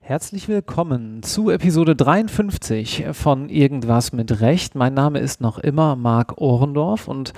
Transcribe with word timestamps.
Herzlich 0.00 0.48
willkommen 0.48 1.22
zu 1.22 1.48
Episode 1.48 1.96
53 1.96 3.06
von 3.12 3.48
Irgendwas 3.48 4.12
mit 4.12 4.40
Recht. 4.40 4.74
Mein 4.74 4.94
Name 4.94 5.20
ist 5.20 5.40
noch 5.40 5.58
immer 5.58 5.96
Marc 5.96 6.38
Ohrendorf 6.38 7.08
und 7.08 7.32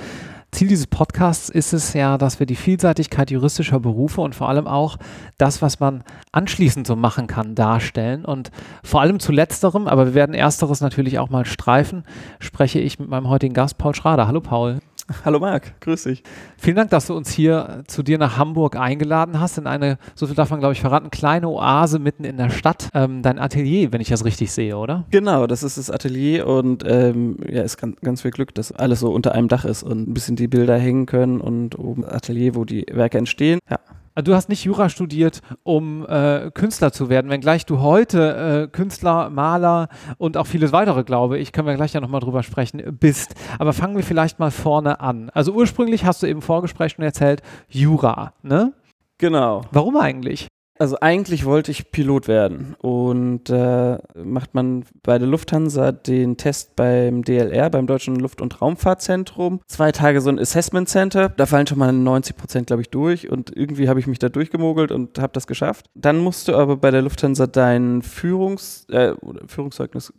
Ziel 0.50 0.68
dieses 0.68 0.86
Podcasts 0.86 1.48
ist 1.48 1.72
es 1.72 1.92
ja, 1.94 2.16
dass 2.16 2.38
wir 2.38 2.46
die 2.46 2.56
Vielseitigkeit 2.56 3.30
juristischer 3.30 3.80
Berufe 3.80 4.20
und 4.20 4.34
vor 4.34 4.48
allem 4.48 4.66
auch 4.66 4.96
das, 5.36 5.62
was 5.62 5.80
man 5.80 6.04
anschließend 6.32 6.86
so 6.86 6.96
machen 6.96 7.26
kann, 7.26 7.54
darstellen. 7.54 8.24
Und 8.24 8.50
vor 8.82 9.00
allem 9.00 9.20
zu 9.20 9.32
letzterem, 9.32 9.88
aber 9.88 10.06
wir 10.06 10.14
werden 10.14 10.34
ersteres 10.34 10.80
natürlich 10.80 11.18
auch 11.18 11.28
mal 11.28 11.44
streifen, 11.44 12.04
spreche 12.38 12.78
ich 12.78 12.98
mit 12.98 13.08
meinem 13.08 13.28
heutigen 13.28 13.54
Gast 13.54 13.78
Paul 13.78 13.94
Schrader. 13.94 14.26
Hallo 14.26 14.40
Paul. 14.40 14.78
Hallo 15.24 15.38
Marc, 15.38 15.80
grüß 15.80 16.04
dich. 16.04 16.22
Vielen 16.56 16.76
Dank, 16.76 16.90
dass 16.90 17.06
du 17.08 17.14
uns 17.14 17.30
hier 17.30 17.84
zu 17.86 18.02
dir 18.02 18.16
nach 18.16 18.38
Hamburg 18.38 18.76
eingeladen 18.76 19.38
hast, 19.38 19.58
in 19.58 19.66
eine, 19.66 19.98
so 20.14 20.26
viel 20.26 20.34
darf 20.34 20.50
man 20.50 20.60
glaube 20.60 20.72
ich 20.72 20.80
verraten, 20.80 21.10
kleine 21.10 21.48
Oase 21.48 21.98
mitten 21.98 22.24
in 22.24 22.38
der 22.38 22.48
Stadt. 22.48 22.88
Ähm, 22.94 23.20
dein 23.22 23.38
Atelier, 23.38 23.92
wenn 23.92 24.00
ich 24.00 24.08
das 24.08 24.24
richtig 24.24 24.52
sehe, 24.52 24.76
oder? 24.78 25.04
Genau, 25.10 25.46
das 25.46 25.62
ist 25.62 25.76
das 25.76 25.90
Atelier 25.90 26.46
und 26.46 26.84
ähm, 26.86 27.36
ja, 27.46 27.62
ist 27.62 27.76
ganz, 27.76 28.00
ganz 28.00 28.22
viel 28.22 28.30
Glück, 28.30 28.54
dass 28.54 28.72
alles 28.72 29.00
so 29.00 29.12
unter 29.12 29.32
einem 29.32 29.48
Dach 29.48 29.64
ist 29.64 29.82
und 29.82 30.08
ein 30.08 30.14
bisschen 30.14 30.36
die 30.36 30.48
Bilder 30.48 30.78
hängen 30.78 31.04
können 31.04 31.40
und 31.40 31.78
oben 31.78 32.04
Atelier, 32.04 32.54
wo 32.54 32.64
die 32.64 32.86
Werke 32.90 33.18
entstehen. 33.18 33.58
Ja, 33.70 33.78
also 34.14 34.30
du 34.30 34.34
hast 34.34 34.48
nicht 34.48 34.64
Jura 34.64 34.88
studiert, 34.88 35.40
um 35.62 36.06
äh, 36.06 36.50
Künstler 36.52 36.92
zu 36.92 37.08
werden, 37.08 37.30
wenngleich 37.30 37.66
du 37.66 37.80
heute 37.80 38.68
äh, 38.68 38.68
Künstler, 38.68 39.28
Maler 39.30 39.88
und 40.18 40.36
auch 40.36 40.46
vieles 40.46 40.72
weitere, 40.72 41.02
glaube 41.02 41.38
ich, 41.38 41.52
können 41.52 41.66
wir 41.66 41.74
gleich 41.74 41.94
ja 41.94 42.00
nochmal 42.00 42.20
drüber 42.20 42.42
sprechen, 42.42 42.82
bist. 43.00 43.34
Aber 43.58 43.72
fangen 43.72 43.96
wir 43.96 44.04
vielleicht 44.04 44.38
mal 44.38 44.50
vorne 44.50 45.00
an. 45.00 45.30
Also 45.30 45.52
ursprünglich 45.52 46.04
hast 46.04 46.22
du 46.22 46.26
eben 46.26 46.42
Vorgespräch 46.42 46.92
schon 46.92 47.04
erzählt, 47.04 47.42
Jura, 47.68 48.32
ne? 48.42 48.72
Genau. 49.18 49.62
Warum 49.72 49.96
eigentlich? 49.96 50.48
Also 50.76 50.96
eigentlich 51.00 51.44
wollte 51.44 51.70
ich 51.70 51.92
Pilot 51.92 52.26
werden 52.26 52.74
und 52.80 53.48
äh, 53.48 53.98
macht 54.24 54.54
man 54.54 54.84
bei 55.04 55.18
der 55.18 55.28
Lufthansa 55.28 55.92
den 55.92 56.36
Test 56.36 56.74
beim 56.74 57.22
DLR, 57.22 57.70
beim 57.70 57.86
Deutschen 57.86 58.16
Luft- 58.16 58.40
und 58.40 58.60
Raumfahrtzentrum. 58.60 59.60
Zwei 59.66 59.92
Tage 59.92 60.20
so 60.20 60.30
ein 60.30 60.38
Assessment 60.38 60.88
Center, 60.88 61.28
da 61.28 61.46
fallen 61.46 61.68
schon 61.68 61.78
mal 61.78 61.92
90 61.92 62.36
Prozent, 62.36 62.66
glaube 62.66 62.82
ich, 62.82 62.90
durch 62.90 63.30
und 63.30 63.56
irgendwie 63.56 63.88
habe 63.88 64.00
ich 64.00 64.08
mich 64.08 64.18
da 64.18 64.28
durchgemogelt 64.28 64.90
und 64.90 65.20
habe 65.20 65.32
das 65.32 65.46
geschafft. 65.46 65.86
Dann 65.94 66.18
musst 66.18 66.48
du 66.48 66.56
aber 66.56 66.76
bei 66.76 66.90
der 66.90 67.02
Lufthansa 67.02 67.46
dein 67.46 68.02
Führungs, 68.02 68.86
äh, 68.90 69.14
Führungszeugnis 69.46 70.12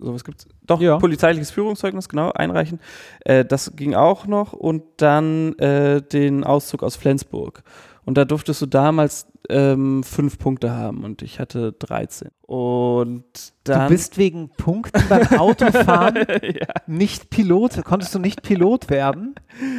sowas 0.00 0.24
gibt's 0.24 0.46
doch 0.62 0.80
ja. 0.80 0.96
polizeiliches 0.96 1.50
Führungszeugnis 1.50 2.08
genau 2.08 2.32
einreichen. 2.32 2.80
Äh, 3.24 3.44
das 3.44 3.76
ging 3.76 3.94
auch 3.94 4.26
noch 4.26 4.54
und 4.54 4.82
dann 4.96 5.52
äh, 5.58 6.00
den 6.00 6.44
Auszug 6.44 6.82
aus 6.82 6.96
Flensburg. 6.96 7.62
Und 8.04 8.18
da 8.18 8.24
durftest 8.24 8.60
du 8.62 8.66
damals 8.66 9.26
ähm, 9.48 10.02
fünf 10.02 10.38
Punkte 10.38 10.72
haben 10.72 11.04
und 11.04 11.22
ich 11.22 11.38
hatte 11.38 11.72
13. 11.72 12.30
Und 12.42 13.24
dann. 13.64 13.88
Du 13.88 13.94
bist 13.94 14.18
wegen 14.18 14.50
Punkten 14.50 15.02
beim 15.08 15.38
Autofahren 15.38 16.16
ja. 16.42 16.66
nicht 16.86 17.30
Pilot. 17.30 17.84
Konntest 17.84 18.14
du 18.14 18.18
nicht 18.18 18.42
Pilot 18.42 18.90
werden? 18.90 19.34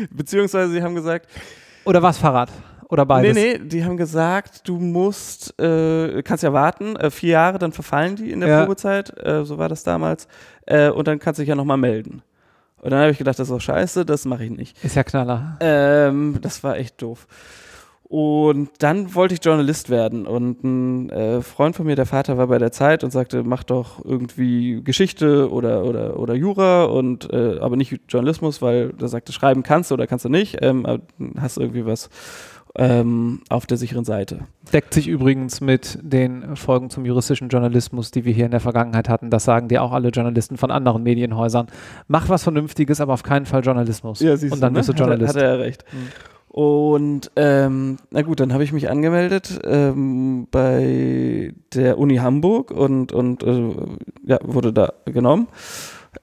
Beziehungsweise 0.09 0.71
sie 0.71 0.81
haben 0.81 0.95
gesagt. 0.95 1.27
Oder 1.85 2.01
was 2.01 2.17
Fahrrad? 2.17 2.49
Oder 2.89 3.05
beides? 3.05 3.35
Nee, 3.35 3.57
nee, 3.57 3.67
die 3.67 3.83
haben 3.83 3.97
gesagt, 3.97 4.67
du 4.67 4.77
musst, 4.77 5.59
äh, 5.59 6.21
kannst 6.21 6.43
ja 6.43 6.53
warten, 6.53 6.95
äh, 6.95 7.09
vier 7.09 7.31
Jahre, 7.31 7.57
dann 7.57 7.71
verfallen 7.71 8.15
die 8.15 8.31
in 8.31 8.39
der 8.39 8.49
ja. 8.49 8.59
Probezeit, 8.61 9.11
äh, 9.25 9.43
so 9.45 9.57
war 9.57 9.67
das 9.67 9.83
damals, 9.83 10.27
äh, 10.67 10.89
und 10.89 11.07
dann 11.07 11.17
kannst 11.17 11.39
du 11.39 11.41
dich 11.41 11.49
ja 11.49 11.55
nochmal 11.55 11.77
melden. 11.77 12.21
Und 12.81 12.91
dann 12.91 12.99
habe 12.99 13.11
ich 13.11 13.17
gedacht, 13.17 13.39
das 13.39 13.49
ist 13.49 13.51
doch 13.51 13.61
scheiße, 13.61 14.05
das 14.05 14.25
mache 14.25 14.43
ich 14.43 14.51
nicht. 14.51 14.83
Ist 14.83 14.95
ja 14.95 15.03
Knaller. 15.03 15.57
Ähm, 15.59 16.37
das 16.41 16.63
war 16.63 16.77
echt 16.77 17.01
doof. 17.01 17.25
Und 18.13 18.69
dann 18.77 19.15
wollte 19.15 19.33
ich 19.33 19.43
Journalist 19.43 19.89
werden. 19.89 20.27
Und 20.27 20.63
ein 20.63 21.09
äh, 21.09 21.41
Freund 21.41 21.75
von 21.75 21.87
mir, 21.87 21.95
der 21.95 22.05
Vater, 22.05 22.37
war 22.37 22.45
bei 22.45 22.59
der 22.59 22.71
Zeit 22.71 23.03
und 23.03 23.09
sagte, 23.09 23.41
mach 23.41 23.63
doch 23.63 24.05
irgendwie 24.05 24.83
Geschichte 24.83 25.51
oder, 25.51 25.83
oder, 25.83 26.19
oder 26.19 26.35
Jura 26.35 26.83
und 26.83 27.33
äh, 27.33 27.57
aber 27.59 27.75
nicht 27.75 28.01
Journalismus, 28.07 28.61
weil 28.61 28.93
er 29.01 29.07
sagte, 29.07 29.33
schreiben 29.33 29.63
kannst 29.63 29.89
du 29.89 29.95
oder 29.95 30.05
kannst 30.05 30.25
du 30.25 30.29
nicht, 30.29 30.59
ähm, 30.61 30.85
hast 31.39 31.57
irgendwie 31.57 31.87
was 31.87 32.11
ähm, 32.75 33.41
auf 33.49 33.67
der 33.67 33.77
sicheren 33.77 34.03
Seite. 34.03 34.39
Deckt 34.71 34.93
sich 34.93 35.07
übrigens 35.07 35.61
mit 35.61 35.99
den 36.01 36.55
Folgen 36.55 36.89
zum 36.89 37.05
juristischen 37.05 37.49
Journalismus, 37.49 38.09
die 38.09 38.25
wir 38.25 38.33
hier 38.33 38.45
in 38.45 38.51
der 38.51 38.59
Vergangenheit 38.59 39.09
hatten. 39.09 39.29
Das 39.29 39.43
sagen 39.43 39.67
dir 39.67 39.83
auch 39.83 39.91
alle 39.91 40.09
Journalisten 40.09 40.57
von 40.57 40.71
anderen 40.71 41.03
Medienhäusern. 41.03 41.67
Mach 42.07 42.29
was 42.29 42.43
Vernünftiges, 42.43 42.99
aber 42.99 43.13
auf 43.13 43.23
keinen 43.23 43.45
Fall 43.45 43.63
Journalismus. 43.63 44.21
Ja, 44.21 44.35
siehst 44.35 44.53
und 44.53 44.61
dann 44.61 44.73
du, 44.73 44.79
ne? 44.79 44.79
bist 44.79 44.89
du 44.89 44.93
Journalist. 44.93 45.35
Hat 45.35 45.41
er, 45.41 45.51
hat 45.51 45.59
er 45.59 45.65
recht. 45.65 45.85
Mhm. 45.91 46.07
Und 46.47 47.31
ähm, 47.35 47.97
na 48.11 48.21
gut, 48.21 48.39
dann 48.39 48.53
habe 48.53 48.63
ich 48.63 48.73
mich 48.73 48.87
angemeldet 48.87 49.59
ähm, 49.65 50.47
bei 50.51 51.51
der 51.73 51.97
Uni 51.97 52.17
Hamburg 52.17 52.69
und, 52.69 53.11
und 53.11 53.41
äh, 53.41 53.73
ja, 54.23 54.37
wurde 54.43 54.71
da 54.71 54.93
genommen. 55.05 55.47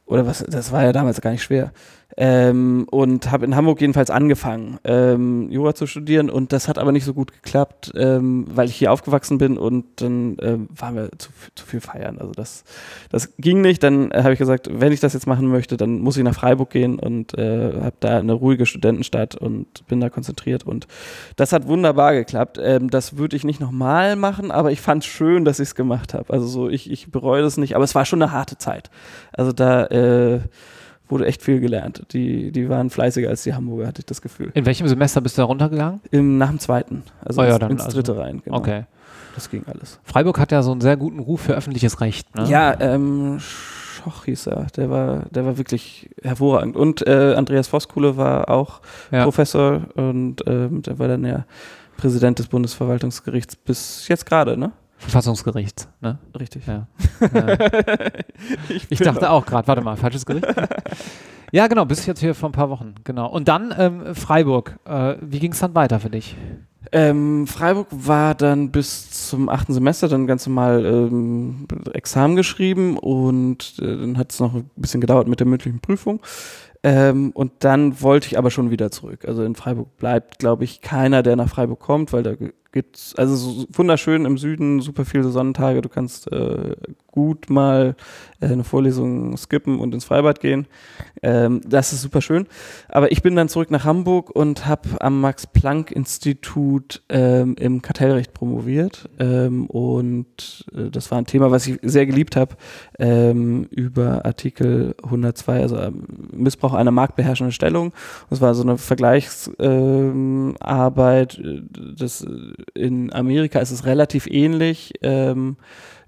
Oder 0.06 0.26
was, 0.26 0.44
das 0.48 0.70
war 0.70 0.84
ja 0.84 0.92
damals 0.92 1.20
gar 1.20 1.32
nicht 1.32 1.42
schwer. 1.42 1.72
Ähm, 2.16 2.86
und 2.90 3.30
habe 3.30 3.44
in 3.44 3.54
Hamburg 3.54 3.80
jedenfalls 3.80 4.10
angefangen, 4.10 4.78
ähm, 4.84 5.48
Jura 5.50 5.74
zu 5.74 5.86
studieren 5.86 6.28
und 6.28 6.52
das 6.52 6.68
hat 6.68 6.78
aber 6.78 6.92
nicht 6.92 7.04
so 7.04 7.14
gut 7.14 7.32
geklappt, 7.32 7.92
ähm, 7.94 8.46
weil 8.48 8.68
ich 8.68 8.76
hier 8.76 8.92
aufgewachsen 8.92 9.38
bin 9.38 9.56
und 9.56 9.84
dann 9.96 10.36
ähm, 10.42 10.68
waren 10.74 10.96
wir 10.96 11.10
zu, 11.18 11.30
zu, 11.54 11.64
viel 11.64 11.80
feiern. 11.80 12.18
Also 12.18 12.32
das, 12.32 12.64
das 13.10 13.36
ging 13.36 13.60
nicht. 13.60 13.82
Dann 13.82 14.10
äh, 14.10 14.22
habe 14.22 14.32
ich 14.32 14.38
gesagt, 14.38 14.68
wenn 14.70 14.92
ich 14.92 15.00
das 15.00 15.12
jetzt 15.12 15.26
machen 15.26 15.46
möchte, 15.46 15.76
dann 15.76 16.00
muss 16.00 16.16
ich 16.16 16.24
nach 16.24 16.34
Freiburg 16.34 16.70
gehen 16.70 16.98
und 16.98 17.36
äh, 17.38 17.72
habe 17.80 17.96
da 18.00 18.18
eine 18.18 18.32
ruhige 18.32 18.66
Studentenstadt 18.66 19.36
und 19.36 19.86
bin 19.86 20.00
da 20.00 20.10
konzentriert 20.10 20.64
und 20.64 20.88
das 21.36 21.52
hat 21.52 21.68
wunderbar 21.68 22.14
geklappt. 22.14 22.58
Ähm, 22.60 22.90
das 22.90 23.16
würde 23.16 23.36
ich 23.36 23.44
nicht 23.44 23.60
nochmal 23.60 24.16
machen, 24.16 24.50
aber 24.50 24.72
ich 24.72 24.80
fand 24.80 25.04
es 25.04 25.10
schön, 25.10 25.44
dass 25.44 25.60
ich 25.60 25.68
es 25.68 25.74
gemacht 25.74 26.14
habe. 26.14 26.32
Also 26.32 26.46
so, 26.46 26.68
ich, 26.68 26.90
ich 26.90 27.10
bereue 27.10 27.42
das 27.42 27.56
nicht, 27.56 27.76
aber 27.76 27.84
es 27.84 27.94
war 27.94 28.04
schon 28.04 28.22
eine 28.22 28.32
harte 28.32 28.58
Zeit. 28.58 28.90
Also 29.32 29.52
da 29.52 29.86
äh, 29.86 30.40
wurde 31.10 31.26
echt 31.26 31.42
viel 31.42 31.60
gelernt. 31.60 32.04
Die, 32.12 32.52
die 32.52 32.68
waren 32.68 32.90
fleißiger 32.90 33.28
als 33.28 33.42
die 33.42 33.54
Hamburger, 33.54 33.86
hatte 33.88 34.00
ich 34.00 34.06
das 34.06 34.22
Gefühl. 34.22 34.50
In 34.54 34.66
welchem 34.66 34.88
Semester 34.88 35.20
bist 35.20 35.36
du 35.38 35.42
da 35.42 35.46
runtergegangen? 35.46 36.00
Im, 36.10 36.38
nach 36.38 36.50
dem 36.50 36.58
zweiten. 36.58 37.02
Also 37.24 37.40
oh 37.40 37.44
ja, 37.44 37.50
ins, 37.50 37.58
dann 37.58 37.70
ins 37.72 37.82
also. 37.82 37.96
dritte 37.96 38.16
rein. 38.18 38.42
Genau. 38.44 38.56
Okay. 38.56 38.84
Das 39.34 39.50
ging 39.50 39.64
alles. 39.66 40.00
Freiburg 40.02 40.38
hat 40.38 40.52
ja 40.52 40.62
so 40.62 40.72
einen 40.72 40.80
sehr 40.80 40.96
guten 40.96 41.20
Ruf 41.20 41.42
für 41.42 41.54
öffentliches 41.54 42.00
Recht. 42.00 42.34
Ne? 42.36 42.48
Ja, 42.48 42.78
ähm, 42.80 43.38
Schoch 43.40 44.24
hieß 44.24 44.48
er. 44.48 44.66
Der 44.76 44.90
war, 44.90 45.24
der 45.30 45.44
war 45.44 45.58
wirklich 45.58 46.10
hervorragend. 46.22 46.76
Und 46.76 47.06
äh, 47.06 47.34
Andreas 47.36 47.68
Voskuhle 47.68 48.16
war 48.16 48.48
auch 48.48 48.80
ja. 49.10 49.24
Professor 49.24 49.82
und 49.94 50.42
ähm, 50.46 50.82
der 50.82 50.98
war 50.98 51.08
dann 51.08 51.24
ja 51.24 51.44
Präsident 51.96 52.38
des 52.38 52.48
Bundesverwaltungsgerichts 52.48 53.56
bis 53.56 54.08
jetzt 54.08 54.26
gerade, 54.26 54.56
ne? 54.56 54.72
Verfassungsgericht, 55.00 55.88
ne? 56.02 56.18
Richtig. 56.38 56.66
Ja. 56.66 56.86
ja. 57.20 57.56
ich, 58.68 58.86
ich 58.90 58.98
dachte 58.98 59.30
auch 59.30 59.46
gerade, 59.46 59.66
warte 59.66 59.82
mal, 59.82 59.96
falsches 59.96 60.26
Gericht? 60.26 60.46
ja, 61.52 61.66
genau, 61.68 61.86
bis 61.86 62.04
jetzt 62.04 62.20
hier 62.20 62.34
vor 62.34 62.50
ein 62.50 62.52
paar 62.52 62.68
Wochen, 62.68 62.94
genau. 63.02 63.28
Und 63.28 63.48
dann 63.48 63.74
ähm, 63.76 64.14
Freiburg. 64.14 64.78
Äh, 64.84 65.16
wie 65.22 65.38
ging 65.38 65.52
es 65.52 65.60
dann 65.60 65.74
weiter 65.74 66.00
für 66.00 66.10
dich? 66.10 66.36
Ähm, 66.92 67.46
Freiburg 67.46 67.86
war 67.90 68.34
dann 68.34 68.70
bis 68.70 69.28
zum 69.28 69.48
achten 69.48 69.72
Semester 69.72 70.08
dann 70.08 70.26
ganz 70.26 70.46
normal 70.46 70.84
ähm, 70.84 71.66
Examen 71.92 72.36
geschrieben 72.36 72.98
und 72.98 73.76
äh, 73.80 73.96
dann 73.96 74.18
hat 74.18 74.32
es 74.32 74.40
noch 74.40 74.54
ein 74.54 74.70
bisschen 74.76 75.00
gedauert 75.00 75.28
mit 75.28 75.40
der 75.40 75.46
mündlichen 75.46 75.80
Prüfung. 75.80 76.20
Ähm, 76.82 77.30
und 77.32 77.52
dann 77.60 78.00
wollte 78.00 78.26
ich 78.26 78.38
aber 78.38 78.50
schon 78.50 78.70
wieder 78.70 78.90
zurück. 78.90 79.24
Also 79.26 79.44
in 79.44 79.54
Freiburg 79.54 79.96
bleibt, 79.98 80.38
glaube 80.38 80.64
ich, 80.64 80.80
keiner, 80.80 81.22
der 81.22 81.36
nach 81.36 81.48
Freiburg 81.48 81.80
kommt, 81.80 82.12
weil 82.12 82.22
da 82.22 82.32
gibt's 82.72 83.14
also 83.16 83.36
so 83.36 83.66
wunderschön 83.72 84.24
im 84.24 84.38
Süden, 84.38 84.80
super 84.80 85.04
viele 85.04 85.28
Sonnentage. 85.30 85.82
Du 85.82 85.88
kannst 85.88 86.30
äh, 86.32 86.76
gut 87.08 87.50
mal 87.50 87.96
äh, 88.40 88.46
eine 88.46 88.64
Vorlesung 88.64 89.36
skippen 89.36 89.78
und 89.80 89.94
ins 89.94 90.04
Freibad 90.04 90.40
gehen. 90.40 90.66
Ähm, 91.22 91.60
das 91.66 91.92
ist 91.92 92.00
super 92.02 92.22
schön. 92.22 92.46
Aber 92.88 93.12
ich 93.12 93.22
bin 93.22 93.36
dann 93.36 93.48
zurück 93.48 93.70
nach 93.70 93.84
Hamburg 93.84 94.30
und 94.30 94.66
habe 94.66 95.00
am 95.00 95.20
Max-Planck-Institut 95.20 97.02
ähm, 97.08 97.54
im 97.58 97.82
Kartellrecht 97.82 98.32
promoviert. 98.32 99.08
Ähm, 99.18 99.66
und 99.66 100.64
äh, 100.74 100.90
das 100.90 101.10
war 101.10 101.18
ein 101.18 101.26
Thema, 101.26 101.50
was 101.50 101.66
ich 101.66 101.78
sehr 101.82 102.06
geliebt 102.06 102.36
habe, 102.36 102.54
ähm, 102.98 103.66
über 103.70 104.24
Artikel 104.24 104.94
102, 105.02 105.60
also 105.60 105.76
ähm, 105.76 106.04
Missbrauch 106.32 106.72
einer 106.74 106.92
marktbeherrschenden 106.92 107.52
Stellung. 107.52 107.92
Das 108.30 108.40
war 108.40 108.54
so 108.54 108.62
eine 108.62 108.78
Vergleichsarbeit. 108.78 111.38
Äh, 111.38 111.62
das 111.96 112.26
in 112.74 113.12
Amerika 113.12 113.60
ist 113.60 113.70
es 113.70 113.86
relativ 113.86 114.26
ähnlich 114.26 114.92
ähm, 115.02 115.56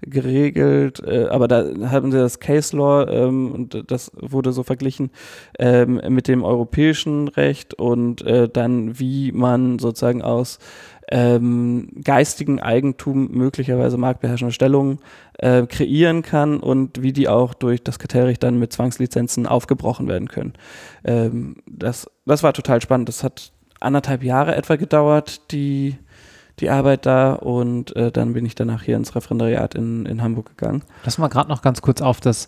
geregelt, 0.01 1.01
äh, 1.05 1.27
aber 1.29 1.47
da 1.47 1.65
haben 1.89 2.11
sie 2.11 2.17
das 2.17 2.39
Case 2.39 2.75
Law 2.75 3.07
ähm, 3.07 3.51
und 3.51 3.91
das 3.91 4.11
wurde 4.15 4.51
so 4.51 4.63
verglichen 4.63 5.11
ähm, 5.59 6.01
mit 6.09 6.27
dem 6.27 6.43
europäischen 6.43 7.27
Recht 7.29 7.73
und 7.73 8.21
äh, 8.23 8.49
dann 8.49 8.99
wie 8.99 9.31
man 9.31 9.79
sozusagen 9.79 10.21
aus 10.21 10.59
ähm, 11.09 11.89
geistigen 12.03 12.59
Eigentum 12.59 13.29
möglicherweise 13.31 13.97
marktbeherrschende 13.97 14.53
Stellungen 14.53 14.99
äh, 15.37 15.65
kreieren 15.65 16.21
kann 16.21 16.59
und 16.59 17.01
wie 17.01 17.13
die 17.13 17.27
auch 17.27 17.53
durch 17.53 17.83
das 17.83 17.99
Kartellrecht 17.99 18.41
dann 18.43 18.59
mit 18.59 18.73
Zwangslizenzen 18.73 19.45
aufgebrochen 19.45 20.07
werden 20.07 20.27
können. 20.27 20.53
Ähm, 21.03 21.57
das, 21.67 22.09
das 22.25 22.43
war 22.43 22.53
total 22.53 22.81
spannend. 22.81 23.09
Das 23.09 23.23
hat 23.23 23.51
anderthalb 23.79 24.23
Jahre 24.23 24.55
etwa 24.55 24.75
gedauert, 24.75 25.51
die 25.51 25.97
die 26.59 26.69
Arbeit 26.69 27.05
da 27.05 27.33
und 27.33 27.95
äh, 27.95 28.11
dann 28.11 28.33
bin 28.33 28.45
ich 28.45 28.55
danach 28.55 28.83
hier 28.83 28.95
ins 28.95 29.15
Referendariat 29.15 29.75
in, 29.75 30.05
in 30.05 30.21
Hamburg 30.21 30.57
gegangen. 30.57 30.83
Lass 31.03 31.17
mal 31.17 31.27
gerade 31.27 31.49
noch 31.49 31.61
ganz 31.61 31.81
kurz 31.81 32.01
auf 32.01 32.19
das 32.19 32.47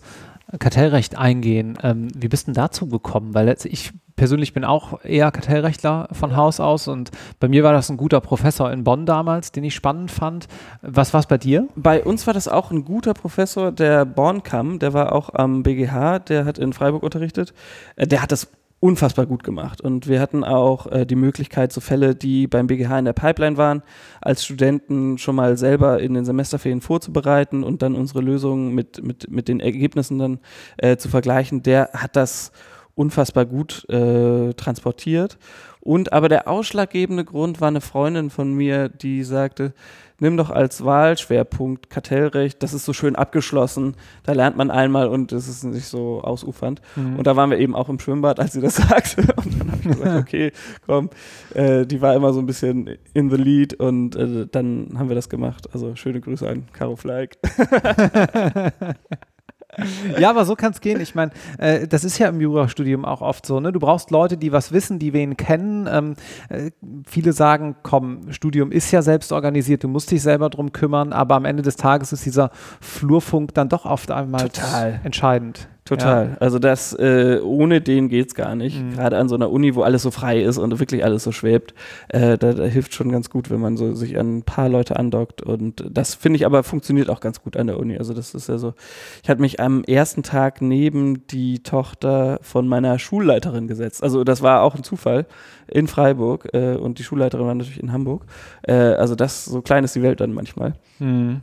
Kartellrecht 0.58 1.18
eingehen. 1.18 1.76
Ähm, 1.82 2.08
wie 2.14 2.28
bist 2.28 2.46
du 2.46 2.52
denn 2.52 2.62
dazu 2.62 2.86
gekommen? 2.86 3.34
Weil 3.34 3.56
ich 3.64 3.92
persönlich 4.14 4.52
bin 4.52 4.64
auch 4.64 5.04
eher 5.04 5.30
Kartellrechtler 5.30 6.08
von 6.12 6.36
Haus 6.36 6.60
aus 6.60 6.88
und 6.88 7.10
bei 7.40 7.48
mir 7.48 7.64
war 7.64 7.72
das 7.72 7.90
ein 7.90 7.96
guter 7.96 8.20
Professor 8.20 8.70
in 8.72 8.84
Bonn 8.84 9.06
damals, 9.06 9.52
den 9.52 9.64
ich 9.64 9.74
spannend 9.74 10.10
fand. 10.10 10.46
Was 10.82 11.12
war 11.12 11.20
es 11.20 11.26
bei 11.26 11.36
dir? 11.36 11.68
Bei 11.74 12.02
uns 12.02 12.26
war 12.26 12.34
das 12.34 12.48
auch 12.48 12.70
ein 12.70 12.84
guter 12.84 13.12
Professor, 13.12 13.72
der 13.72 14.04
Bornkam, 14.04 14.78
der 14.78 14.92
war 14.92 15.12
auch 15.12 15.34
am 15.34 15.62
BGH, 15.62 16.20
der 16.20 16.44
hat 16.44 16.58
in 16.58 16.72
Freiburg 16.72 17.02
unterrichtet. 17.02 17.52
Äh, 17.96 18.06
der 18.06 18.22
hat 18.22 18.30
das 18.32 18.48
unfassbar 18.80 19.26
gut 19.26 19.42
gemacht. 19.42 19.80
Und 19.80 20.06
wir 20.06 20.20
hatten 20.20 20.44
auch 20.44 20.86
äh, 20.86 21.06
die 21.06 21.16
Möglichkeit, 21.16 21.72
so 21.72 21.80
Fälle, 21.80 22.14
die 22.14 22.46
beim 22.46 22.66
BGH 22.66 22.98
in 22.98 23.04
der 23.06 23.14
Pipeline 23.14 23.56
waren, 23.56 23.82
als 24.20 24.44
Studenten 24.44 25.18
schon 25.18 25.34
mal 25.34 25.56
selber 25.56 26.00
in 26.00 26.14
den 26.14 26.24
Semesterferien 26.24 26.80
vorzubereiten 26.80 27.64
und 27.64 27.82
dann 27.82 27.94
unsere 27.94 28.20
Lösungen 28.20 28.74
mit, 28.74 29.02
mit, 29.02 29.30
mit 29.30 29.48
den 29.48 29.60
Ergebnissen 29.60 30.18
dann 30.18 30.40
äh, 30.76 30.96
zu 30.96 31.08
vergleichen. 31.08 31.62
Der 31.62 31.90
hat 31.94 32.16
das 32.16 32.52
unfassbar 32.94 33.46
gut 33.46 33.88
äh, 33.88 34.52
transportiert. 34.54 35.38
Und 35.80 36.12
aber 36.12 36.28
der 36.28 36.48
ausschlaggebende 36.48 37.24
Grund 37.24 37.60
war 37.60 37.68
eine 37.68 37.80
Freundin 37.80 38.28
von 38.30 38.52
mir, 38.52 38.88
die 38.88 39.22
sagte, 39.22 39.72
nimm 40.18 40.36
doch 40.36 40.50
als 40.50 40.84
Wahlschwerpunkt 40.84 41.90
Kartellrecht, 41.90 42.62
das 42.62 42.72
ist 42.72 42.84
so 42.84 42.92
schön 42.92 43.16
abgeschlossen, 43.16 43.94
da 44.22 44.32
lernt 44.32 44.56
man 44.56 44.70
einmal 44.70 45.08
und 45.08 45.32
es 45.32 45.48
ist 45.48 45.64
nicht 45.64 45.86
so 45.86 46.20
ausufernd. 46.22 46.80
Mhm. 46.96 47.16
Und 47.16 47.26
da 47.26 47.36
waren 47.36 47.50
wir 47.50 47.58
eben 47.58 47.74
auch 47.74 47.88
im 47.88 47.98
Schwimmbad, 47.98 48.40
als 48.40 48.52
sie 48.52 48.60
das 48.60 48.76
sagte. 48.88 49.22
Und 49.36 49.60
dann 49.60 49.72
habe 49.72 49.80
ich 49.82 49.88
gesagt, 49.88 50.20
okay, 50.20 50.52
komm, 50.86 51.10
äh, 51.54 51.86
die 51.86 52.00
war 52.00 52.14
immer 52.14 52.32
so 52.32 52.40
ein 52.40 52.46
bisschen 52.46 52.96
in 53.14 53.30
the 53.30 53.36
lead 53.36 53.74
und 53.74 54.16
äh, 54.16 54.46
dann 54.50 54.94
haben 54.96 55.08
wir 55.08 55.16
das 55.16 55.28
gemacht. 55.28 55.68
Also 55.72 55.94
schöne 55.96 56.20
Grüße 56.20 56.48
an 56.48 56.66
Caro 56.72 56.96
Fleig. 56.96 57.36
ja, 60.18 60.30
aber 60.30 60.44
so 60.44 60.56
kann 60.56 60.72
es 60.72 60.80
gehen. 60.80 61.00
Ich 61.00 61.14
meine, 61.14 61.32
äh, 61.58 61.86
das 61.86 62.04
ist 62.04 62.18
ja 62.18 62.28
im 62.28 62.40
Jurastudium 62.40 63.04
auch 63.04 63.20
oft 63.20 63.46
so. 63.46 63.60
Ne? 63.60 63.72
Du 63.72 63.80
brauchst 63.80 64.10
Leute, 64.10 64.36
die 64.36 64.52
was 64.52 64.72
wissen, 64.72 64.98
die 64.98 65.12
wen 65.12 65.36
kennen. 65.36 65.88
Ähm, 65.90 66.14
äh, 66.48 66.70
viele 67.06 67.32
sagen, 67.32 67.76
komm, 67.82 68.32
Studium 68.32 68.72
ist 68.72 68.90
ja 68.90 69.02
selbst 69.02 69.32
organisiert, 69.32 69.84
du 69.84 69.88
musst 69.88 70.10
dich 70.10 70.22
selber 70.22 70.50
drum 70.50 70.72
kümmern, 70.72 71.12
aber 71.12 71.36
am 71.36 71.44
Ende 71.44 71.62
des 71.62 71.76
Tages 71.76 72.12
ist 72.12 72.24
dieser 72.24 72.50
Flurfunk 72.80 73.54
dann 73.54 73.68
doch 73.68 73.84
oft 73.84 74.10
einmal 74.10 74.48
Total. 74.48 75.00
entscheidend. 75.04 75.68
Total. 75.86 76.30
Ja. 76.30 76.36
Also 76.38 76.58
das, 76.58 76.92
äh, 76.94 77.38
ohne 77.42 77.80
den 77.80 78.08
geht 78.08 78.26
es 78.26 78.34
gar 78.34 78.56
nicht. 78.56 78.82
Mhm. 78.82 78.94
Gerade 78.94 79.16
an 79.18 79.28
so 79.28 79.36
einer 79.36 79.50
Uni, 79.50 79.76
wo 79.76 79.82
alles 79.82 80.02
so 80.02 80.10
frei 80.10 80.42
ist 80.42 80.58
und 80.58 80.78
wirklich 80.80 81.04
alles 81.04 81.22
so 81.22 81.30
schwebt, 81.30 81.74
äh, 82.08 82.36
da, 82.36 82.52
da, 82.52 82.64
hilft 82.64 82.92
schon 82.92 83.12
ganz 83.12 83.30
gut, 83.30 83.50
wenn 83.50 83.60
man 83.60 83.76
so 83.76 83.94
sich 83.94 84.18
an 84.18 84.38
ein 84.38 84.42
paar 84.42 84.68
Leute 84.68 84.96
andockt. 84.98 85.42
Und 85.42 85.84
das 85.88 86.16
finde 86.16 86.38
ich 86.38 86.44
aber 86.44 86.64
funktioniert 86.64 87.08
auch 87.08 87.20
ganz 87.20 87.40
gut 87.40 87.56
an 87.56 87.68
der 87.68 87.78
Uni. 87.78 87.96
Also 87.96 88.14
das 88.14 88.34
ist 88.34 88.48
ja 88.48 88.58
so. 88.58 88.74
Ich 89.22 89.30
hatte 89.30 89.40
mich 89.40 89.60
am 89.60 89.84
ersten 89.84 90.24
Tag 90.24 90.60
neben 90.60 91.24
die 91.28 91.62
Tochter 91.62 92.40
von 92.42 92.66
meiner 92.66 92.98
Schulleiterin 92.98 93.68
gesetzt. 93.68 94.02
Also 94.02 94.24
das 94.24 94.42
war 94.42 94.62
auch 94.62 94.74
ein 94.74 94.82
Zufall 94.82 95.26
in 95.68 95.86
Freiburg 95.86 96.48
äh, 96.52 96.74
und 96.74 96.98
die 96.98 97.04
Schulleiterin 97.04 97.46
war 97.46 97.54
natürlich 97.54 97.80
in 97.80 97.92
Hamburg. 97.92 98.24
Äh, 98.62 98.72
also 98.72 99.14
das, 99.14 99.44
so 99.44 99.62
klein 99.62 99.84
ist 99.84 99.94
die 99.94 100.02
Welt 100.02 100.20
dann 100.20 100.32
manchmal. 100.32 100.74
Mhm. 100.98 101.42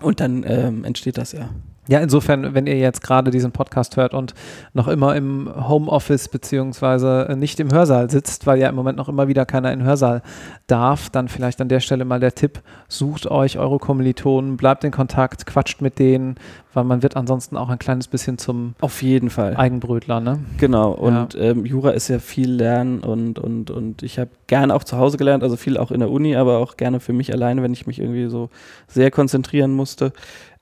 Und 0.00 0.20
dann 0.20 0.44
ähm, 0.46 0.84
entsteht 0.84 1.18
das 1.18 1.32
ja. 1.32 1.50
Ja, 1.88 1.98
insofern, 1.98 2.54
wenn 2.54 2.68
ihr 2.68 2.78
jetzt 2.78 3.02
gerade 3.02 3.32
diesen 3.32 3.50
Podcast 3.50 3.96
hört 3.96 4.14
und 4.14 4.34
noch 4.72 4.86
immer 4.86 5.16
im 5.16 5.50
Homeoffice 5.68 6.28
beziehungsweise 6.28 7.34
nicht 7.36 7.58
im 7.58 7.72
Hörsaal 7.72 8.08
sitzt, 8.08 8.46
weil 8.46 8.60
ja 8.60 8.68
im 8.68 8.76
Moment 8.76 8.96
noch 8.96 9.08
immer 9.08 9.26
wieder 9.26 9.44
keiner 9.46 9.72
in 9.72 9.80
den 9.80 9.88
Hörsaal 9.88 10.22
darf, 10.68 11.10
dann 11.10 11.26
vielleicht 11.26 11.60
an 11.60 11.68
der 11.68 11.80
Stelle 11.80 12.04
mal 12.04 12.20
der 12.20 12.36
Tipp, 12.36 12.60
sucht 12.86 13.26
euch 13.26 13.58
eure 13.58 13.80
Kommilitonen, 13.80 14.56
bleibt 14.56 14.84
in 14.84 14.92
Kontakt, 14.92 15.44
quatscht 15.44 15.80
mit 15.80 15.98
denen, 15.98 16.36
weil 16.72 16.84
man 16.84 17.02
wird 17.02 17.16
ansonsten 17.16 17.56
auch 17.56 17.68
ein 17.68 17.80
kleines 17.80 18.06
bisschen 18.06 18.38
zum 18.38 18.74
Auf 18.80 19.02
jeden 19.02 19.28
Fall. 19.28 19.56
Eigenbrötler, 19.56 20.20
ne? 20.20 20.38
Genau, 20.58 20.92
und 20.92 21.34
ja. 21.34 21.40
ähm, 21.40 21.66
Jura 21.66 21.90
ist 21.90 22.06
ja 22.06 22.20
viel 22.20 22.50
Lernen 22.52 23.00
und, 23.00 23.40
und, 23.40 23.72
und 23.72 24.04
ich 24.04 24.20
habe 24.20 24.30
gerne 24.46 24.74
auch 24.74 24.84
zu 24.84 24.98
Hause 24.98 25.16
gelernt, 25.16 25.42
also 25.42 25.56
viel 25.56 25.76
auch 25.76 25.90
in 25.90 25.98
der 25.98 26.10
Uni, 26.10 26.36
aber 26.36 26.58
auch 26.58 26.76
gerne 26.76 27.00
für 27.00 27.12
mich 27.12 27.32
alleine, 27.32 27.62
wenn 27.64 27.72
ich 27.72 27.88
mich 27.88 27.98
irgendwie 27.98 28.28
so 28.28 28.50
sehr 28.86 29.10
konzentrieren 29.10 29.72
musste. 29.72 30.12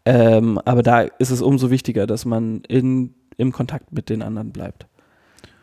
Ähm, 0.05 0.58
aber 0.64 0.82
da 0.82 1.02
ist 1.02 1.31
es 1.31 1.43
umso 1.43 1.70
wichtiger, 1.70 2.06
dass 2.06 2.25
man 2.25 2.62
in, 2.69 3.14
im 3.37 3.52
Kontakt 3.52 3.93
mit 3.93 4.08
den 4.08 4.23
anderen 4.23 4.52
bleibt. 4.52 4.87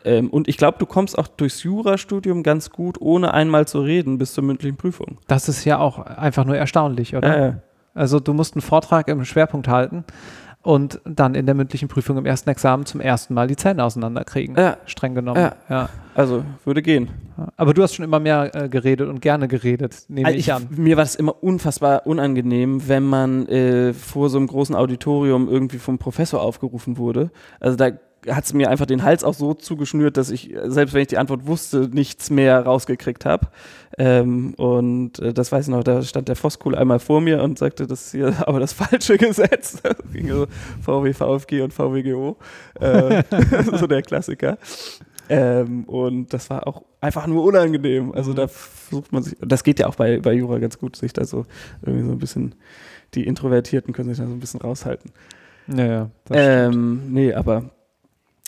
Ähm, 0.04 0.30
und 0.30 0.48
ich 0.48 0.56
glaube, 0.56 0.78
du 0.78 0.86
kommst 0.86 1.18
auch 1.18 1.28
durchs 1.28 1.62
Jurastudium 1.62 2.42
ganz 2.42 2.70
gut, 2.70 3.00
ohne 3.00 3.34
einmal 3.34 3.66
zu 3.66 3.80
reden, 3.80 4.18
bis 4.18 4.32
zur 4.32 4.44
mündlichen 4.44 4.76
Prüfung. 4.76 5.18
Das 5.26 5.48
ist 5.48 5.64
ja 5.64 5.78
auch 5.78 5.98
einfach 5.98 6.44
nur 6.44 6.56
erstaunlich, 6.56 7.16
oder? 7.16 7.48
Äh. 7.48 7.54
Also 7.94 8.20
du 8.20 8.32
musst 8.32 8.54
einen 8.54 8.62
Vortrag 8.62 9.08
im 9.08 9.24
Schwerpunkt 9.24 9.66
halten 9.66 10.04
und 10.62 11.00
dann 11.04 11.34
in 11.34 11.46
der 11.46 11.54
mündlichen 11.54 11.88
Prüfung 11.88 12.18
im 12.18 12.26
ersten 12.26 12.50
Examen 12.50 12.84
zum 12.84 13.00
ersten 13.00 13.32
Mal 13.34 13.46
die 13.46 13.56
Zähne 13.56 13.84
auseinanderkriegen. 13.84 14.56
Ja. 14.56 14.76
Streng 14.86 15.14
genommen. 15.14 15.40
Ja. 15.40 15.56
ja. 15.68 15.88
Also 16.14 16.44
würde 16.64 16.82
gehen. 16.82 17.08
Aber 17.56 17.74
du 17.74 17.82
hast 17.82 17.94
schon 17.94 18.04
immer 18.04 18.18
mehr 18.18 18.50
äh, 18.54 18.68
geredet 18.68 19.08
und 19.08 19.20
gerne 19.20 19.46
geredet, 19.46 20.04
nehme 20.08 20.26
also 20.26 20.38
ich, 20.38 20.48
ich, 20.48 20.52
an. 20.52 20.66
Mir 20.70 20.96
war 20.96 21.04
das 21.04 21.14
immer 21.14 21.42
unfassbar 21.42 22.06
unangenehm, 22.06 22.88
wenn 22.88 23.04
man 23.04 23.46
äh, 23.46 23.94
vor 23.94 24.28
so 24.28 24.38
einem 24.38 24.48
großen 24.48 24.74
Auditorium 24.74 25.48
irgendwie 25.48 25.78
vom 25.78 25.98
Professor 25.98 26.42
aufgerufen 26.42 26.98
wurde. 26.98 27.30
Also 27.60 27.76
da 27.76 27.92
hat 28.26 28.44
es 28.44 28.52
mir 28.52 28.70
einfach 28.70 28.86
den 28.86 29.02
Hals 29.02 29.24
auch 29.24 29.34
so 29.34 29.54
zugeschnürt, 29.54 30.16
dass 30.16 30.30
ich, 30.30 30.54
selbst 30.64 30.94
wenn 30.94 31.02
ich 31.02 31.08
die 31.08 31.18
Antwort 31.18 31.46
wusste, 31.46 31.88
nichts 31.92 32.30
mehr 32.30 32.60
rausgekriegt 32.60 33.24
habe. 33.24 33.48
Ähm, 33.96 34.54
und 34.54 35.18
äh, 35.18 35.32
das 35.32 35.52
weiß 35.52 35.66
ich 35.66 35.70
noch, 35.70 35.84
da 35.84 36.02
stand 36.02 36.28
der 36.28 36.36
Voskuhl 36.36 36.74
einmal 36.74 36.98
vor 36.98 37.20
mir 37.20 37.42
und 37.42 37.58
sagte, 37.58 37.86
das 37.86 38.06
ist 38.06 38.10
hier 38.12 38.34
aber 38.46 38.60
das 38.60 38.72
falsche 38.72 39.18
Gesetz. 39.18 39.82
Das 39.88 40.12
ging 40.12 40.28
so 40.28 40.46
VW, 40.82 41.12
VfG 41.12 41.62
und 41.62 41.72
VWGO. 41.72 42.36
Äh, 42.80 43.22
so 43.72 43.86
der 43.86 44.02
Klassiker. 44.02 44.58
Ähm, 45.28 45.84
und 45.84 46.32
das 46.32 46.48
war 46.50 46.66
auch 46.66 46.82
einfach 47.00 47.26
nur 47.26 47.44
unangenehm. 47.44 48.12
Also 48.12 48.32
da 48.32 48.48
versucht 48.48 49.12
man 49.12 49.22
sich, 49.22 49.36
das 49.40 49.62
geht 49.64 49.78
ja 49.78 49.86
auch 49.86 49.94
bei, 49.94 50.20
bei 50.20 50.32
Jura 50.32 50.58
ganz 50.58 50.78
gut, 50.78 50.96
sich 50.96 51.12
da 51.12 51.24
so 51.24 51.46
irgendwie 51.82 52.06
so 52.06 52.12
ein 52.12 52.18
bisschen, 52.18 52.54
die 53.14 53.26
Introvertierten 53.26 53.92
können 53.92 54.08
sich 54.08 54.18
da 54.18 54.26
so 54.26 54.32
ein 54.32 54.40
bisschen 54.40 54.60
raushalten. 54.60 55.12
Naja, 55.66 56.10
ähm, 56.30 57.12
nee, 57.12 57.34
aber 57.34 57.70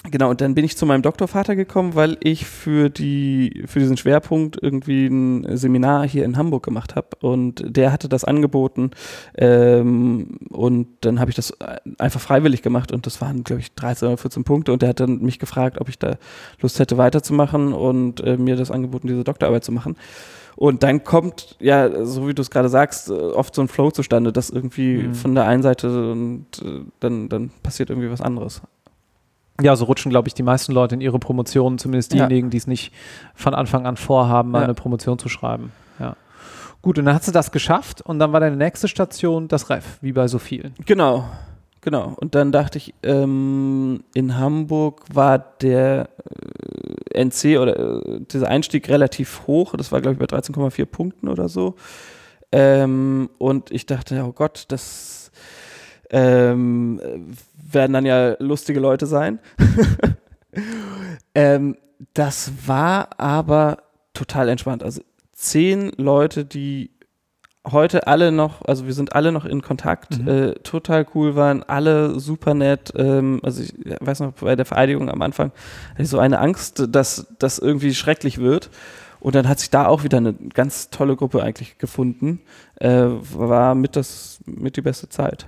Genau, 0.05 0.31
und 0.31 0.41
dann 0.41 0.55
bin 0.55 0.64
ich 0.64 0.79
zu 0.79 0.87
meinem 0.87 1.02
Doktorvater 1.02 1.55
gekommen, 1.55 1.94
weil 1.94 2.17
ich 2.20 2.46
für, 2.46 2.89
die, 2.89 3.65
für 3.67 3.81
diesen 3.81 3.98
Schwerpunkt 3.98 4.58
irgendwie 4.60 5.06
ein 5.06 5.58
Seminar 5.58 6.08
hier 6.08 6.24
in 6.24 6.39
Hamburg 6.39 6.63
gemacht 6.63 6.96
habe. 6.96 7.08
Und 7.20 7.63
der 7.67 7.93
hatte 7.93 8.08
das 8.08 8.24
angeboten. 8.24 8.93
Ähm, 9.36 10.39
und 10.48 10.89
dann 11.03 11.20
habe 11.20 11.31
ich 11.31 11.36
das 11.36 11.53
einfach 11.98 12.20
freiwillig 12.20 12.63
gemacht. 12.63 12.93
Und 12.93 13.05
das 13.05 13.20
waren, 13.20 13.44
glaube 13.44 13.60
ich, 13.60 13.74
13 13.74 14.08
oder 14.08 14.17
14 14.17 14.43
Punkte. 14.43 14.72
Und 14.72 14.81
der 14.81 14.89
hat 14.89 15.01
dann 15.01 15.20
mich 15.20 15.39
gefragt, 15.39 15.79
ob 15.79 15.91
ich 15.91 15.98
da 15.98 16.17
Lust 16.63 16.79
hätte, 16.79 16.96
weiterzumachen 16.96 17.74
und 17.74 18.20
äh, 18.22 18.39
mir 18.39 18.56
das 18.56 18.70
angeboten, 18.70 19.06
diese 19.06 19.22
Doktorarbeit 19.24 19.65
zu 19.65 19.72
machen. 19.72 19.96
Und 20.56 20.82
dann 20.82 21.05
kommt, 21.05 21.56
ja, 21.60 22.06
so 22.06 22.27
wie 22.27 22.34
du 22.34 22.41
es 22.41 22.51
gerade 22.51 22.70
sagst, 22.70 23.10
oft 23.10 23.55
so 23.55 23.60
ein 23.60 23.69
Flow 23.69 23.91
zustande, 23.91 24.32
dass 24.32 24.48
irgendwie 24.48 24.94
mhm. 24.94 25.15
von 25.15 25.34
der 25.34 25.46
einen 25.46 25.63
Seite 25.63 26.10
und 26.13 26.46
äh, 26.65 26.81
dann, 27.01 27.29
dann 27.29 27.51
passiert 27.63 27.91
irgendwie 27.91 28.10
was 28.10 28.22
anderes 28.22 28.63
ja, 29.62 29.76
so 29.76 29.84
rutschen, 29.84 30.10
glaube 30.10 30.29
ich, 30.29 30.34
die 30.34 30.43
meisten 30.43 30.72
Leute 30.72 30.94
in 30.94 31.00
ihre 31.00 31.19
Promotionen, 31.19 31.79
zumindest 31.79 32.12
diejenigen, 32.12 32.48
ja. 32.48 32.50
die 32.50 32.56
es 32.56 32.67
nicht 32.67 32.93
von 33.34 33.55
Anfang 33.55 33.86
an 33.86 33.96
vorhaben, 33.96 34.50
mal 34.50 34.60
ja. 34.60 34.64
eine 34.64 34.74
Promotion 34.74 35.19
zu 35.19 35.29
schreiben. 35.29 35.72
Ja. 35.98 36.17
Gut, 36.82 36.98
und 36.98 37.05
dann 37.05 37.14
hat 37.14 37.24
sie 37.24 37.32
das 37.32 37.52
geschafft 37.52 38.00
und 38.00 38.19
dann 38.19 38.32
war 38.32 38.40
deine 38.40 38.56
nächste 38.56 38.88
Station 38.88 39.48
das 39.48 39.70
Ref, 39.70 39.98
wie 40.00 40.12
bei 40.12 40.29
so 40.29 40.38
vielen. 40.38 40.74
Genau, 40.86 41.24
genau. 41.81 42.14
Und 42.17 42.34
dann 42.34 42.52
dachte 42.52 42.79
ich, 42.79 42.94
ähm, 43.02 44.02
in 44.14 44.38
Hamburg 44.38 45.05
war 45.12 45.38
der 45.38 46.08
äh, 47.12 47.24
NC 47.24 47.58
oder 47.58 47.79
äh, 47.79 48.20
dieser 48.20 48.48
Einstieg 48.48 48.88
relativ 48.88 49.46
hoch. 49.46 49.74
Das 49.76 49.93
war, 49.93 50.00
glaube 50.00 50.14
ich, 50.14 50.19
bei 50.19 50.36
13,4 50.36 50.86
Punkten 50.86 51.29
oder 51.29 51.48
so. 51.48 51.74
Ähm, 52.52 53.31
und 53.38 53.70
ich 53.70 53.86
dachte, 53.86 54.24
oh 54.26 54.32
Gott, 54.32 54.64
das 54.69 55.19
ähm, 56.10 57.00
werden 57.55 57.93
dann 57.93 58.06
ja 58.06 58.36
lustige 58.38 58.81
Leute 58.81 59.06
sein. 59.06 59.38
ähm, 61.34 61.76
das 62.14 62.52
war 62.67 63.08
aber 63.19 63.79
total 64.14 64.48
entspannt. 64.48 64.82
Also 64.82 65.02
zehn 65.32 65.93
Leute, 65.96 66.44
die 66.44 66.90
heute 67.70 68.06
alle 68.06 68.32
noch, 68.32 68.62
also 68.62 68.86
wir 68.86 68.94
sind 68.94 69.14
alle 69.14 69.32
noch 69.32 69.44
in 69.44 69.62
Kontakt, 69.62 70.19
mhm. 70.19 70.29
äh, 70.29 70.55
total 70.55 71.06
cool 71.14 71.36
waren, 71.36 71.62
alle 71.62 72.19
super 72.19 72.55
nett. 72.55 72.93
Ähm, 72.96 73.40
also 73.43 73.62
ich 73.62 73.74
weiß 74.00 74.20
noch, 74.20 74.32
bei 74.32 74.56
der 74.56 74.67
Vereidigung 74.67 75.10
am 75.10 75.22
Anfang 75.22 75.52
hatte 75.93 76.02
ich 76.02 76.08
so 76.08 76.19
eine 76.19 76.38
Angst, 76.38 76.86
dass 76.88 77.26
das 77.38 77.58
irgendwie 77.58 77.94
schrecklich 77.94 78.38
wird. 78.38 78.70
Und 79.20 79.34
dann 79.34 79.48
hat 79.48 79.58
sich 79.58 79.69
da 79.69 79.86
auch 79.86 80.02
wieder 80.02 80.17
eine 80.17 80.32
ganz 80.32 80.88
tolle 80.88 81.14
Gruppe 81.14 81.43
eigentlich 81.43 81.76
gefunden. 81.76 82.40
Äh, 82.76 83.08
war 83.34 83.74
mit 83.74 83.94
das 83.94 84.40
mit 84.46 84.79
die 84.79 84.82
beste 84.82 85.10
Zeit. 85.10 85.46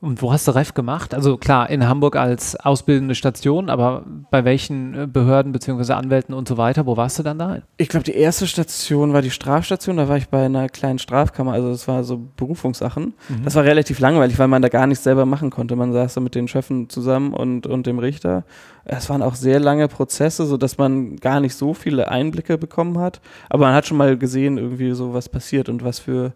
Und 0.00 0.22
wo 0.22 0.32
hast 0.32 0.46
du 0.46 0.52
Ref 0.52 0.74
gemacht? 0.74 1.12
Also 1.12 1.36
klar, 1.38 1.68
in 1.70 1.88
Hamburg 1.88 2.14
als 2.14 2.54
ausbildende 2.54 3.16
Station, 3.16 3.68
aber 3.68 4.04
bei 4.30 4.44
welchen 4.44 4.94
äh, 4.94 5.06
Behörden 5.08 5.50
bzw. 5.50 5.94
Anwälten 5.94 6.34
und 6.34 6.46
so 6.46 6.56
weiter, 6.56 6.86
wo 6.86 6.96
warst 6.96 7.18
du 7.18 7.24
dann 7.24 7.36
da? 7.36 7.58
Ich 7.78 7.88
glaube, 7.88 8.04
die 8.04 8.14
erste 8.14 8.46
Station 8.46 9.12
war 9.12 9.22
die 9.22 9.32
Strafstation, 9.32 9.96
da 9.96 10.08
war 10.08 10.16
ich 10.16 10.28
bei 10.28 10.44
einer 10.44 10.68
kleinen 10.68 11.00
Strafkammer, 11.00 11.52
also 11.52 11.70
das 11.70 11.88
war 11.88 12.04
so 12.04 12.16
Berufungssachen. 12.36 13.14
Mhm. 13.28 13.44
Das 13.44 13.56
war 13.56 13.64
relativ 13.64 13.98
langweilig, 13.98 14.38
weil 14.38 14.46
man 14.46 14.62
da 14.62 14.68
gar 14.68 14.86
nichts 14.86 15.02
selber 15.02 15.26
machen 15.26 15.50
konnte. 15.50 15.74
Man 15.74 15.92
saß 15.92 16.14
da 16.14 16.20
mit 16.20 16.36
den 16.36 16.46
Chefen 16.46 16.88
zusammen 16.88 17.34
und, 17.34 17.66
und 17.66 17.88
dem 17.88 17.98
Richter. 17.98 18.44
Es 18.84 19.10
waren 19.10 19.20
auch 19.20 19.34
sehr 19.34 19.58
lange 19.58 19.88
Prozesse, 19.88 20.46
sodass 20.46 20.78
man 20.78 21.16
gar 21.16 21.40
nicht 21.40 21.56
so 21.56 21.74
viele 21.74 22.08
Einblicke 22.08 22.56
bekommen 22.56 22.98
hat. 22.98 23.20
Aber 23.50 23.66
man 23.66 23.74
hat 23.74 23.88
schon 23.88 23.96
mal 23.96 24.16
gesehen, 24.16 24.58
irgendwie 24.58 24.92
so 24.92 25.12
was 25.12 25.28
passiert 25.28 25.68
und 25.68 25.82
was 25.82 25.98
für 25.98 26.34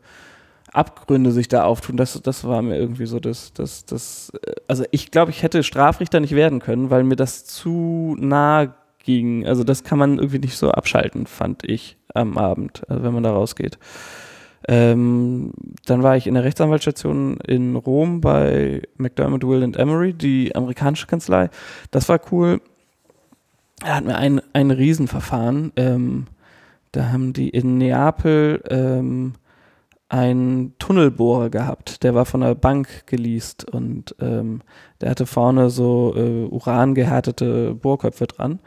Abgründe 0.73 1.33
sich 1.33 1.49
da 1.49 1.64
auftun, 1.64 1.97
das, 1.97 2.21
das 2.23 2.45
war 2.45 2.62
mir 2.62 2.79
irgendwie 2.79 3.07
so 3.07 3.21
das, 3.21 3.52
das, 3.52 3.85
das, 3.85 4.33
äh, 4.43 4.52
also 4.69 4.85
ich 4.91 5.11
glaube, 5.11 5.31
ich 5.31 5.43
hätte 5.43 5.62
Strafrichter 5.62 6.21
nicht 6.21 6.35
werden 6.35 6.61
können, 6.61 6.91
weil 6.91 7.05
mir 7.05 7.17
das 7.17 7.45
zu 7.45 8.17
nah 8.19 8.75
ging. 9.05 9.47
Also 9.47 9.64
das 9.64 9.85
kann 9.85 9.99
man 9.99 10.19
irgendwie 10.19 10.38
nicht 10.38 10.57
so 10.57 10.71
abschalten, 10.71 11.26
fand 11.26 11.64
ich 11.69 11.99
am 12.14 12.38
Abend, 12.38 12.88
also 12.88 13.02
wenn 13.02 13.12
man 13.12 13.23
da 13.23 13.33
rausgeht. 13.33 13.79
Ähm, 14.69 15.52
dann 15.87 16.02
war 16.02 16.17
ich 16.17 16.26
in 16.26 16.35
der 16.35 16.45
Rechtsanwaltsstation 16.45 17.38
in 17.47 17.75
Rom 17.75 18.21
bei 18.21 18.83
McDermott, 18.97 19.45
Will 19.45 19.64
and 19.64 19.76
Emery, 19.76 20.14
die 20.14 20.55
amerikanische 20.55 21.07
Kanzlei. 21.07 21.50
Das 21.91 22.09
war 22.09 22.21
cool. 22.31 22.61
Er 23.85 23.97
hat 23.97 24.05
mir 24.05 24.17
ein, 24.17 24.41
ein 24.52 24.71
Riesenverfahren. 24.71 25.73
Ähm, 25.75 26.26
da 26.93 27.11
haben 27.11 27.33
die 27.33 27.49
in 27.49 27.79
Neapel 27.79 28.62
ähm, 28.71 29.35
einen 30.12 30.76
Tunnelbohrer 30.78 31.49
gehabt, 31.49 32.02
der 32.02 32.14
war 32.14 32.26
von 32.26 32.42
der 32.42 32.54
Bank 32.54 33.07
geleast 33.07 33.64
und 33.73 34.14
ähm, 34.21 34.61
der 35.00 35.09
hatte 35.11 35.25
vorne 35.25 35.71
so 35.71 36.14
äh, 36.14 36.45
urangehärtete 36.45 37.75
Bohrköpfe 37.75 38.26
dran. 38.26 38.61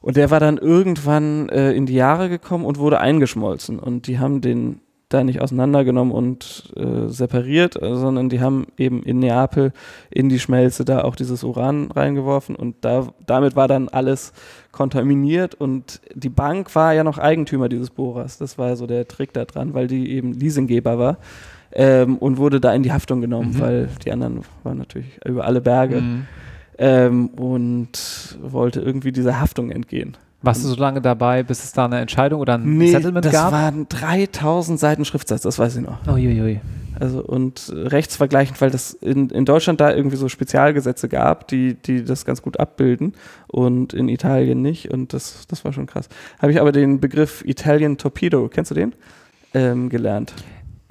Und 0.00 0.16
der 0.16 0.30
war 0.30 0.38
dann 0.38 0.56
irgendwann 0.56 1.48
äh, 1.48 1.72
in 1.72 1.86
die 1.86 1.94
Jahre 1.94 2.28
gekommen 2.28 2.64
und 2.64 2.78
wurde 2.78 3.00
eingeschmolzen. 3.00 3.80
Und 3.80 4.06
die 4.06 4.20
haben 4.20 4.40
den 4.40 4.80
da 5.08 5.24
nicht 5.24 5.40
auseinandergenommen 5.40 6.12
und 6.12 6.72
äh, 6.76 7.08
separiert, 7.08 7.78
sondern 7.80 8.28
die 8.28 8.40
haben 8.40 8.66
eben 8.76 9.02
in 9.02 9.20
Neapel 9.20 9.72
in 10.10 10.28
die 10.28 10.38
Schmelze 10.38 10.84
da 10.84 11.02
auch 11.02 11.16
dieses 11.16 11.44
Uran 11.44 11.90
reingeworfen 11.90 12.54
und 12.54 12.76
da, 12.82 13.08
damit 13.26 13.56
war 13.56 13.68
dann 13.68 13.88
alles 13.88 14.32
kontaminiert 14.70 15.54
und 15.54 16.00
die 16.14 16.28
Bank 16.28 16.74
war 16.74 16.92
ja 16.92 17.04
noch 17.04 17.18
Eigentümer 17.18 17.68
dieses 17.68 17.90
Bohrers. 17.90 18.36
Das 18.38 18.58
war 18.58 18.76
so 18.76 18.86
der 18.86 19.08
Trick 19.08 19.32
da 19.32 19.46
dran, 19.46 19.72
weil 19.72 19.86
die 19.86 20.12
eben 20.12 20.34
Leasinggeber 20.34 20.98
war 20.98 21.16
ähm, 21.72 22.18
und 22.18 22.36
wurde 22.36 22.60
da 22.60 22.74
in 22.74 22.82
die 22.82 22.92
Haftung 22.92 23.20
genommen, 23.20 23.54
mhm. 23.54 23.60
weil 23.60 23.88
die 24.04 24.12
anderen 24.12 24.42
waren 24.62 24.78
natürlich 24.78 25.18
über 25.24 25.46
alle 25.46 25.62
Berge 25.62 26.02
mhm. 26.02 26.26
ähm, 26.78 27.28
und 27.28 28.38
wollte 28.42 28.80
irgendwie 28.80 29.12
dieser 29.12 29.40
Haftung 29.40 29.70
entgehen. 29.70 30.16
Warst 30.40 30.62
du 30.62 30.68
so 30.68 30.76
lange 30.76 31.00
dabei, 31.00 31.42
bis 31.42 31.64
es 31.64 31.72
da 31.72 31.86
eine 31.86 31.98
Entscheidung 31.98 32.40
oder 32.40 32.54
ein 32.54 32.78
nee, 32.78 32.92
Settlement 32.92 33.24
das 33.24 33.32
gab? 33.32 33.50
Das 33.50 33.60
waren 33.60 33.88
3000 33.88 34.78
Seiten 34.78 35.04
Schriftsatz, 35.04 35.42
das 35.42 35.58
weiß 35.58 35.76
ich 35.76 35.82
noch. 35.82 36.06
Uiuiui. 36.06 36.60
Also 37.00 37.22
und 37.22 37.72
rechtsvergleichend, 37.74 38.60
weil 38.60 38.70
das 38.70 38.92
in, 38.92 39.30
in 39.30 39.44
Deutschland 39.44 39.80
da 39.80 39.92
irgendwie 39.92 40.16
so 40.16 40.28
Spezialgesetze 40.28 41.08
gab, 41.08 41.48
die, 41.48 41.74
die 41.74 42.04
das 42.04 42.24
ganz 42.24 42.42
gut 42.42 42.58
abbilden 42.60 43.14
und 43.48 43.94
in 43.94 44.08
Italien 44.08 44.62
nicht 44.62 44.92
und 44.92 45.12
das, 45.12 45.46
das 45.48 45.64
war 45.64 45.72
schon 45.72 45.86
krass. 45.86 46.08
Habe 46.40 46.52
ich 46.52 46.60
aber 46.60 46.72
den 46.72 47.00
Begriff 47.00 47.44
Italian 47.44 47.98
Torpedo, 47.98 48.48
kennst 48.48 48.70
du 48.70 48.74
den? 48.74 48.94
Ähm, 49.54 49.88
gelernt. 49.88 50.34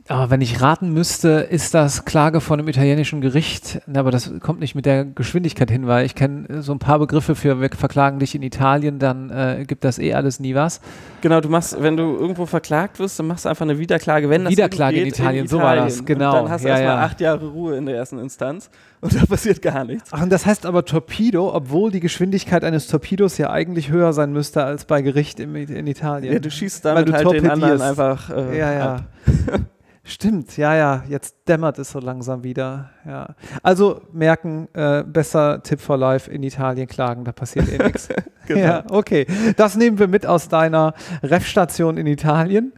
Aber 0.10 0.30
wenn 0.30 0.42
ich 0.42 0.62
raten 0.62 0.94
müsste, 0.94 1.30
ist 1.30 1.74
das 1.74 2.06
Klage 2.06 2.40
von 2.40 2.60
einem 2.60 2.70
italienischen 2.70 3.20
Gericht. 3.20 3.82
Aber 3.94 4.10
das 4.10 4.32
kommt 4.40 4.60
nicht 4.60 4.74
mit 4.74 4.86
der 4.86 5.04
Geschwindigkeit 5.04 5.70
hin, 5.70 5.86
weil 5.88 6.06
ich 6.06 6.16
kenne 6.16 6.62
so 6.62 6.72
ein 6.72 6.80
paar 6.80 7.00
Begriffe 7.00 7.36
für 7.36 7.60
wir 7.60 7.70
verklagen 7.70 8.20
dich 8.20 8.34
in 8.34 8.42
Italien, 8.42 9.00
dann 9.00 9.30
äh, 9.30 9.66
gibt 9.68 9.84
das 9.84 10.00
eh 10.00 10.14
alles 10.14 10.40
nie 10.40 10.56
was. 10.56 10.80
Genau, 11.22 11.42
du 11.42 11.50
machst, 11.50 11.82
wenn 11.82 11.98
du 11.98 12.04
irgendwo 12.04 12.46
verklagt 12.46 13.00
wirst, 13.00 13.20
dann 13.20 13.28
machst 13.28 13.46
du 13.46 13.50
einfach 13.50 13.66
eine 13.66 13.80
Wiederklage, 13.80 14.30
wenn 14.30 14.46
das 14.46 14.52
Wiederklage 14.52 14.96
geht, 14.96 15.04
in, 15.04 15.10
Italien, 15.10 15.40
in, 15.40 15.46
Italien, 15.46 15.48
so 15.48 15.60
war 15.60 15.76
das, 15.76 16.06
genau. 16.06 16.30
Und 16.30 16.44
dann 16.44 16.52
hast 16.52 16.64
du 16.64 16.70
ja, 16.70 16.76
erstmal 16.76 16.96
ja. 16.96 17.04
acht 17.04 17.22
Jahre 17.22 17.48
Ruhe 17.48 17.76
in 17.76 17.86
der 17.86 17.96
ersten 17.98 18.20
Instanz 18.20 18.70
und 19.02 19.14
da 19.14 19.26
passiert 19.26 19.62
gar 19.62 19.84
nichts. 19.84 20.10
Ach, 20.14 20.22
und 20.22 20.32
das 20.32 20.46
heißt 20.46 20.66
aber 20.66 20.86
Torpedo, 20.86 21.54
obwohl 21.54 21.92
die 21.92 22.00
Geschwindigkeit 22.00 22.64
eines 22.64 22.88
Torpedos 22.88 23.38
ja 23.38 23.50
eigentlich 23.50 23.90
höher 23.90 24.14
sein 24.14 24.32
müsste 24.32 24.64
als 24.64 24.86
bei 24.86 25.02
Gericht 25.02 25.40
in, 25.40 25.56
in 25.56 25.88
Italien. 25.88 26.34
Ja, 26.34 26.40
du 26.40 26.50
schießt 26.50 26.86
damit 26.86 27.12
halt 27.12 27.32
den 27.32 27.50
anderen 27.50 27.82
einfach 27.82 28.30
äh, 28.30 28.58
ja, 28.58 28.74
ja. 28.74 29.00
Stimmt, 30.10 30.56
ja, 30.56 30.74
ja, 30.74 31.04
jetzt 31.10 31.36
dämmert 31.50 31.78
es 31.80 31.92
so 31.92 32.00
langsam 32.00 32.42
wieder. 32.42 32.92
Ja. 33.06 33.36
Also 33.62 34.04
merken, 34.14 34.70
äh, 34.72 35.04
besser 35.04 35.62
Tipp 35.62 35.82
for 35.82 35.98
Life 35.98 36.32
in 36.32 36.44
Italien 36.44 36.88
klagen, 36.88 37.26
da 37.26 37.34
passiert 37.34 37.68
eh 37.68 37.78
nichts. 37.78 38.08
genau. 38.48 38.62
Ja, 38.62 38.84
okay. 38.90 39.28
Das 39.58 39.76
nehmen 39.76 40.00
wir 40.00 40.08
mit 40.08 40.26
aus 40.26 40.48
deiner 40.48 40.94
Ref-Station 41.24 41.98
in 41.98 42.08
Italien. 42.08 42.72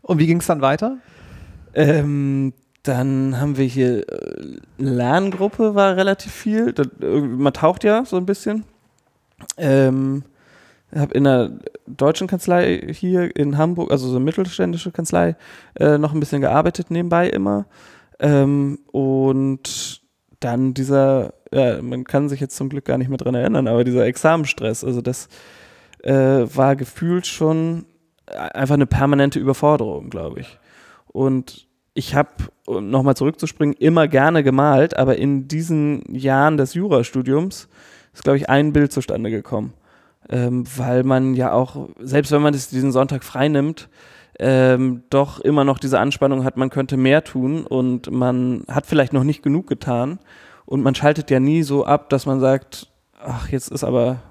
Und 0.00 0.20
wie 0.20 0.26
ging 0.26 0.38
es 0.38 0.46
dann 0.46 0.62
weiter? 0.62 0.96
Ähm, 1.74 2.54
dann 2.82 3.38
haben 3.38 3.58
wir 3.58 3.66
hier 3.66 4.08
äh, 4.08 4.56
Lerngruppe 4.78 5.74
war 5.74 5.96
relativ 5.96 6.32
viel. 6.32 6.72
Das, 6.72 6.86
man 6.98 7.52
taucht 7.52 7.84
ja 7.84 8.06
so 8.06 8.16
ein 8.16 8.24
bisschen. 8.24 8.64
Ähm, 9.58 10.24
habe 10.94 11.12
in 11.12 11.26
einer 11.26 11.50
deutschen 11.96 12.26
Kanzlei 12.26 12.92
hier 12.92 13.34
in 13.36 13.58
Hamburg, 13.58 13.90
also 13.90 14.08
so 14.08 14.16
eine 14.16 14.24
mittelständische 14.24 14.92
Kanzlei, 14.92 15.36
äh, 15.78 15.98
noch 15.98 16.12
ein 16.12 16.20
bisschen 16.20 16.40
gearbeitet 16.40 16.90
nebenbei 16.90 17.28
immer. 17.28 17.66
Ähm, 18.18 18.78
und 18.92 20.02
dann 20.40 20.74
dieser, 20.74 21.34
ja, 21.52 21.82
man 21.82 22.04
kann 22.04 22.28
sich 22.28 22.40
jetzt 22.40 22.56
zum 22.56 22.68
Glück 22.68 22.84
gar 22.84 22.98
nicht 22.98 23.08
mehr 23.08 23.18
dran 23.18 23.34
erinnern, 23.34 23.68
aber 23.68 23.84
dieser 23.84 24.06
Examenstress, 24.06 24.84
also 24.84 25.00
das 25.00 25.28
äh, 26.02 26.12
war 26.12 26.76
gefühlt 26.76 27.26
schon 27.26 27.86
einfach 28.26 28.74
eine 28.74 28.86
permanente 28.86 29.38
Überforderung, 29.38 30.08
glaube 30.08 30.40
ich. 30.40 30.58
Und 31.06 31.66
ich 31.94 32.14
habe, 32.14 32.30
um 32.66 32.88
nochmal 32.90 33.16
zurückzuspringen, 33.16 33.74
immer 33.74 34.08
gerne 34.08 34.42
gemalt, 34.42 34.96
aber 34.96 35.16
in 35.16 35.48
diesen 35.48 36.02
Jahren 36.14 36.56
des 36.56 36.74
Jurastudiums 36.74 37.68
ist, 38.14 38.22
glaube 38.22 38.36
ich, 38.36 38.48
ein 38.48 38.72
Bild 38.72 38.92
zustande 38.92 39.30
gekommen 39.30 39.74
ähm, 40.30 40.64
weil 40.76 41.02
man 41.02 41.34
ja 41.34 41.52
auch, 41.52 41.88
selbst 42.00 42.32
wenn 42.32 42.42
man 42.42 42.52
das, 42.52 42.68
diesen 42.68 42.92
Sonntag 42.92 43.24
frei 43.24 43.48
nimmt, 43.48 43.88
ähm, 44.38 45.02
doch 45.10 45.40
immer 45.40 45.64
noch 45.64 45.78
diese 45.78 45.98
Anspannung 45.98 46.44
hat, 46.44 46.56
man 46.56 46.70
könnte 46.70 46.96
mehr 46.96 47.24
tun 47.24 47.66
und 47.66 48.10
man 48.10 48.64
hat 48.68 48.86
vielleicht 48.86 49.12
noch 49.12 49.24
nicht 49.24 49.42
genug 49.42 49.66
getan 49.66 50.18
und 50.64 50.82
man 50.82 50.94
schaltet 50.94 51.30
ja 51.30 51.40
nie 51.40 51.62
so 51.62 51.84
ab, 51.84 52.08
dass 52.08 52.26
man 52.26 52.40
sagt, 52.40 52.88
ach, 53.22 53.48
jetzt 53.48 53.70
ist 53.70 53.84
aber 53.84 54.22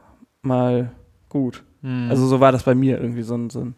mal 0.42 0.92
gut. 1.28 1.64
Hm. 1.82 2.08
Also 2.10 2.26
so 2.26 2.40
war 2.40 2.52
das 2.52 2.64
bei 2.64 2.76
mir 2.76 3.00
irgendwie 3.00 3.24
so 3.24 3.36
ein, 3.36 3.50
so 3.50 3.60
ein 3.60 3.76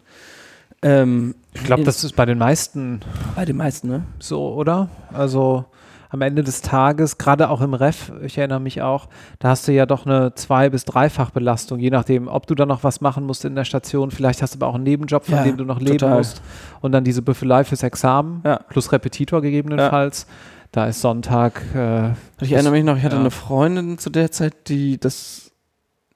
ähm, 0.84 1.36
ich 1.54 1.64
glaube, 1.64 1.84
das 1.84 2.04
ist 2.04 2.16
bei 2.16 2.26
den 2.26 2.38
meisten. 2.38 3.02
Bei 3.36 3.46
den 3.46 3.58
meisten, 3.58 3.88
ne? 3.88 4.04
So, 4.20 4.54
oder? 4.54 4.90
Also 5.14 5.66
am 6.12 6.22
Ende 6.22 6.44
des 6.44 6.62
Tages, 6.62 7.18
gerade 7.18 7.50
auch 7.50 7.62
im 7.62 7.74
Ref, 7.74 8.12
ich 8.22 8.38
erinnere 8.38 8.60
mich 8.60 8.82
auch, 8.82 9.08
da 9.40 9.50
hast 9.50 9.68
du 9.70 9.72
ja 9.72 9.86
doch 9.86 10.06
eine 10.06 10.36
zwei- 10.36 10.70
bis 10.70 10.84
dreifach-Belastung, 10.84 11.80
je 11.80 11.90
nachdem, 11.90 12.28
ob 12.28 12.48
du 12.48 12.54
da 12.54 12.66
noch 12.66 12.84
was 12.84 13.00
machen 13.00 13.26
musst 13.26 13.46
in 13.46 13.56
der 13.56 13.64
Station. 13.64 14.12
Vielleicht 14.12 14.42
hast 14.42 14.54
du 14.54 14.58
aber 14.60 14.68
auch 14.68 14.76
einen 14.76 14.84
Nebenjob, 14.84 15.24
von 15.24 15.36
ja, 15.36 15.44
dem 15.44 15.56
du 15.56 15.64
noch 15.64 15.80
leben 15.80 16.00
total. 16.00 16.18
musst. 16.18 16.42
Und 16.82 16.92
dann 16.92 17.06
diese 17.06 17.22
Büffelei 17.22 17.64
fürs 17.64 17.82
Examen 17.84 18.42
ja. 18.44 18.58
plus 18.70 18.92
Repetitor 18.92 19.42
gegebenenfalls. 19.42 20.28
Ja. 20.28 20.36
Da 20.74 20.86
ist 20.88 21.00
Sonntag. 21.00 21.62
Äh, 21.74 22.12
ich 22.42 22.52
erinnere 22.52 22.74
mich 22.74 22.84
noch, 22.84 22.98
ich 22.98 23.04
hatte 23.04 23.18
eine 23.18 23.32
Freundin 23.32 23.98
zu 23.98 24.10
der 24.10 24.32
Zeit, 24.32 24.68
die 24.68 25.00
das 25.00 25.52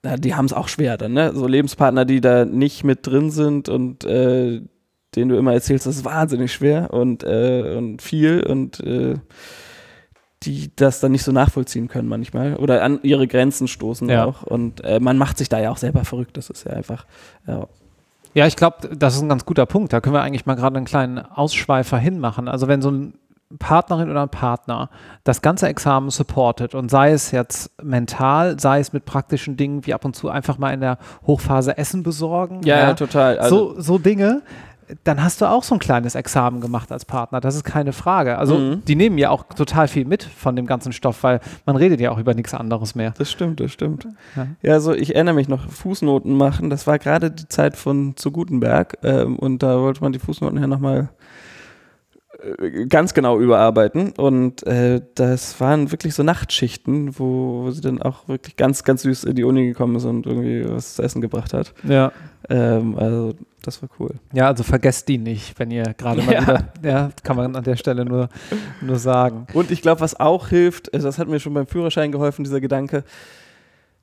ja, 0.04 0.18
die 0.18 0.36
haben 0.36 0.46
es 0.46 0.54
auch 0.54 0.68
schwer 0.68 0.98
dann, 0.98 1.14
ne? 1.14 1.32
So 1.34 1.48
Lebenspartner, 1.48 2.06
die 2.06 2.22
da 2.22 2.46
nicht 2.46 2.84
mit 2.84 3.08
drin 3.08 3.32
sind 3.32 3.70
und 3.70 4.04
äh, 4.04 4.62
denen 5.16 5.30
du 5.30 5.38
immer 5.38 5.54
erzählst, 5.54 5.88
das 5.88 5.96
ist 5.96 6.06
wahnsinnig 6.06 6.54
schwer 6.54 6.94
und, 6.94 7.24
äh, 7.24 7.76
und 7.76 8.02
viel 8.02 8.44
und 8.44 8.80
äh, 8.82 9.16
die 10.44 10.72
das 10.76 11.00
dann 11.00 11.12
nicht 11.12 11.24
so 11.24 11.32
nachvollziehen 11.32 11.88
können 11.88 12.08
manchmal 12.08 12.56
oder 12.56 12.84
an 12.84 13.00
ihre 13.04 13.28
Grenzen 13.28 13.68
stoßen 13.68 14.10
ja. 14.10 14.26
auch. 14.26 14.44
Und 14.44 14.84
äh, 14.84 15.00
man 15.00 15.18
macht 15.18 15.38
sich 15.38 15.50
da 15.50 15.60
ja 15.60 15.72
auch 15.72 15.78
selber 15.78 16.06
verrückt. 16.06 16.38
Das 16.38 16.50
ist 16.50 16.66
ja 16.66 16.74
einfach. 16.74 17.06
Ja. 17.48 17.68
Ja, 18.34 18.46
ich 18.46 18.58
glaube, 18.58 18.90
das 18.94 19.16
ist 19.16 19.22
ein 19.22 19.30
ganz 19.30 19.46
guter 19.46 19.66
Punkt. 19.66 19.94
Da 19.94 20.02
können 20.02 20.14
wir 20.14 20.22
eigentlich 20.22 20.46
mal 20.46 20.56
gerade 20.56 20.76
einen 20.76 20.86
kleinen 20.86 21.20
Ausschweifer 21.20 21.98
hinmachen. 21.98 22.50
Also 22.50 22.68
wenn 22.68 22.82
so 22.82 22.92
ein 22.92 23.14
Partnerin 23.60 24.10
oder 24.10 24.24
ein 24.24 24.30
Partner 24.30 24.90
das 25.24 25.42
ganze 25.42 25.68
Examen 25.68 26.10
supportet 26.10 26.76
und 26.76 26.90
sei 26.90 27.12
es 27.12 27.32
jetzt 27.32 27.72
mental, 27.82 28.60
sei 28.60 28.80
es 28.80 28.92
mit 28.92 29.06
praktischen 29.06 29.56
Dingen 29.56 29.86
wie 29.86 29.94
ab 29.94 30.04
und 30.04 30.16
zu 30.16 30.30
einfach 30.30 30.58
mal 30.58 30.74
in 30.74 30.82
der 30.82 30.98
Hochphase 31.26 31.78
Essen 31.78 32.04
besorgen. 32.04 32.62
Ja, 32.64 32.80
ja, 32.80 32.94
total. 32.94 33.40
Also 33.40 33.76
so, 33.76 33.82
so 33.82 33.98
Dinge 34.00 34.42
dann 35.04 35.24
hast 35.24 35.42
du 35.42 35.46
auch 35.46 35.64
so 35.64 35.76
ein 35.76 35.80
kleines 35.80 36.16
Examen 36.16 36.62
gemacht 36.62 36.92
als 36.92 37.06
Partner. 37.06 37.42
Das 37.42 37.56
ist 37.56 37.64
keine 37.64 37.94
Frage. 37.94 38.38
Also 38.38 38.58
mhm. 38.58 38.86
die 38.86 38.96
nehmen 38.96 39.18
ja 39.18 39.30
auch 39.30 39.44
total 39.44 39.88
viel 39.88 40.06
mit 40.06 40.24
von 40.24 40.56
dem 40.56 40.68
ganzen 40.68 40.94
Stoff, 40.94 41.24
weil 41.24 41.40
man 41.66 41.76
redet 41.76 42.00
ja 42.00 42.12
auch 42.12 42.18
über 42.18 42.34
nichts 42.34 42.54
anderes 42.54 42.96
mehr. 42.96 43.14
Das 43.18 43.32
stimmt, 43.32 43.60
das 43.60 43.72
stimmt. 43.72 44.08
Ja, 44.36 44.48
ja 44.62 44.74
also 44.74 44.94
ich 44.94 45.16
erinnere 45.16 45.36
mich 45.36 45.48
noch, 45.48 45.70
Fußnoten 45.70 46.36
machen, 46.36 46.70
das 46.70 46.86
war 46.88 47.00
gerade 47.00 47.32
die 47.32 47.48
Zeit 47.48 47.76
von 47.76 48.16
zu 48.16 48.32
Gutenberg 48.32 48.98
ähm, 49.04 49.38
und 49.38 49.64
da 49.64 49.80
wollte 49.80 50.02
man 50.02 50.14
die 50.14 50.20
Fußnoten 50.20 50.60
ja 50.60 50.68
nochmal 50.68 51.10
äh, 52.44 52.86
ganz 52.86 53.14
genau 53.14 53.40
überarbeiten. 53.40 54.12
Und 54.12 54.66
äh, 54.68 55.02
das 55.16 55.60
waren 55.60 55.92
wirklich 55.92 56.14
so 56.14 56.24
Nachtschichten, 56.24 57.18
wo, 57.18 57.64
wo, 57.64 57.72
sie 57.72 57.82
dann 57.82 58.02
auch 58.02 58.28
wirklich 58.28 58.56
ganz, 58.56 58.84
ganz 58.84 59.04
süß 59.04 59.24
in 59.24 59.36
die 59.36 59.44
Uni 59.44 59.68
gekommen 59.68 59.96
ist 59.96 60.06
und 60.06 60.26
irgendwie 60.26 60.70
was 60.70 60.96
zu 60.96 61.04
essen 61.04 61.22
gebracht 61.22 61.54
hat. 61.54 61.74
Ja. 61.84 62.12
Ähm, 62.50 62.98
also 62.98 63.34
das 63.68 63.82
war 63.82 63.90
cool. 64.00 64.16
Ja, 64.34 64.48
also 64.48 64.64
vergesst 64.64 65.08
die 65.08 65.18
nicht, 65.18 65.58
wenn 65.60 65.72
ihr 65.72 65.84
gerade 65.98 66.22
mal 66.22 66.34
ja. 66.34 66.42
wieder, 66.42 66.74
ja, 66.84 67.10
kann 67.24 67.36
man 67.36 67.56
an 67.56 67.64
der 67.64 67.76
Stelle 67.76 68.06
nur, 68.06 68.30
nur 68.82 68.98
sagen. 68.98 69.48
Und 69.54 69.72
ich 69.72 69.82
glaube, 69.82 70.02
was 70.02 70.20
auch 70.20 70.50
hilft, 70.50 70.94
also 70.94 71.08
das 71.08 71.18
hat 71.18 71.28
mir 71.28 71.40
schon 71.40 71.54
beim 71.54 71.68
Führerschein 71.68 72.12
geholfen, 72.12 72.44
dieser 72.44 72.62
Gedanke, 72.62 73.04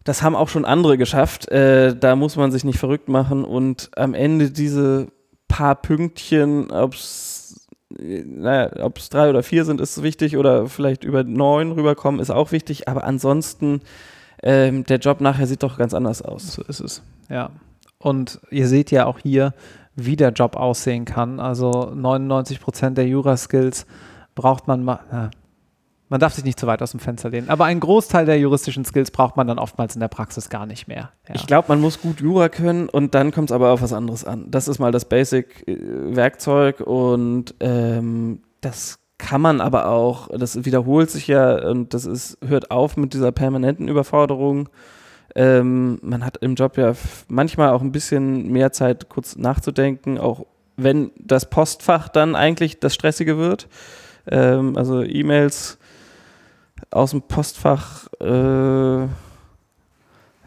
das 0.05 0.23
haben 0.23 0.35
auch 0.35 0.49
schon 0.49 0.65
andere 0.65 0.99
geschafft. 0.99 1.49
Äh, 1.49 1.97
da 1.97 2.17
muss 2.17 2.37
man 2.37 2.51
sich 2.51 2.65
nicht 2.65 2.79
verrückt 2.79 3.09
machen 3.09 3.45
und 3.45 3.91
am 3.97 4.15
Ende 4.15 4.51
diese 4.51 5.09
paar 5.49 5.77
Pünktchen, 5.77 6.71
ob 6.71 6.95
es 6.95 7.69
naja, 7.99 8.71
ob 8.85 8.99
es 8.99 9.11
drei 9.11 9.29
oder 9.29 9.43
vier 9.43 9.67
sind, 9.67 9.81
ist 9.81 10.03
wichtig 10.03 10.39
oder 10.39 10.67
vielleicht 10.67 11.05
über 11.05 11.25
neun 11.25 11.73
rüberkommen, 11.73 12.21
ist 12.21 12.31
auch 12.31 12.53
wichtig, 12.53 12.89
aber 12.89 13.05
ansonsten 13.05 13.83
ähm, 14.43 14.85
der 14.85 14.99
Job 14.99 15.21
nachher 15.21 15.47
sieht 15.47 15.63
doch 15.63 15.79
ganz 15.79 15.95
anders 15.95 16.23
aus. 16.23 16.55
So 16.55 16.63
ist 16.63 16.81
es, 16.81 17.03
ja. 17.29 17.51
Und 18.03 18.41
ihr 18.51 18.69
seht 18.69 18.91
ja 18.91 19.07
auch 19.07 19.19
hier, 19.19 19.55
wie 19.95 20.17
der 20.17 20.31
Job 20.31 20.57
aussehen 20.57 21.05
kann. 21.05 21.41
Also 21.41 21.93
99 21.95 22.61
Prozent 22.61 22.99
der 22.99 23.07
Jura-Skills 23.07 23.87
braucht 24.35 24.67
man 24.67 24.85
mal. 24.85 25.01
Ja, 25.11 25.31
man 26.13 26.21
darf 26.21 26.35
sich 26.35 26.45
nicht 26.45 26.61
zu 26.61 26.67
weit 26.67 26.83
aus 26.83 26.91
dem 26.91 27.01
Fenster 27.01 27.31
lehnen. 27.31 27.49
Aber 27.49 27.65
einen 27.65 27.81
Großteil 27.81 28.27
der 28.27 28.39
juristischen 28.39 28.85
Skills 28.85 29.11
braucht 29.11 29.39
man 29.39 29.47
dann 29.47 29.59
oftmals 29.59 29.95
in 29.95 30.01
der 30.01 30.09
Praxis 30.09 30.51
gar 30.51 30.67
nicht 30.67 30.87
mehr. 30.87 31.11
Ja. 31.27 31.35
Ich 31.37 31.47
glaube, 31.47 31.69
man 31.69 31.81
muss 31.81 32.03
gut 32.03 32.21
Jura 32.21 32.51
können 32.51 32.91
und 32.91 33.15
dann 33.15 33.31
kommt 33.31 33.49
es 33.49 33.55
aber 33.55 33.71
auf 33.71 33.81
was 33.81 33.95
anderes 33.95 34.27
an. 34.27 34.51
Das 34.51 34.69
ist 34.69 34.79
mal 34.79 34.93
das 34.93 35.07
Basic-Werkzeug 35.07 36.81
und 36.81 37.55
ähm, 37.61 38.43
das 38.61 38.99
kann 39.17 39.41
man 39.41 39.63
aber 39.63 39.89
auch, 39.89 40.29
das 40.37 40.67
wiederholt 40.67 41.11
sich 41.11 41.29
ja 41.29 41.67
und 41.67 41.95
das 41.95 42.05
ist, 42.05 42.37
hört 42.45 42.71
auf 42.71 42.99
mit 42.99 43.15
dieser 43.15 43.33
permanenten 43.33 43.89
Überforderung. 43.89 44.69
Ähm, 45.35 45.99
man 46.03 46.25
hat 46.25 46.39
im 46.39 46.55
Job 46.55 46.77
ja 46.77 46.93
manchmal 47.29 47.71
auch 47.71 47.81
ein 47.81 47.93
bisschen 47.93 48.51
mehr 48.51 48.73
Zeit, 48.73 49.09
kurz 49.09 49.37
nachzudenken, 49.37 50.19
auch 50.19 50.47
wenn 50.77 51.11
das 51.19 51.49
Postfach 51.49 52.09
dann 52.09 52.35
eigentlich 52.35 52.81
das 52.81 52.95
Stressige 52.95 53.39
wird. 53.39 53.69
Ähm, 54.27 54.77
also 54.77 55.03
E-Mails 55.03 55.79
aus 56.91 57.13
dem 57.13 57.23
Postfach 57.23 58.09
äh, 58.21 59.07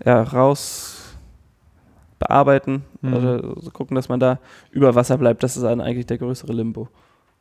ja, 0.05 0.21
raus 0.21 1.15
bearbeiten 2.19 2.83
mhm. 3.01 3.13
oder 3.13 3.41
gucken, 3.71 3.95
dass 3.95 4.09
man 4.09 4.19
da 4.19 4.39
über 4.71 4.95
Wasser 4.95 5.17
bleibt. 5.17 5.43
Das 5.43 5.57
ist 5.57 5.63
dann 5.63 5.81
eigentlich 5.81 6.05
der 6.05 6.17
größere 6.17 6.53
Limbo. 6.53 6.89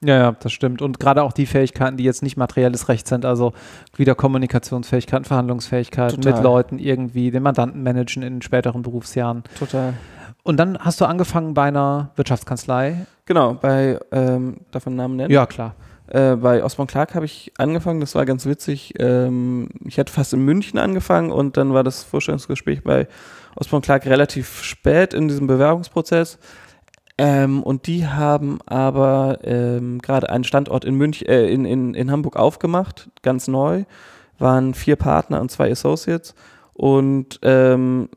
Ja, 0.05 0.19
ja, 0.19 0.33
das 0.39 0.53
stimmt. 0.53 0.83
Und 0.83 1.01
gerade 1.01 1.23
auch 1.23 1.33
die 1.33 1.47
Fähigkeiten, 1.47 1.97
die 1.97 2.05
jetzt 2.05 2.23
nicht 2.23 2.37
materielles 2.37 2.89
Recht 2.89 3.09
sind, 3.09 3.25
also 3.25 3.53
wieder 3.97 4.15
Kommunikationsfähigkeiten, 4.15 5.25
Verhandlungsfähigkeiten 5.25 6.21
Total. 6.21 6.35
mit 6.35 6.43
Leuten 6.43 6.79
irgendwie, 6.79 7.31
den 7.31 7.43
Mandanten 7.43 7.83
managen 7.83 8.23
in 8.23 8.43
späteren 8.43 8.83
Berufsjahren. 8.83 9.45
Total. 9.59 9.95
Und 10.43 10.59
dann 10.59 10.79
hast 10.79 11.01
du 11.01 11.07
angefangen 11.07 11.55
bei 11.55 11.69
einer 11.69 12.11
Wirtschaftskanzlei. 12.17 13.07
Genau, 13.25 13.55
bei, 13.55 13.99
ähm, 14.13 14.59
darf 14.71 14.85
man 14.85 14.97
Namen 14.97 15.17
nennen? 15.17 15.31
Ja, 15.33 15.47
klar. 15.47 15.75
Äh, 16.07 16.37
bei 16.37 16.63
Osborne 16.63 16.91
Clark 16.91 17.15
habe 17.15 17.25
ich 17.25 17.53
angefangen, 17.57 18.01
das 18.01 18.15
war 18.15 18.27
ganz 18.27 18.45
witzig. 18.45 18.93
Ähm, 18.99 19.71
ich 19.87 19.99
hatte 19.99 20.13
fast 20.13 20.35
in 20.35 20.45
München 20.45 20.79
angefangen 20.79 21.31
und 21.31 21.57
dann 21.57 21.73
war 21.73 21.83
das 21.83 22.03
Vorstellungsgespräch 22.05 22.85
bei 22.85 23.09
Osborne 23.57 23.83
Clark 23.83 24.05
relativ 24.05 24.63
spät 24.63 25.15
in 25.15 25.29
diesem 25.29 25.47
Bewerbungsprozess. 25.47 26.39
Ähm, 27.17 27.63
und 27.63 27.87
die 27.87 28.07
haben 28.07 28.59
aber 28.67 29.39
ähm, 29.45 30.01
gerade 30.01 30.31
einen 30.31 30.45
Standort 30.45 30.85
in, 30.85 30.97
Münch, 30.97 31.23
äh, 31.23 31.53
in, 31.53 31.65
in, 31.65 31.95
in 31.95 32.11
Hamburg 32.11 32.37
aufgemacht, 32.37 33.11
ganz 33.23 33.47
neu. 33.49 33.85
Waren 34.39 34.75
vier 34.75 34.97
Partner 34.97 35.41
und 35.41 35.51
zwei 35.51 35.71
Associates. 35.71 36.35
Und 36.73 37.39
ähm, 37.43 38.09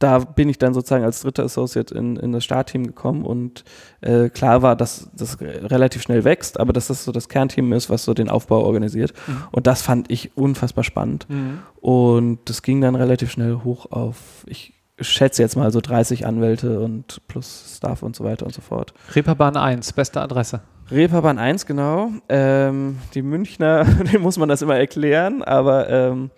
da 0.00 0.18
bin 0.20 0.48
ich 0.48 0.58
dann 0.58 0.72
sozusagen 0.72 1.04
als 1.04 1.20
dritter 1.20 1.44
Associate 1.44 1.94
in, 1.94 2.16
in 2.16 2.32
das 2.32 2.42
Startteam 2.42 2.86
gekommen 2.86 3.24
und 3.26 3.64
äh, 4.00 4.30
klar 4.30 4.62
war, 4.62 4.74
dass 4.74 5.10
das 5.14 5.38
relativ 5.40 6.00
schnell 6.00 6.24
wächst, 6.24 6.58
aber 6.58 6.72
dass 6.72 6.86
das 6.86 7.04
so 7.04 7.12
das 7.12 7.28
Kernteam 7.28 7.72
ist, 7.74 7.90
was 7.90 8.04
so 8.04 8.14
den 8.14 8.30
Aufbau 8.30 8.64
organisiert. 8.64 9.12
Mhm. 9.26 9.42
Und 9.52 9.66
das 9.66 9.82
fand 9.82 10.10
ich 10.10 10.36
unfassbar 10.38 10.84
spannend. 10.84 11.28
Mhm. 11.28 11.58
Und 11.82 12.38
das 12.46 12.62
ging 12.62 12.80
dann 12.80 12.94
relativ 12.94 13.30
schnell 13.30 13.60
hoch 13.62 13.92
auf, 13.92 14.16
ich 14.46 14.79
schätze 15.00 15.42
jetzt 15.42 15.56
mal 15.56 15.70
so 15.70 15.80
30 15.80 16.26
Anwälte 16.26 16.80
und 16.80 17.20
plus 17.28 17.76
Staff 17.76 18.02
und 18.02 18.16
so 18.16 18.24
weiter 18.24 18.46
und 18.46 18.54
so 18.54 18.60
fort. 18.60 18.92
Reeperbahn 19.14 19.56
1, 19.56 19.92
beste 19.92 20.20
Adresse. 20.20 20.60
Reeperbahn 20.90 21.38
1, 21.38 21.66
genau. 21.66 22.10
Ähm, 22.28 22.98
die 23.14 23.22
Münchner, 23.22 23.84
den 24.12 24.20
muss 24.20 24.38
man 24.38 24.48
das 24.48 24.62
immer 24.62 24.76
erklären, 24.76 25.42
aber 25.42 25.88
ähm, 25.88 26.30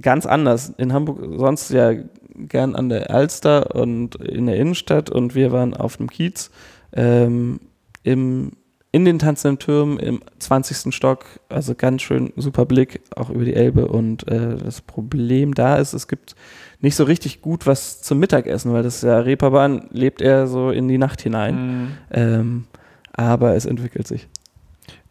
ganz 0.00 0.26
anders. 0.26 0.72
In 0.76 0.92
Hamburg 0.92 1.18
sonst 1.38 1.70
ja 1.70 1.92
gern 2.34 2.74
an 2.74 2.88
der 2.88 3.10
Alster 3.10 3.74
und 3.74 4.16
in 4.16 4.46
der 4.46 4.56
Innenstadt 4.56 5.08
und 5.10 5.34
wir 5.34 5.52
waren 5.52 5.74
auf 5.74 5.96
dem 5.96 6.10
Kiez 6.10 6.50
ähm, 6.92 7.60
im, 8.02 8.52
in 8.94 9.04
den 9.04 9.18
tanzenden 9.18 9.58
Türmen 9.58 9.98
im 9.98 10.22
20. 10.38 10.94
Stock, 10.94 11.24
also 11.48 11.74
ganz 11.74 12.02
schön 12.02 12.32
super 12.36 12.64
Blick 12.64 13.00
auch 13.16 13.28
über 13.28 13.44
die 13.44 13.54
Elbe 13.54 13.88
und 13.88 14.28
äh, 14.28 14.54
das 14.54 14.82
Problem 14.82 15.52
da 15.52 15.78
ist, 15.78 15.94
es 15.94 16.06
gibt 16.06 16.36
nicht 16.78 16.94
so 16.94 17.02
richtig 17.02 17.42
gut 17.42 17.66
was 17.66 18.02
zum 18.02 18.20
Mittagessen, 18.20 18.72
weil 18.72 18.84
das 18.84 19.02
ja 19.02 19.18
Reeperbahn 19.18 19.88
lebt 19.90 20.22
eher 20.22 20.46
so 20.46 20.70
in 20.70 20.86
die 20.86 20.98
Nacht 20.98 21.20
hinein. 21.22 21.56
Mhm. 21.56 21.88
Ähm, 22.12 22.64
aber 23.12 23.56
es 23.56 23.66
entwickelt 23.66 24.06
sich 24.06 24.28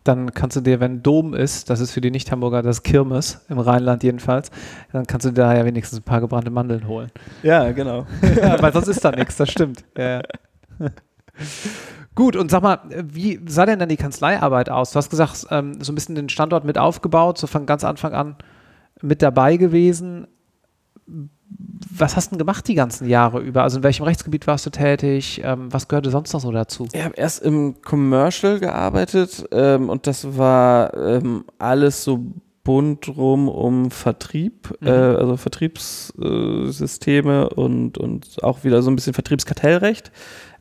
dann 0.06 0.34
kannst 0.34 0.58
du 0.58 0.62
dir, 0.62 0.82
wenn 0.82 1.02
Dom 1.02 1.34
ist, 1.34 1.70
das 1.70 1.80
ist 1.80 1.92
für 1.92 2.02
die 2.02 2.12
Nicht-Hamburger 2.12 2.62
das 2.62 2.84
Kirmes, 2.84 3.40
im 3.48 3.58
Rheinland 3.58 4.04
jedenfalls, 4.04 4.52
dann 4.92 5.08
kannst 5.08 5.26
du 5.26 5.30
dir 5.30 5.36
da 5.36 5.56
ja 5.56 5.64
wenigstens 5.64 6.00
ein 6.00 6.04
paar 6.04 6.20
gebrannte 6.20 6.52
Mandeln 6.52 6.90
holen. 6.90 7.10
Ja, 7.42 7.72
genau. 7.72 8.06
ja, 8.36 8.62
weil 8.62 8.74
sonst 8.74 8.90
ist 8.90 9.06
da 9.06 9.12
nichts, 9.12 9.38
das 9.38 9.50
stimmt. 9.50 9.86
Ja. 9.98 10.22
Gut, 12.16 12.36
und 12.36 12.52
sag 12.52 12.62
mal, 12.62 12.80
wie 12.90 13.40
sah 13.48 13.66
denn 13.66 13.80
dann 13.80 13.90
die 13.90 13.98
Kanzleiarbeit 13.98 14.70
aus? 14.70 14.92
Du 14.92 14.98
hast 14.98 15.10
gesagt, 15.10 15.48
ähm, 15.50 15.82
so 15.82 15.92
ein 15.92 15.96
bisschen 15.96 16.16
den 16.16 16.30
Standort 16.30 16.64
mit 16.64 16.78
aufgebaut, 16.78 17.38
so 17.38 17.48
von 17.48 17.66
ganz 17.66 17.84
Anfang 17.84 18.14
an 18.14 18.36
mit 19.02 19.22
dabei 19.22 19.58
gewesen 19.58 20.28
was 21.96 22.16
hast 22.16 22.28
du 22.28 22.30
denn 22.32 22.40
gemacht 22.40 22.68
die 22.68 22.76
ganzen 22.76 23.08
Jahre 23.08 23.40
über? 23.40 23.64
Also 23.64 23.78
in 23.78 23.84
welchem 23.84 24.04
Rechtsgebiet 24.04 24.48
warst 24.48 24.66
du 24.66 24.70
tätig? 24.70 25.42
Ähm, 25.44 25.72
was 25.72 25.88
gehörte 25.88 26.10
sonst 26.10 26.34
noch 26.34 26.42
so 26.42 26.52
dazu? 26.52 26.88
Ich 26.92 27.04
habe 27.04 27.16
erst 27.16 27.44
im 27.44 27.82
Commercial 27.82 28.60
gearbeitet 28.60 29.46
ähm, 29.52 29.90
und 29.90 30.08
das 30.08 30.38
war 30.38 30.94
ähm, 30.96 31.46
alles 31.60 32.04
so 32.04 32.20
bunt 32.64 33.10
rum 33.10 33.50
um 33.50 33.92
Vertrieb, 33.92 34.74
mhm. 34.80 34.88
äh, 34.88 34.92
also 34.92 35.38
Vertriebssysteme 35.38 37.50
und, 37.50 37.98
und 37.98 38.44
auch 38.44 38.64
wieder 38.64 38.82
so 38.82 38.90
ein 38.90 38.96
bisschen 38.96 39.14
Vertriebskartellrecht. 39.14 40.12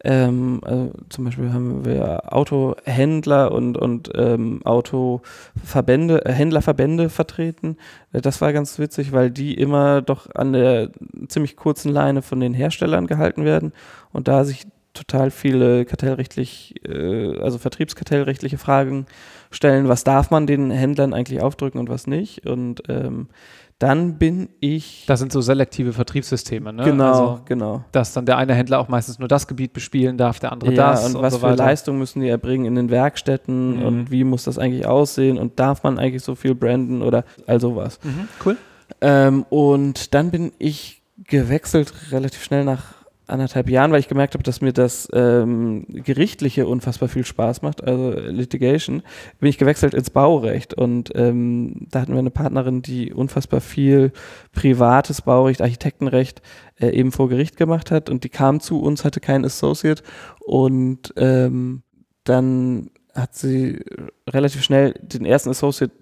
Ähm, 0.04 0.60
also 0.64 0.92
zum 1.08 1.24
Beispiel 1.24 1.52
haben 1.52 1.84
wir 1.84 2.32
Autohändler 2.32 3.52
und, 3.52 3.76
und 3.76 4.10
ähm, 4.14 4.60
Autoverbände, 4.64 6.24
äh, 6.24 6.32
Händlerverbände 6.32 7.08
vertreten. 7.08 7.76
Äh, 8.12 8.20
das 8.20 8.40
war 8.40 8.52
ganz 8.52 8.78
witzig, 8.78 9.12
weil 9.12 9.30
die 9.30 9.54
immer 9.54 10.02
doch 10.02 10.34
an 10.34 10.52
der 10.52 10.90
ziemlich 11.28 11.56
kurzen 11.56 11.92
Leine 11.92 12.22
von 12.22 12.40
den 12.40 12.54
Herstellern 12.54 13.06
gehalten 13.06 13.44
werden 13.44 13.72
und 14.12 14.28
da 14.28 14.44
sich 14.44 14.66
total 14.94 15.30
viele 15.30 15.84
kartellrechtlich, 15.84 16.74
äh, 16.84 17.38
also 17.38 17.58
vertriebskartellrechtliche 17.58 18.58
Fragen 18.58 19.06
stellen. 19.50 19.88
Was 19.88 20.04
darf 20.04 20.30
man 20.30 20.46
den 20.46 20.70
Händlern 20.70 21.14
eigentlich 21.14 21.40
aufdrücken 21.40 21.78
und 21.78 21.88
was 21.88 22.06
nicht? 22.06 22.46
Und 22.46 22.82
ähm, 22.88 23.28
dann 23.78 24.18
bin 24.18 24.48
ich. 24.60 25.04
Das 25.06 25.18
sind 25.18 25.32
so 25.32 25.40
selektive 25.40 25.92
Vertriebssysteme, 25.92 26.72
ne? 26.72 26.84
Genau, 26.84 27.04
also, 27.04 27.40
genau. 27.44 27.84
Dass 27.92 28.12
dann 28.12 28.26
der 28.26 28.36
eine 28.36 28.54
Händler 28.54 28.78
auch 28.78 28.88
meistens 28.88 29.18
nur 29.18 29.28
das 29.28 29.46
Gebiet 29.46 29.72
bespielen 29.72 30.16
darf, 30.16 30.38
der 30.38 30.52
andere 30.52 30.72
ja, 30.72 30.92
das. 30.92 31.06
Und, 31.06 31.16
und 31.16 31.22
was 31.22 31.34
so 31.34 31.40
für 31.40 31.54
Leistung 31.54 31.98
müssen 31.98 32.20
die 32.20 32.28
erbringen 32.28 32.66
in 32.66 32.74
den 32.74 32.90
Werkstätten 32.90 33.78
mhm. 33.78 33.82
und 33.84 34.10
wie 34.10 34.24
muss 34.24 34.44
das 34.44 34.58
eigentlich 34.58 34.86
aussehen 34.86 35.38
und 35.38 35.58
darf 35.58 35.82
man 35.82 35.98
eigentlich 35.98 36.22
so 36.22 36.34
viel 36.34 36.54
branden 36.54 37.02
oder 37.02 37.24
all 37.46 37.60
sowas. 37.60 37.98
Mhm, 38.02 38.28
cool. 38.44 38.56
Ähm, 39.00 39.44
und 39.50 40.14
dann 40.14 40.30
bin 40.30 40.52
ich 40.58 41.02
gewechselt 41.24 41.92
relativ 42.12 42.42
schnell 42.44 42.64
nach 42.64 43.01
anderthalb 43.32 43.68
Jahren, 43.68 43.90
weil 43.90 44.00
ich 44.00 44.08
gemerkt 44.08 44.34
habe, 44.34 44.44
dass 44.44 44.60
mir 44.60 44.72
das 44.72 45.08
ähm, 45.12 45.86
Gerichtliche 45.88 46.66
unfassbar 46.66 47.08
viel 47.08 47.24
Spaß 47.24 47.62
macht, 47.62 47.82
also 47.82 48.12
Litigation, 48.12 49.02
bin 49.40 49.48
ich 49.48 49.58
gewechselt 49.58 49.94
ins 49.94 50.10
Baurecht 50.10 50.74
und 50.74 51.10
ähm, 51.14 51.86
da 51.90 52.02
hatten 52.02 52.12
wir 52.12 52.20
eine 52.20 52.30
Partnerin, 52.30 52.82
die 52.82 53.12
unfassbar 53.12 53.60
viel 53.60 54.12
privates 54.52 55.22
Baurecht, 55.22 55.62
Architektenrecht 55.62 56.42
äh, 56.80 56.90
eben 56.90 57.12
vor 57.12 57.28
Gericht 57.28 57.56
gemacht 57.56 57.90
hat 57.90 58.10
und 58.10 58.24
die 58.24 58.28
kam 58.28 58.60
zu 58.60 58.80
uns, 58.80 59.04
hatte 59.04 59.20
keinen 59.20 59.44
Associate 59.44 60.02
und 60.40 61.12
ähm, 61.16 61.82
dann 62.24 62.90
hat 63.14 63.34
sie 63.34 63.80
relativ 64.28 64.62
schnell 64.62 64.94
den 65.02 65.24
ersten 65.24 65.50
Associate 65.50 65.92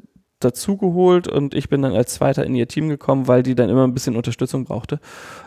dazugeholt 0.41 1.29
und 1.29 1.55
ich 1.55 1.69
bin 1.69 1.83
dann 1.83 1.93
als 1.93 2.15
Zweiter 2.15 2.45
in 2.45 2.55
ihr 2.55 2.69
Team 2.69 2.89
gekommen, 2.89 3.29
weil 3.29 3.43
die 3.43 3.55
dann 3.55 3.69
immer 3.69 3.87
ein 3.87 3.95
bisschen 3.95 4.17
Unterstützung 4.17 4.65
brauchte 4.65 5.01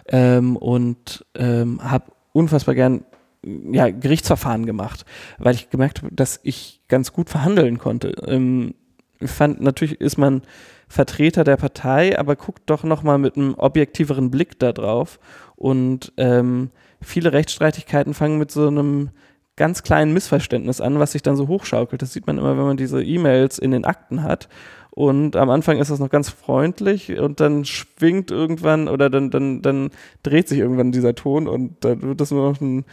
ähm, 0.07 0.55
und 0.55 1.25
ähm, 1.35 1.79
habe 1.83 2.11
unfassbar 2.31 2.75
gern 2.75 3.03
ja, 3.43 3.89
Gerichtsverfahren 3.89 4.65
gemacht, 4.65 5.05
weil 5.37 5.55
ich 5.55 5.69
gemerkt 5.69 6.01
habe, 6.01 6.15
dass 6.15 6.39
ich 6.43 6.81
ganz 6.87 7.11
gut 7.11 7.29
verhandeln 7.29 7.77
konnte. 7.77 8.13
Ähm, 8.25 8.75
fand, 9.21 9.61
natürlich 9.61 9.99
ist 9.99 10.17
man 10.17 10.41
Vertreter 10.87 11.43
der 11.43 11.57
Partei, 11.57 12.17
aber 12.17 12.35
guckt 12.35 12.63
doch 12.67 12.83
nochmal 12.83 13.17
mit 13.17 13.35
einem 13.35 13.55
objektiveren 13.55 14.31
Blick 14.31 14.59
da 14.59 14.71
drauf. 14.71 15.19
Und 15.55 16.13
ähm, 16.17 16.71
viele 17.01 17.33
Rechtsstreitigkeiten 17.33 18.13
fangen 18.13 18.37
mit 18.37 18.51
so 18.51 18.67
einem 18.67 19.09
ganz 19.55 19.83
kleinen 19.83 20.13
Missverständnis 20.13 20.81
an, 20.81 20.99
was 20.99 21.11
sich 21.11 21.21
dann 21.21 21.35
so 21.35 21.47
hochschaukelt. 21.47 22.01
Das 22.01 22.13
sieht 22.13 22.27
man 22.27 22.37
immer, 22.37 22.57
wenn 22.57 22.65
man 22.65 22.77
diese 22.77 23.03
E-Mails 23.03 23.59
in 23.59 23.71
den 23.71 23.85
Akten 23.85 24.23
hat. 24.23 24.49
Und 24.95 25.35
am 25.35 25.49
Anfang 25.49 25.79
ist 25.79 25.89
das 25.89 25.97
noch 25.97 26.11
ganz 26.11 26.29
freundlich 26.29 27.17
und 27.17 27.39
dann 27.39 27.65
schwingt 27.65 28.29
irgendwann 28.29 28.87
oder 28.87 29.09
dann, 29.09 29.31
dann, 29.31 29.63
dann 29.63 29.89
dreht 30.21 30.47
sich 30.47 30.59
irgendwann 30.59 30.91
dieser 30.91 31.15
Ton 31.15 31.47
und 31.47 31.83
dann 31.83 32.03
wird 32.03 32.21
das 32.21 32.29
nur 32.29 32.51
noch 32.51 32.61
ein 32.61 32.85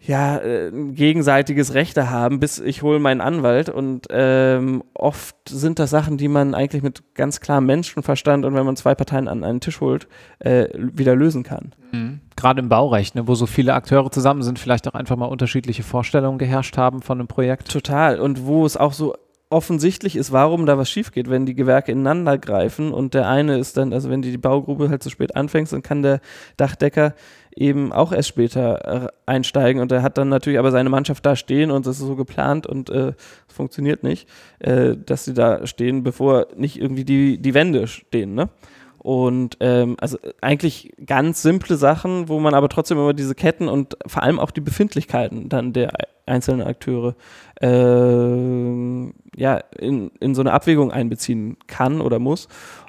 ja, 0.00 0.38
äh, 0.38 0.70
gegenseitiges 0.92 1.74
Rechte 1.74 2.10
haben, 2.10 2.38
bis 2.38 2.58
ich 2.58 2.82
hole 2.82 2.98
meinen 2.98 3.20
Anwalt. 3.20 3.68
Und 3.68 4.06
ähm, 4.10 4.84
oft 4.94 5.36
sind 5.48 5.78
das 5.78 5.90
Sachen, 5.90 6.18
die 6.18 6.28
man 6.28 6.54
eigentlich 6.54 6.82
mit 6.82 7.14
ganz 7.14 7.40
klarem 7.40 7.66
Menschenverstand 7.66 8.44
und 8.44 8.54
wenn 8.54 8.66
man 8.66 8.76
zwei 8.76 8.94
Parteien 8.94 9.26
an 9.26 9.44
einen 9.44 9.60
Tisch 9.60 9.80
holt, 9.80 10.06
äh, 10.38 10.68
wieder 10.74 11.16
lösen 11.16 11.44
kann. 11.44 11.72
Mhm. 11.92 12.20
Gerade 12.36 12.60
im 12.60 12.68
Baurecht, 12.68 13.14
ne, 13.14 13.26
wo 13.26 13.34
so 13.34 13.46
viele 13.46 13.74
Akteure 13.74 14.10
zusammen 14.10 14.42
sind, 14.42 14.58
vielleicht 14.58 14.86
auch 14.86 14.94
einfach 14.94 15.16
mal 15.16 15.26
unterschiedliche 15.26 15.82
Vorstellungen 15.82 16.38
geherrscht 16.38 16.76
haben 16.76 17.02
von 17.02 17.18
einem 17.18 17.26
Projekt. 17.26 17.72
Total. 17.72 18.20
Und 18.20 18.46
wo 18.46 18.66
es 18.66 18.76
auch 18.76 18.92
so 18.92 19.14
offensichtlich 19.50 20.16
ist, 20.16 20.30
warum 20.30 20.66
da 20.66 20.76
was 20.76 20.90
schief 20.90 21.10
geht, 21.10 21.30
wenn 21.30 21.46
die 21.46 21.54
Gewerke 21.54 21.92
ineinander 21.92 22.36
greifen 22.36 22.92
und 22.92 23.14
der 23.14 23.28
eine 23.28 23.58
ist 23.58 23.76
dann, 23.76 23.92
also 23.92 24.10
wenn 24.10 24.20
die, 24.20 24.30
die 24.30 24.38
Baugrube 24.38 24.90
halt 24.90 25.02
zu 25.02 25.08
spät 25.08 25.36
anfängt, 25.36 25.72
dann 25.72 25.82
kann 25.82 26.02
der 26.02 26.20
Dachdecker 26.58 27.14
eben 27.56 27.92
auch 27.92 28.12
erst 28.12 28.28
später 28.28 29.06
äh, 29.06 29.08
einsteigen 29.24 29.80
und 29.80 29.90
er 29.90 30.02
hat 30.02 30.18
dann 30.18 30.28
natürlich 30.28 30.58
aber 30.58 30.70
seine 30.70 30.90
Mannschaft 30.90 31.24
da 31.24 31.34
stehen 31.34 31.70
und 31.70 31.86
das 31.86 31.98
ist 31.98 32.06
so 32.06 32.14
geplant 32.14 32.66
und 32.66 32.90
äh, 32.90 33.14
es 33.48 33.54
funktioniert 33.54 34.02
nicht, 34.02 34.28
äh, 34.58 34.96
dass 34.96 35.24
sie 35.24 35.34
da 35.34 35.66
stehen, 35.66 36.02
bevor 36.02 36.48
nicht 36.56 36.78
irgendwie 36.78 37.04
die, 37.04 37.38
die 37.38 37.54
Wände 37.54 37.86
stehen, 37.86 38.34
ne? 38.34 38.50
Und 38.98 39.56
ähm, 39.60 39.96
also 40.00 40.18
eigentlich 40.40 40.92
ganz 41.04 41.42
simple 41.42 41.76
Sachen, 41.76 42.28
wo 42.28 42.40
man 42.40 42.54
aber 42.54 42.68
trotzdem 42.68 42.98
immer 42.98 43.14
diese 43.14 43.34
Ketten 43.34 43.68
und 43.68 43.96
vor 44.06 44.22
allem 44.22 44.40
auch 44.40 44.50
die 44.50 44.60
Befindlichkeiten 44.60 45.48
dann 45.48 45.72
der 45.72 45.92
einzelnen 46.26 46.66
Akteure 46.66 47.14
äh, 47.60 49.40
ja, 49.40 49.58
in, 49.78 50.10
in 50.20 50.34
so 50.34 50.42
eine 50.42 50.52
Abwägung 50.52 50.92
einbeziehen 50.92 51.56
kann 51.66 52.00
oder 52.00 52.18
muss 52.18 52.48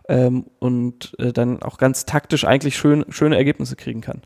ähm, 0.09 0.45
und 0.59 1.15
äh, 1.19 1.31
dann 1.31 1.61
auch 1.61 1.77
ganz 1.77 2.05
taktisch 2.05 2.45
eigentlich 2.45 2.77
schön, 2.77 3.05
schöne 3.09 3.37
Ergebnisse 3.37 3.75
kriegen 3.75 4.01
kann. 4.01 4.21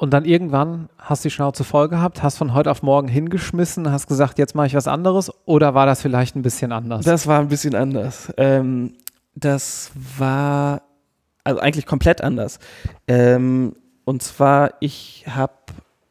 Und 0.00 0.12
dann 0.12 0.24
irgendwann 0.24 0.88
hast 0.96 1.24
du 1.24 1.28
die 1.28 1.34
Schnauze 1.34 1.64
voll 1.64 1.88
gehabt, 1.88 2.22
hast 2.22 2.38
von 2.38 2.54
heute 2.54 2.70
auf 2.70 2.82
morgen 2.82 3.08
hingeschmissen, 3.08 3.90
hast 3.90 4.06
gesagt, 4.06 4.38
jetzt 4.38 4.54
mache 4.54 4.68
ich 4.68 4.74
was 4.74 4.86
anderes 4.86 5.32
oder 5.44 5.74
war 5.74 5.86
das 5.86 6.00
vielleicht 6.00 6.36
ein 6.36 6.42
bisschen 6.42 6.70
anders? 6.70 7.04
Das 7.04 7.26
war 7.26 7.40
ein 7.40 7.48
bisschen 7.48 7.74
anders. 7.74 8.32
Ähm, 8.36 8.92
das 9.40 9.90
war 9.94 10.82
also 11.44 11.60
eigentlich 11.60 11.86
komplett 11.86 12.20
anders. 12.20 12.58
Ähm, 13.06 13.74
und 14.04 14.22
zwar, 14.22 14.74
ich 14.80 15.24
habe 15.28 15.54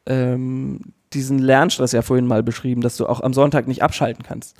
ähm, 0.06 0.94
diesen 1.12 1.38
Lernstress 1.38 1.92
ja 1.92 2.02
vorhin 2.02 2.26
mal 2.26 2.42
beschrieben, 2.42 2.80
dass 2.80 2.96
du 2.96 3.06
auch 3.06 3.20
am 3.20 3.32
Sonntag 3.32 3.68
nicht 3.68 3.82
abschalten 3.82 4.24
kannst. 4.24 4.56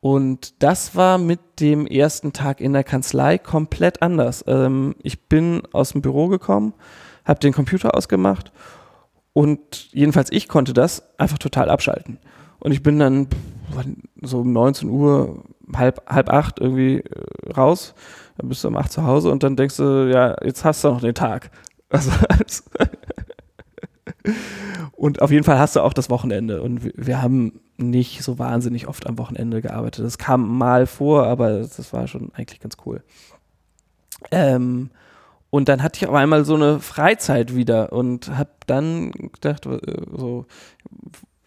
Und 0.00 0.62
das 0.62 0.94
war 0.94 1.18
mit 1.18 1.40
dem 1.60 1.86
ersten 1.86 2.32
Tag 2.32 2.60
in 2.60 2.72
der 2.72 2.84
Kanzlei 2.84 3.38
komplett 3.38 4.02
anders. 4.02 4.44
Ähm, 4.46 4.94
ich 5.02 5.28
bin 5.28 5.62
aus 5.72 5.92
dem 5.92 6.02
Büro 6.02 6.28
gekommen, 6.28 6.74
habe 7.24 7.40
den 7.40 7.52
Computer 7.52 7.94
ausgemacht 7.96 8.52
und 9.32 9.92
jedenfalls 9.92 10.30
ich 10.30 10.48
konnte 10.48 10.72
das 10.72 11.02
einfach 11.18 11.38
total 11.38 11.70
abschalten. 11.70 12.18
Und 12.58 12.72
ich 12.72 12.82
bin 12.82 12.98
dann 12.98 13.28
so 14.22 14.40
um 14.40 14.52
19 14.52 14.88
Uhr, 14.88 15.44
halb, 15.74 16.02
halb 16.08 16.30
acht 16.30 16.60
irgendwie 16.60 17.00
äh, 17.00 17.52
raus, 17.52 17.94
dann 18.38 18.48
bist 18.48 18.64
du 18.64 18.68
um 18.68 18.76
acht 18.76 18.92
zu 18.92 19.04
Hause 19.04 19.30
und 19.30 19.42
dann 19.42 19.56
denkst 19.56 19.76
du, 19.76 20.10
ja, 20.10 20.36
jetzt 20.44 20.64
hast 20.64 20.84
du 20.84 20.88
noch 20.88 21.00
den 21.00 21.14
Tag. 21.14 21.50
Also, 21.88 22.10
und 24.92 25.22
auf 25.22 25.30
jeden 25.30 25.44
Fall 25.44 25.58
hast 25.58 25.76
du 25.76 25.80
auch 25.80 25.92
das 25.92 26.10
Wochenende. 26.10 26.62
Und 26.62 26.80
wir 26.96 27.22
haben 27.22 27.60
nicht 27.76 28.22
so 28.22 28.38
wahnsinnig 28.38 28.88
oft 28.88 29.06
am 29.06 29.18
Wochenende 29.18 29.62
gearbeitet. 29.62 30.04
Das 30.04 30.18
kam 30.18 30.58
mal 30.58 30.86
vor, 30.86 31.26
aber 31.26 31.60
das 31.60 31.92
war 31.92 32.08
schon 32.08 32.32
eigentlich 32.34 32.60
ganz 32.60 32.76
cool. 32.84 33.04
Ähm, 34.30 34.90
und 35.50 35.68
dann 35.68 35.82
hatte 35.82 35.98
ich 35.98 36.08
auf 36.08 36.14
einmal 36.14 36.44
so 36.44 36.54
eine 36.54 36.80
Freizeit 36.80 37.54
wieder 37.54 37.92
und 37.92 38.36
habe 38.36 38.50
dann 38.66 39.12
gedacht, 39.12 39.66
äh, 39.66 39.78
so, 40.16 40.46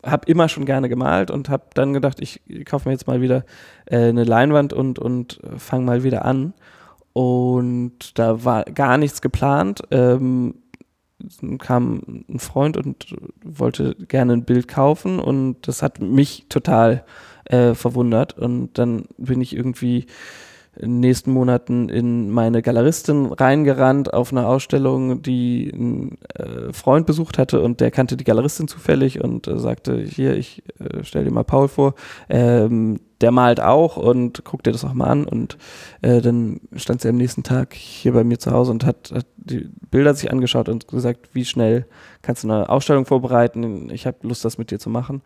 habe 0.04 0.30
immer 0.30 0.48
schon 0.50 0.66
gerne 0.66 0.90
gemalt 0.90 1.32
und 1.32 1.50
habe 1.50 1.66
dann 1.74 1.94
gedacht, 1.94 2.20
ich 2.22 2.42
kaufe 2.66 2.88
mir 2.88 2.94
jetzt 2.94 3.08
mal 3.08 3.22
wieder 3.22 3.44
äh, 3.86 4.10
eine 4.10 4.24
Leinwand 4.24 4.74
und, 4.74 5.00
und 5.00 5.40
fange 5.58 5.86
mal 5.86 6.04
wieder 6.04 6.26
an. 6.26 6.54
Und 7.14 8.18
da 8.18 8.46
war 8.46 8.64
gar 8.64 8.98
nichts 8.98 9.22
geplant. 9.22 9.82
Ähm, 9.92 10.56
kam 11.58 12.24
ein 12.30 12.40
Freund 12.40 12.78
und 12.78 13.16
wollte 13.44 13.96
gerne 13.96 14.34
ein 14.34 14.46
Bild 14.46 14.70
kaufen 14.70 15.20
und 15.20 15.68
das 15.68 15.82
hat 15.82 16.00
mich 16.00 16.46
total 16.48 17.04
äh, 17.46 17.74
verwundert. 17.74 18.38
Und 18.38 18.78
dann 18.78 19.06
bin 19.18 19.42
ich 19.42 19.56
irgendwie 19.56 20.06
in 20.76 20.92
den 20.94 21.00
nächsten 21.00 21.32
Monaten 21.32 21.90
in 21.90 22.30
meine 22.30 22.62
Galeristin 22.62 23.26
reingerannt 23.28 24.14
auf 24.14 24.32
eine 24.32 24.48
Ausstellung, 24.48 25.22
die 25.22 25.70
ein 25.74 26.18
äh, 26.36 26.72
Freund 26.74 27.06
besucht 27.06 27.38
hatte 27.38 27.62
und 27.62 27.82
der 27.82 27.92
kannte 27.92 28.16
die 28.16 28.24
Galeristin 28.24 28.68
zufällig 28.68 29.22
und 29.22 29.48
äh, 29.48 29.58
sagte, 29.58 30.00
hier, 30.00 30.38
ich 30.38 30.64
äh, 30.80 31.04
stell 31.04 31.26
dir 31.26 31.32
mal 31.32 31.44
Paul 31.44 31.68
vor, 31.68 31.96
ähm, 32.30 33.00
der 33.22 33.32
malt 33.32 33.60
auch 33.60 33.98
und 33.98 34.46
guck 34.46 34.64
dir 34.64 34.72
das 34.72 34.86
auch 34.86 34.94
mal 34.94 35.08
an 35.08 35.26
und 35.26 35.58
äh, 36.02 36.22
dann 36.22 36.62
stand 36.76 37.02
sie 37.02 37.10
am 37.10 37.18
nächsten 37.18 37.44
Tag 37.44 37.74
hier 37.74 38.14
bei 38.14 38.24
mir 38.24 38.40
zu 38.40 38.52
Hause 38.52 38.72
und 38.72 38.86
hat, 38.86 39.12
hat 39.14 39.26
die 39.36 39.70
Bilder 39.92 40.14
sich 40.14 40.32
angeschaut 40.32 40.70
und 40.70 40.88
gesagt, 40.88 41.30
wie 41.34 41.46
schnell 41.46 41.86
kannst 42.22 42.44
du 42.44 42.48
eine 42.50 42.70
Ausstellung 42.70 43.06
vorbereiten, 43.06 43.90
ich 43.92 44.08
habe 44.08 44.18
Lust, 44.22 44.46
das 44.46 44.58
mit 44.58 44.72
dir 44.72 44.80
zu 44.80 44.90
machen. 44.90 45.22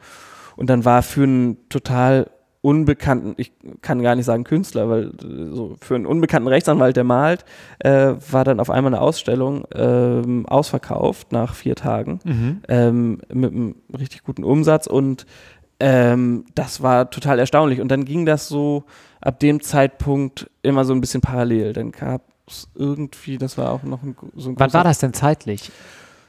Und 0.55 0.69
dann 0.69 0.85
war 0.85 1.01
für 1.01 1.23
einen 1.23 1.69
total 1.69 2.29
unbekannten, 2.63 3.33
ich 3.35 3.51
kann 3.81 4.01
gar 4.01 4.15
nicht 4.15 4.23
sagen 4.23 4.45
Künstler, 4.45 4.89
weil 4.89 5.09
äh, 5.09 5.53
so 5.53 5.75
für 5.81 5.95
einen 5.95 6.05
unbekannten 6.05 6.47
Rechtsanwalt, 6.47 6.95
der 6.95 7.03
malt, 7.03 7.43
äh, 7.79 8.13
war 8.31 8.45
dann 8.45 8.61
auf 8.61 8.69
einmal 8.69 8.93
eine 8.93 9.01
Ausstellung 9.01 9.65
ähm, 9.75 10.45
ausverkauft 10.45 11.33
nach 11.33 11.55
vier 11.55 11.75
Tagen 11.75 12.19
mhm. 12.23 12.61
ähm, 12.69 13.21
mit 13.31 13.51
einem 13.51 13.75
richtig 13.97 14.23
guten 14.23 14.45
Umsatz 14.45 14.87
und 14.87 15.25
ähm, 15.81 16.45
das 16.55 16.81
war 16.81 17.09
total 17.09 17.37
erstaunlich. 17.39 17.81
Und 17.81 17.89
dann 17.89 18.05
ging 18.05 18.25
das 18.25 18.47
so 18.47 18.85
ab 19.19 19.41
dem 19.41 19.61
Zeitpunkt 19.61 20.49
immer 20.61 20.85
so 20.85 20.93
ein 20.93 21.01
bisschen 21.01 21.19
parallel. 21.19 21.73
Dann 21.73 21.91
gab 21.91 22.21
es 22.47 22.69
irgendwie, 22.75 23.37
das 23.37 23.57
war 23.57 23.71
auch 23.71 23.83
noch 23.83 24.03
ein, 24.03 24.15
so 24.35 24.51
ein 24.51 24.55
Wann 24.57 24.73
war 24.73 24.85
das 24.85 24.99
denn 24.99 25.13
zeitlich? 25.13 25.69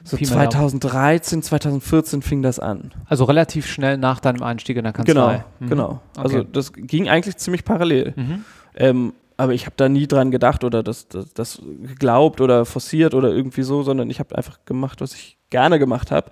So 0.05 0.17
2013, 0.17 1.41
2014 1.41 2.21
fing 2.21 2.43
das 2.43 2.59
an. 2.59 2.93
Also 3.07 3.23
relativ 3.23 3.65
schnell 3.65 3.97
nach 3.97 4.19
deinem 4.19 4.43
Einstieg 4.43 4.77
in 4.77 4.83
der 4.83 4.93
Kanzlei. 4.93 5.13
Genau, 5.13 5.43
mhm. 5.59 5.69
genau. 5.69 6.01
Also 6.15 6.39
okay. 6.39 6.47
das 6.51 6.73
ging 6.73 7.09
eigentlich 7.09 7.37
ziemlich 7.37 7.65
parallel. 7.65 8.13
Mhm. 8.15 8.45
Ähm, 8.75 9.13
aber 9.35 9.53
ich 9.53 9.65
habe 9.65 9.73
da 9.77 9.89
nie 9.89 10.07
dran 10.07 10.29
gedacht 10.29 10.63
oder 10.63 10.83
das, 10.83 11.07
das, 11.07 11.33
das, 11.33 11.61
geglaubt 11.81 12.39
oder 12.39 12.65
forciert 12.65 13.15
oder 13.15 13.31
irgendwie 13.33 13.63
so, 13.63 13.81
sondern 13.81 14.09
ich 14.11 14.19
habe 14.19 14.37
einfach 14.37 14.59
gemacht, 14.65 15.01
was 15.01 15.15
ich 15.15 15.37
gerne 15.49 15.79
gemacht 15.79 16.11
habe. 16.11 16.31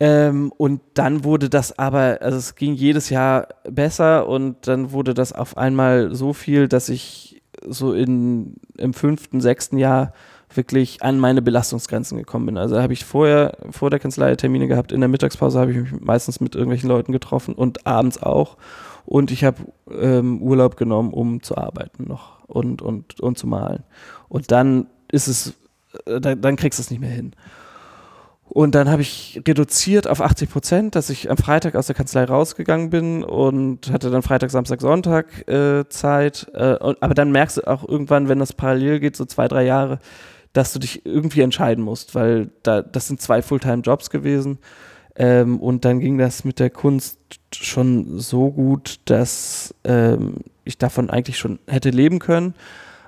Ähm, 0.00 0.50
und 0.56 0.80
dann 0.94 1.22
wurde 1.22 1.50
das 1.50 1.78
aber, 1.78 2.18
also 2.22 2.38
es 2.38 2.56
ging 2.56 2.74
jedes 2.74 3.10
Jahr 3.10 3.48
besser 3.68 4.26
und 4.26 4.66
dann 4.66 4.90
wurde 4.90 5.12
das 5.12 5.32
auf 5.34 5.56
einmal 5.58 6.14
so 6.14 6.32
viel, 6.32 6.66
dass 6.66 6.88
ich 6.88 7.42
so 7.66 7.92
in, 7.92 8.54
im 8.78 8.94
fünften, 8.94 9.40
sechsten 9.40 9.78
Jahr 9.78 10.12
wirklich 10.56 11.02
an 11.02 11.18
meine 11.18 11.42
Belastungsgrenzen 11.42 12.18
gekommen 12.18 12.46
bin. 12.46 12.58
Also 12.58 12.80
habe 12.80 12.92
ich 12.92 13.04
vorher, 13.04 13.56
vor 13.70 13.90
der 13.90 13.98
Kanzlei 13.98 14.34
Termine 14.36 14.68
gehabt, 14.68 14.92
in 14.92 15.00
der 15.00 15.08
Mittagspause 15.08 15.58
habe 15.58 15.72
ich 15.72 15.76
mich 15.76 16.00
meistens 16.00 16.40
mit 16.40 16.54
irgendwelchen 16.54 16.88
Leuten 16.88 17.12
getroffen 17.12 17.54
und 17.54 17.86
abends 17.86 18.22
auch. 18.22 18.56
Und 19.06 19.30
ich 19.30 19.44
habe 19.44 19.58
ähm, 19.90 20.40
Urlaub 20.40 20.76
genommen, 20.76 21.12
um 21.12 21.42
zu 21.42 21.56
arbeiten 21.56 22.04
noch 22.08 22.44
und, 22.46 22.82
und, 22.82 23.20
und 23.20 23.38
zu 23.38 23.46
malen. 23.46 23.82
Und 24.28 24.50
dann 24.50 24.86
ist 25.10 25.28
es, 25.28 25.54
äh, 26.06 26.20
dann, 26.20 26.40
dann 26.40 26.56
kriegst 26.56 26.78
du 26.78 26.82
es 26.82 26.90
nicht 26.90 27.00
mehr 27.00 27.10
hin. 27.10 27.34
Und 28.48 28.74
dann 28.74 28.90
habe 28.90 29.02
ich 29.02 29.42
reduziert 29.48 30.06
auf 30.06 30.20
80 30.20 30.50
Prozent, 30.50 30.94
dass 30.94 31.10
ich 31.10 31.30
am 31.30 31.36
Freitag 31.36 31.74
aus 31.74 31.86
der 31.86 31.96
Kanzlei 31.96 32.24
rausgegangen 32.24 32.90
bin 32.90 33.24
und 33.24 33.90
hatte 33.90 34.10
dann 34.10 34.22
Freitag, 34.22 34.50
Samstag, 34.50 34.80
Sonntag 34.80 35.48
äh, 35.48 35.88
Zeit. 35.88 36.46
Äh, 36.54 36.76
und, 36.76 37.02
aber 37.02 37.14
dann 37.14 37.32
merkst 37.32 37.56
du 37.56 37.66
auch 37.66 37.88
irgendwann, 37.88 38.28
wenn 38.28 38.38
das 38.38 38.52
parallel 38.52 39.00
geht, 39.00 39.16
so 39.16 39.24
zwei, 39.24 39.48
drei 39.48 39.64
Jahre, 39.64 39.98
dass 40.54 40.72
du 40.72 40.78
dich 40.78 41.04
irgendwie 41.04 41.42
entscheiden 41.42 41.84
musst, 41.84 42.14
weil 42.14 42.50
da, 42.62 42.80
das 42.80 43.08
sind 43.08 43.20
zwei 43.20 43.42
Fulltime-Jobs 43.42 44.08
gewesen. 44.08 44.58
Ähm, 45.16 45.60
und 45.60 45.84
dann 45.84 46.00
ging 46.00 46.16
das 46.16 46.44
mit 46.44 46.58
der 46.58 46.70
Kunst 46.70 47.18
schon 47.54 48.18
so 48.18 48.50
gut, 48.50 49.00
dass 49.04 49.74
ähm, 49.84 50.36
ich 50.64 50.78
davon 50.78 51.10
eigentlich 51.10 51.38
schon 51.38 51.58
hätte 51.66 51.90
leben 51.90 52.20
können. 52.20 52.54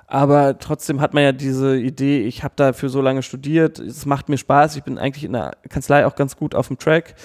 Aber 0.09 0.57
trotzdem 0.57 1.01
hat 1.01 1.13
man 1.13 1.23
ja 1.23 1.33
diese 1.33 1.77
Idee, 1.77 2.21
ich 2.21 2.41
habe 2.41 2.53
dafür 2.55 2.87
so 2.87 3.01
lange 3.01 3.21
studiert, 3.23 3.77
es 3.77 4.05
macht 4.05 4.29
mir 4.29 4.37
Spaß, 4.37 4.77
ich 4.77 4.83
bin 4.83 4.97
eigentlich 4.97 5.25
in 5.25 5.33
der 5.33 5.57
Kanzlei 5.67 6.05
auch 6.05 6.15
ganz 6.15 6.37
gut 6.37 6.55
auf 6.55 6.67
dem 6.67 6.77
Track, 6.77 7.15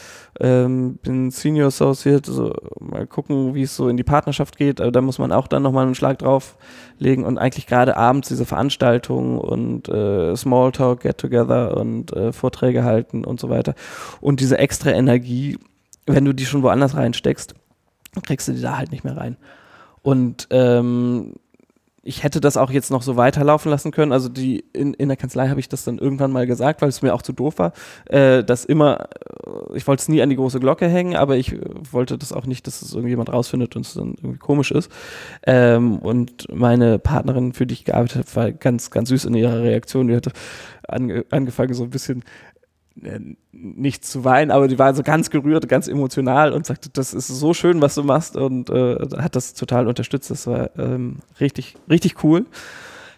ähm, 0.40 0.96
bin 0.96 1.30
Senior 1.30 1.68
Associate, 1.68 2.28
also 2.28 2.52
mal 2.80 3.06
gucken, 3.06 3.54
wie 3.54 3.62
es 3.62 3.76
so 3.76 3.88
in 3.88 3.96
die 3.96 4.02
Partnerschaft 4.02 4.58
geht, 4.58 4.80
aber 4.80 4.90
da 4.90 5.00
muss 5.00 5.20
man 5.20 5.30
auch 5.30 5.46
dann 5.46 5.62
nochmal 5.62 5.86
einen 5.86 5.94
Schlag 5.94 6.18
drauflegen 6.18 7.24
und 7.24 7.38
eigentlich 7.38 7.68
gerade 7.68 7.96
abends 7.96 8.26
diese 8.26 8.46
Veranstaltungen 8.46 9.38
und 9.38 9.88
äh, 9.88 10.34
Smalltalk, 10.34 11.02
Get-Together 11.02 11.76
und 11.76 12.12
äh, 12.12 12.32
Vorträge 12.32 12.82
halten 12.82 13.24
und 13.24 13.38
so 13.38 13.48
weiter 13.48 13.76
und 14.20 14.40
diese 14.40 14.58
extra 14.58 14.90
Energie, 14.90 15.56
wenn 16.06 16.24
du 16.24 16.32
die 16.32 16.46
schon 16.46 16.64
woanders 16.64 16.96
reinsteckst, 16.96 17.54
kriegst 18.24 18.48
du 18.48 18.52
die 18.54 18.60
da 18.60 18.76
halt 18.76 18.90
nicht 18.90 19.04
mehr 19.04 19.16
rein. 19.16 19.36
Und 20.02 20.48
ähm, 20.50 21.34
ich 22.04 22.24
hätte 22.24 22.40
das 22.40 22.56
auch 22.56 22.70
jetzt 22.70 22.90
noch 22.90 23.02
so 23.02 23.16
weiterlaufen 23.16 23.70
lassen 23.70 23.92
können. 23.92 24.12
Also 24.12 24.28
die 24.28 24.64
in, 24.72 24.92
in 24.94 25.08
der 25.08 25.16
Kanzlei 25.16 25.48
habe 25.48 25.60
ich 25.60 25.68
das 25.68 25.84
dann 25.84 25.98
irgendwann 25.98 26.32
mal 26.32 26.46
gesagt, 26.46 26.82
weil 26.82 26.88
es 26.88 27.00
mir 27.00 27.14
auch 27.14 27.22
zu 27.22 27.32
doof 27.32 27.58
war, 27.58 27.72
äh, 28.06 28.42
dass 28.42 28.64
immer, 28.64 29.08
äh, 29.46 29.76
ich 29.76 29.86
wollte 29.86 30.00
es 30.00 30.08
nie 30.08 30.20
an 30.20 30.28
die 30.28 30.36
große 30.36 30.58
Glocke 30.58 30.88
hängen, 30.88 31.14
aber 31.14 31.36
ich 31.36 31.52
äh, 31.52 31.60
wollte 31.92 32.18
das 32.18 32.32
auch 32.32 32.44
nicht, 32.44 32.66
dass 32.66 32.82
es 32.82 32.92
irgendjemand 32.92 33.32
rausfindet 33.32 33.76
und 33.76 33.86
es 33.86 33.94
dann 33.94 34.14
irgendwie 34.20 34.38
komisch 34.38 34.72
ist. 34.72 34.90
Ähm, 35.46 35.98
und 35.98 36.52
meine 36.52 36.98
Partnerin, 36.98 37.52
für 37.52 37.66
die 37.66 37.74
ich 37.74 37.84
gearbeitet 37.84 38.18
habe, 38.18 38.36
war 38.36 38.52
ganz, 38.52 38.90
ganz 38.90 39.08
süß 39.10 39.26
in 39.26 39.34
ihrer 39.34 39.62
Reaktion. 39.62 40.08
Die 40.08 40.16
hatte 40.16 40.32
ange 40.88 41.24
angefangen, 41.30 41.74
so 41.74 41.84
ein 41.84 41.90
bisschen 41.90 42.24
nicht 43.52 44.05
zu 44.05 44.24
weinen, 44.24 44.50
aber 44.50 44.68
die 44.68 44.78
war 44.78 44.94
so 44.94 45.02
ganz 45.02 45.31
gerührt, 45.31 45.68
ganz 45.68 45.88
emotional 45.88 46.52
und 46.52 46.66
sagte, 46.66 46.90
das 46.92 47.14
ist 47.14 47.28
so 47.28 47.55
schön, 47.55 47.81
was 47.81 47.94
du 47.94 48.02
machst 48.02 48.37
und 48.37 48.70
äh, 48.70 48.96
hat 49.18 49.37
das 49.37 49.55
total 49.55 49.88
unterstützt. 49.88 50.31
Das 50.31 50.46
war 50.46 50.70
ähm, 50.78 51.18
richtig, 51.40 51.76
richtig 51.88 52.22
cool. 52.22 52.46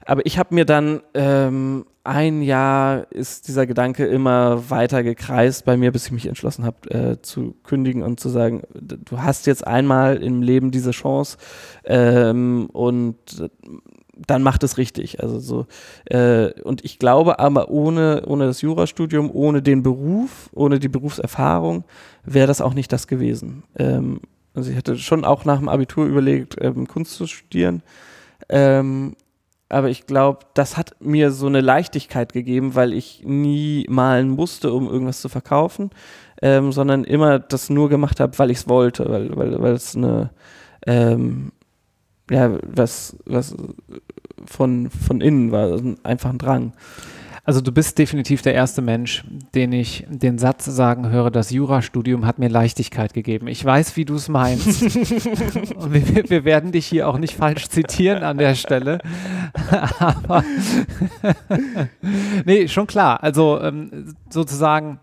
Aber 0.06 0.24
ich 0.26 0.38
habe 0.38 0.54
mir 0.54 0.64
dann 0.64 1.00
ähm, 1.14 1.86
ein 2.04 2.42
Jahr 2.42 3.10
ist 3.10 3.48
dieser 3.48 3.66
Gedanke 3.66 4.04
immer 4.04 4.68
weiter 4.68 5.02
gekreist 5.02 5.64
bei 5.64 5.78
mir, 5.78 5.90
bis 5.90 6.06
ich 6.06 6.12
mich 6.12 6.26
entschlossen 6.26 6.64
habe 6.64 6.90
äh, 6.90 7.22
zu 7.22 7.54
kündigen 7.64 8.02
und 8.02 8.20
zu 8.20 8.28
sagen, 8.28 8.62
du 8.74 9.22
hast 9.22 9.46
jetzt 9.46 9.66
einmal 9.66 10.22
im 10.22 10.42
Leben 10.42 10.70
diese 10.70 10.90
Chance 10.90 11.38
ähm, 11.84 12.68
und 12.72 13.16
dann 14.26 14.42
macht 14.42 14.62
es 14.62 14.78
richtig. 14.78 15.20
Also 15.22 15.38
so, 15.38 15.66
äh, 16.06 16.50
und 16.62 16.84
ich 16.84 16.98
glaube 16.98 17.38
aber 17.38 17.70
ohne, 17.70 18.24
ohne 18.26 18.46
das 18.46 18.60
Jurastudium, 18.60 19.30
ohne 19.32 19.62
den 19.62 19.82
Beruf, 19.82 20.50
ohne 20.52 20.78
die 20.78 20.88
Berufserfahrung, 20.88 21.84
wäre 22.24 22.46
das 22.46 22.60
auch 22.60 22.74
nicht 22.74 22.92
das 22.92 23.06
gewesen. 23.06 23.64
Ähm, 23.76 24.20
also 24.54 24.70
ich 24.70 24.76
hätte 24.76 24.96
schon 24.96 25.24
auch 25.24 25.44
nach 25.44 25.58
dem 25.58 25.68
Abitur 25.68 26.06
überlegt, 26.06 26.56
ähm, 26.60 26.86
Kunst 26.86 27.14
zu 27.14 27.26
studieren. 27.26 27.82
Ähm, 28.48 29.16
aber 29.68 29.88
ich 29.88 30.06
glaube, 30.06 30.40
das 30.54 30.76
hat 30.76 30.94
mir 31.00 31.32
so 31.32 31.46
eine 31.46 31.60
Leichtigkeit 31.60 32.32
gegeben, 32.32 32.74
weil 32.74 32.92
ich 32.92 33.22
nie 33.24 33.86
malen 33.88 34.28
musste, 34.28 34.72
um 34.72 34.86
irgendwas 34.86 35.20
zu 35.20 35.28
verkaufen, 35.28 35.90
ähm, 36.42 36.70
sondern 36.70 37.02
immer 37.02 37.38
das 37.38 37.70
nur 37.70 37.88
gemacht 37.88 38.20
habe, 38.20 38.38
weil 38.38 38.50
ich 38.50 38.58
es 38.58 38.68
wollte, 38.68 39.08
weil, 39.08 39.36
weil, 39.36 39.60
weil 39.60 39.72
es 39.72 39.96
eine, 39.96 40.30
ähm, 40.86 41.50
ja, 42.30 42.58
was, 42.62 43.16
was 43.26 43.54
von, 44.46 44.90
von 44.90 45.20
innen 45.20 45.52
war, 45.52 45.72
also 45.72 45.94
einfach 46.02 46.30
ein 46.30 46.38
Drang. 46.38 46.72
Also 47.46 47.60
du 47.60 47.72
bist 47.72 47.98
definitiv 47.98 48.40
der 48.40 48.54
erste 48.54 48.80
Mensch, 48.80 49.22
den 49.54 49.72
ich 49.72 50.06
den 50.08 50.38
Satz 50.38 50.64
sagen 50.64 51.10
höre, 51.10 51.30
das 51.30 51.50
Jurastudium 51.50 52.24
hat 52.24 52.38
mir 52.38 52.48
Leichtigkeit 52.48 53.12
gegeben. 53.12 53.48
Ich 53.48 53.62
weiß, 53.62 53.98
wie 53.98 54.06
du 54.06 54.14
es 54.14 54.30
meinst. 54.30 54.82
Und 55.76 55.92
wir, 55.92 56.30
wir, 56.30 56.44
werden 56.46 56.72
dich 56.72 56.86
hier 56.86 57.06
auch 57.06 57.18
nicht 57.18 57.36
falsch 57.36 57.68
zitieren 57.68 58.22
an 58.22 58.38
der 58.38 58.54
Stelle. 58.54 58.98
Aber 59.98 60.42
nee, 62.46 62.66
schon 62.66 62.86
klar. 62.86 63.22
Also 63.22 63.60
ähm, 63.60 64.14
sozusagen 64.30 65.00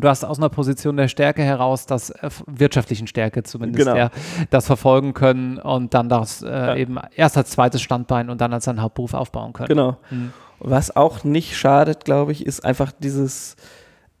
Du 0.00 0.08
hast 0.08 0.24
aus 0.24 0.38
einer 0.38 0.48
Position 0.48 0.96
der 0.96 1.08
Stärke 1.08 1.42
heraus, 1.42 1.86
das 1.86 2.10
äh, 2.10 2.30
wirtschaftlichen 2.46 3.06
Stärke 3.06 3.42
zumindest, 3.42 3.86
genau. 3.86 3.96
ja, 3.96 4.10
das 4.50 4.66
verfolgen 4.66 5.14
können 5.14 5.58
und 5.58 5.94
dann 5.94 6.08
das 6.08 6.42
äh, 6.42 6.48
ja. 6.48 6.76
eben 6.76 6.98
erst 7.14 7.36
als 7.36 7.50
zweites 7.50 7.82
Standbein 7.82 8.30
und 8.30 8.40
dann 8.40 8.52
als 8.52 8.64
seinen 8.64 8.82
Hauptberuf 8.82 9.14
aufbauen 9.14 9.52
können. 9.52 9.68
Genau. 9.68 9.96
Mhm. 10.10 10.32
Was 10.60 10.94
auch 10.96 11.24
nicht 11.24 11.56
schadet, 11.56 12.04
glaube 12.04 12.32
ich, 12.32 12.44
ist 12.44 12.64
einfach 12.64 12.92
dieses 12.98 13.56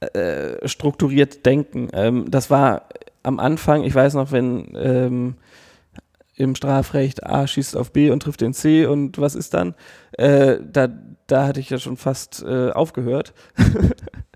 äh, 0.00 0.66
strukturiert 0.68 1.44
Denken. 1.44 1.88
Ähm, 1.92 2.30
das 2.30 2.50
war 2.50 2.82
am 3.22 3.40
Anfang, 3.40 3.82
ich 3.82 3.94
weiß 3.94 4.14
noch, 4.14 4.30
wenn 4.30 4.72
ähm, 4.76 5.34
im 6.34 6.54
Strafrecht 6.54 7.26
A 7.26 7.46
schießt 7.46 7.76
auf 7.76 7.92
B 7.92 8.10
und 8.10 8.22
trifft 8.22 8.40
den 8.40 8.54
C 8.54 8.86
und 8.86 9.18
was 9.18 9.34
ist 9.34 9.54
dann? 9.54 9.74
Äh, 10.12 10.58
da, 10.62 10.88
da 11.26 11.46
hatte 11.48 11.58
ich 11.58 11.70
ja 11.70 11.78
schon 11.78 11.96
fast 11.96 12.44
äh, 12.44 12.70
aufgehört. 12.70 13.34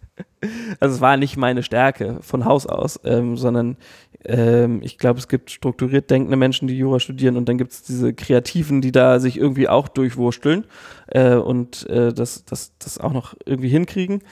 also 0.81 0.94
es 0.96 1.00
war 1.00 1.16
nicht 1.16 1.37
meine 1.37 1.62
Stärke 1.62 2.18
von 2.20 2.44
Haus 2.44 2.66
aus, 2.66 3.00
ähm, 3.05 3.37
sondern 3.37 3.76
ähm, 4.24 4.81
ich 4.83 4.98
glaube, 4.98 5.18
es 5.18 5.28
gibt 5.28 5.50
strukturiert 5.50 6.11
denkende 6.11 6.37
Menschen, 6.37 6.68
die 6.68 6.76
Jura 6.76 7.00
studieren 7.00 7.37
und 7.37 7.48
dann 7.48 7.59
gibt 7.59 7.72
es 7.72 7.83
diese 7.83 8.14
Kreativen, 8.14 8.81
die 8.81 8.92
da 8.92 9.20
sich 9.20 9.37
irgendwie 9.37 9.68
auch 9.68 9.88
durchwursteln 9.88 10.64
äh, 11.09 11.35
und 11.35 11.88
äh, 11.88 12.12
das, 12.12 12.44
das, 12.44 12.72
das 12.78 12.98
auch 12.98 13.12
noch 13.12 13.35
irgendwie 13.44 13.68
hinkriegen. 13.68 14.22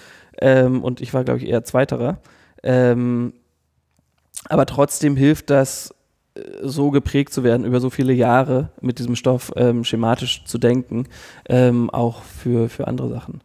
Ähm, 0.41 0.83
und 0.83 1.01
ich 1.01 1.13
war, 1.13 1.25
glaube 1.25 1.41
ich, 1.41 1.49
eher 1.49 1.65
Zweiterer. 1.65 2.21
Ähm, 2.63 3.33
aber 4.49 4.67
trotzdem 4.67 5.17
hilft 5.17 5.51
das, 5.51 5.95
äh, 6.35 6.41
so 6.63 6.91
geprägt 6.91 7.33
zu 7.33 7.45
werden, 7.45 7.65
über 7.67 7.81
so 7.81 7.91
viele 7.91 8.13
Jahre 8.13 8.71
mit 8.81 8.99
diesem 8.99 9.17
Stoff 9.17 9.53
ähm, 9.57 9.85
schematisch 9.85 10.45
zu 10.45 10.59
denken, 10.59 11.07
ähm, 11.49 11.91
auch 11.91 12.23
für, 12.23 12.69
für 12.69 12.87
andere 12.87 13.09
Sachen. 13.09 13.43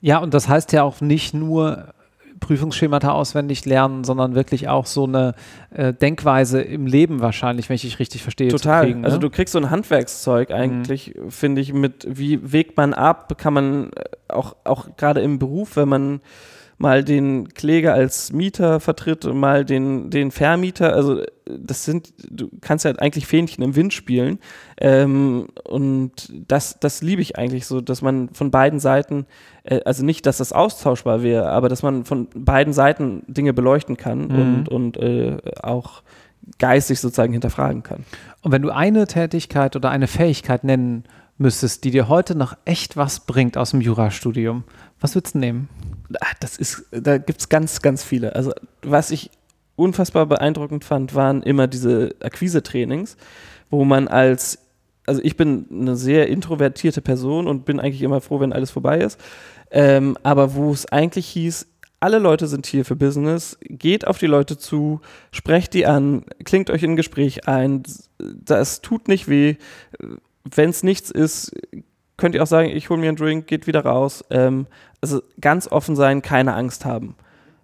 Ja, 0.00 0.18
und 0.18 0.34
das 0.34 0.48
heißt 0.48 0.72
ja 0.72 0.82
auch 0.82 1.00
nicht 1.00 1.34
nur 1.34 1.92
Prüfungsschemata 2.40 3.12
auswendig 3.12 3.66
lernen, 3.66 4.02
sondern 4.02 4.34
wirklich 4.34 4.68
auch 4.68 4.86
so 4.86 5.04
eine 5.04 5.34
äh, 5.70 5.92
Denkweise 5.92 6.62
im 6.62 6.86
Leben 6.86 7.20
wahrscheinlich, 7.20 7.68
wenn 7.68 7.76
ich 7.76 7.82
dich 7.82 7.98
richtig 7.98 8.22
verstehe. 8.22 8.48
Total. 8.48 8.86
Kriegen, 8.86 9.00
ne? 9.02 9.06
Also 9.06 9.18
du 9.18 9.30
kriegst 9.30 9.52
so 9.52 9.58
ein 9.58 9.70
Handwerkszeug 9.70 10.48
mhm. 10.48 10.54
eigentlich, 10.54 11.14
mhm. 11.14 11.30
finde 11.30 11.60
ich, 11.60 11.72
mit 11.72 12.06
wie 12.08 12.52
wägt 12.52 12.76
man 12.76 12.94
ab, 12.94 13.36
kann 13.38 13.52
man 13.52 13.90
äh, 13.92 14.32
auch, 14.32 14.56
auch 14.64 14.96
gerade 14.96 15.20
im 15.20 15.38
Beruf, 15.38 15.76
wenn 15.76 15.88
man 15.88 16.20
mal 16.80 17.04
den 17.04 17.48
Kläger 17.50 17.92
als 17.92 18.32
Mieter 18.32 18.80
vertritt, 18.80 19.24
mal 19.24 19.66
den, 19.66 20.08
den 20.08 20.30
Vermieter. 20.30 20.94
Also 20.94 21.22
das 21.44 21.84
sind, 21.84 22.14
du 22.30 22.48
kannst 22.62 22.86
ja 22.86 22.92
eigentlich 22.92 23.26
Fähnchen 23.26 23.62
im 23.62 23.76
Wind 23.76 23.92
spielen. 23.92 24.38
Ähm, 24.78 25.48
und 25.64 26.32
das, 26.48 26.80
das 26.80 27.02
liebe 27.02 27.20
ich 27.20 27.36
eigentlich 27.36 27.66
so, 27.66 27.82
dass 27.82 28.00
man 28.00 28.30
von 28.30 28.50
beiden 28.50 28.80
Seiten, 28.80 29.26
äh, 29.64 29.80
also 29.84 30.06
nicht, 30.06 30.24
dass 30.24 30.38
das 30.38 30.54
austauschbar 30.54 31.22
wäre, 31.22 31.50
aber 31.50 31.68
dass 31.68 31.82
man 31.82 32.06
von 32.06 32.28
beiden 32.34 32.72
Seiten 32.72 33.24
Dinge 33.26 33.52
beleuchten 33.52 33.98
kann 33.98 34.28
mhm. 34.28 34.40
und, 34.40 34.68
und 34.70 34.96
äh, 34.96 35.36
auch 35.62 36.02
geistig 36.58 36.98
sozusagen 36.98 37.34
hinterfragen 37.34 37.82
kann. 37.82 38.06
Und 38.40 38.52
wenn 38.52 38.62
du 38.62 38.70
eine 38.70 39.06
Tätigkeit 39.06 39.76
oder 39.76 39.90
eine 39.90 40.06
Fähigkeit 40.06 40.64
nennen 40.64 41.04
müsstest, 41.40 41.84
die 41.84 41.90
dir 41.90 42.08
heute 42.08 42.34
noch 42.34 42.56
echt 42.64 42.96
was 42.96 43.20
bringt 43.20 43.56
aus 43.56 43.70
dem 43.70 43.80
Jurastudium, 43.80 44.64
was 45.00 45.14
würdest 45.14 45.34
du 45.34 45.38
nehmen? 45.38 45.68
Ah, 46.20 46.32
das 46.40 46.56
ist, 46.56 46.84
da 46.90 47.18
gibt 47.18 47.40
es 47.40 47.48
ganz, 47.48 47.82
ganz 47.82 48.04
viele. 48.04 48.34
Also, 48.36 48.52
was 48.82 49.10
ich 49.10 49.30
unfassbar 49.74 50.26
beeindruckend 50.26 50.84
fand, 50.84 51.14
waren 51.14 51.42
immer 51.42 51.66
diese 51.66 52.14
Akquise-Trainings, 52.20 53.16
wo 53.70 53.84
man 53.84 54.08
als, 54.08 54.58
also 55.06 55.22
ich 55.24 55.36
bin 55.36 55.66
eine 55.70 55.96
sehr 55.96 56.28
introvertierte 56.28 57.00
Person 57.00 57.46
und 57.46 57.64
bin 57.64 57.80
eigentlich 57.80 58.02
immer 58.02 58.20
froh, 58.20 58.40
wenn 58.40 58.52
alles 58.52 58.70
vorbei 58.70 58.98
ist. 58.98 59.18
Ähm, 59.70 60.18
aber 60.22 60.54
wo 60.54 60.70
es 60.72 60.86
eigentlich 60.86 61.26
hieß, 61.28 61.66
alle 62.00 62.18
Leute 62.18 62.46
sind 62.48 62.66
hier 62.66 62.84
für 62.84 62.96
Business, 62.96 63.58
geht 63.62 64.06
auf 64.06 64.18
die 64.18 64.26
Leute 64.26 64.58
zu, 64.58 65.00
sprecht 65.32 65.74
die 65.74 65.86
an, 65.86 66.24
klingt 66.44 66.70
euch 66.70 66.82
in 66.82 66.92
ein 66.92 66.96
Gespräch 66.96 67.46
ein, 67.46 67.82
das 68.18 68.80
tut 68.80 69.08
nicht 69.08 69.28
weh. 69.28 69.56
Wenn 70.44 70.70
es 70.70 70.82
nichts 70.82 71.10
ist, 71.10 71.52
könnt 72.16 72.34
ihr 72.34 72.42
auch 72.42 72.46
sagen, 72.46 72.68
ich 72.68 72.90
hole 72.90 73.00
mir 73.00 73.08
einen 73.08 73.16
Drink, 73.16 73.46
geht 73.46 73.66
wieder 73.66 73.84
raus. 73.84 74.24
Ähm, 74.30 74.66
also 75.00 75.22
ganz 75.40 75.66
offen 75.66 75.96
sein, 75.96 76.22
keine 76.22 76.54
Angst 76.54 76.84
haben. 76.84 77.16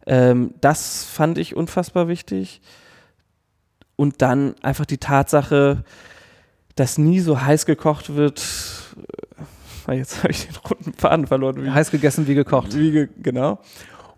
Ähm, 0.07 0.55
das 0.61 1.05
fand 1.05 1.39
ich 1.39 1.57
unfassbar 1.57 2.09
wichtig. 2.09 2.61
Und 3.97 4.23
dann 4.23 4.55
einfach 4.63 4.87
die 4.87 4.99
Tatsache, 4.99 5.85
dass 6.75 6.99
nie 6.99 7.21
so 7.21 7.41
heiß 7.41 7.67
gekocht 7.67 8.15
wird. 8.15 8.43
Äh, 9.89 9.95
jetzt 9.95 10.23
habe 10.23 10.33
ich 10.33 10.47
den 10.47 10.57
roten 10.57 10.93
Faden 10.95 11.27
verloren. 11.27 11.65
Wie, 11.65 11.71
heiß 11.71 11.91
gegessen 11.91 12.27
wie 12.27 12.35
gekocht. 12.35 12.77
Wie 12.77 12.91
ge 12.91 13.09
genau. 13.23 13.59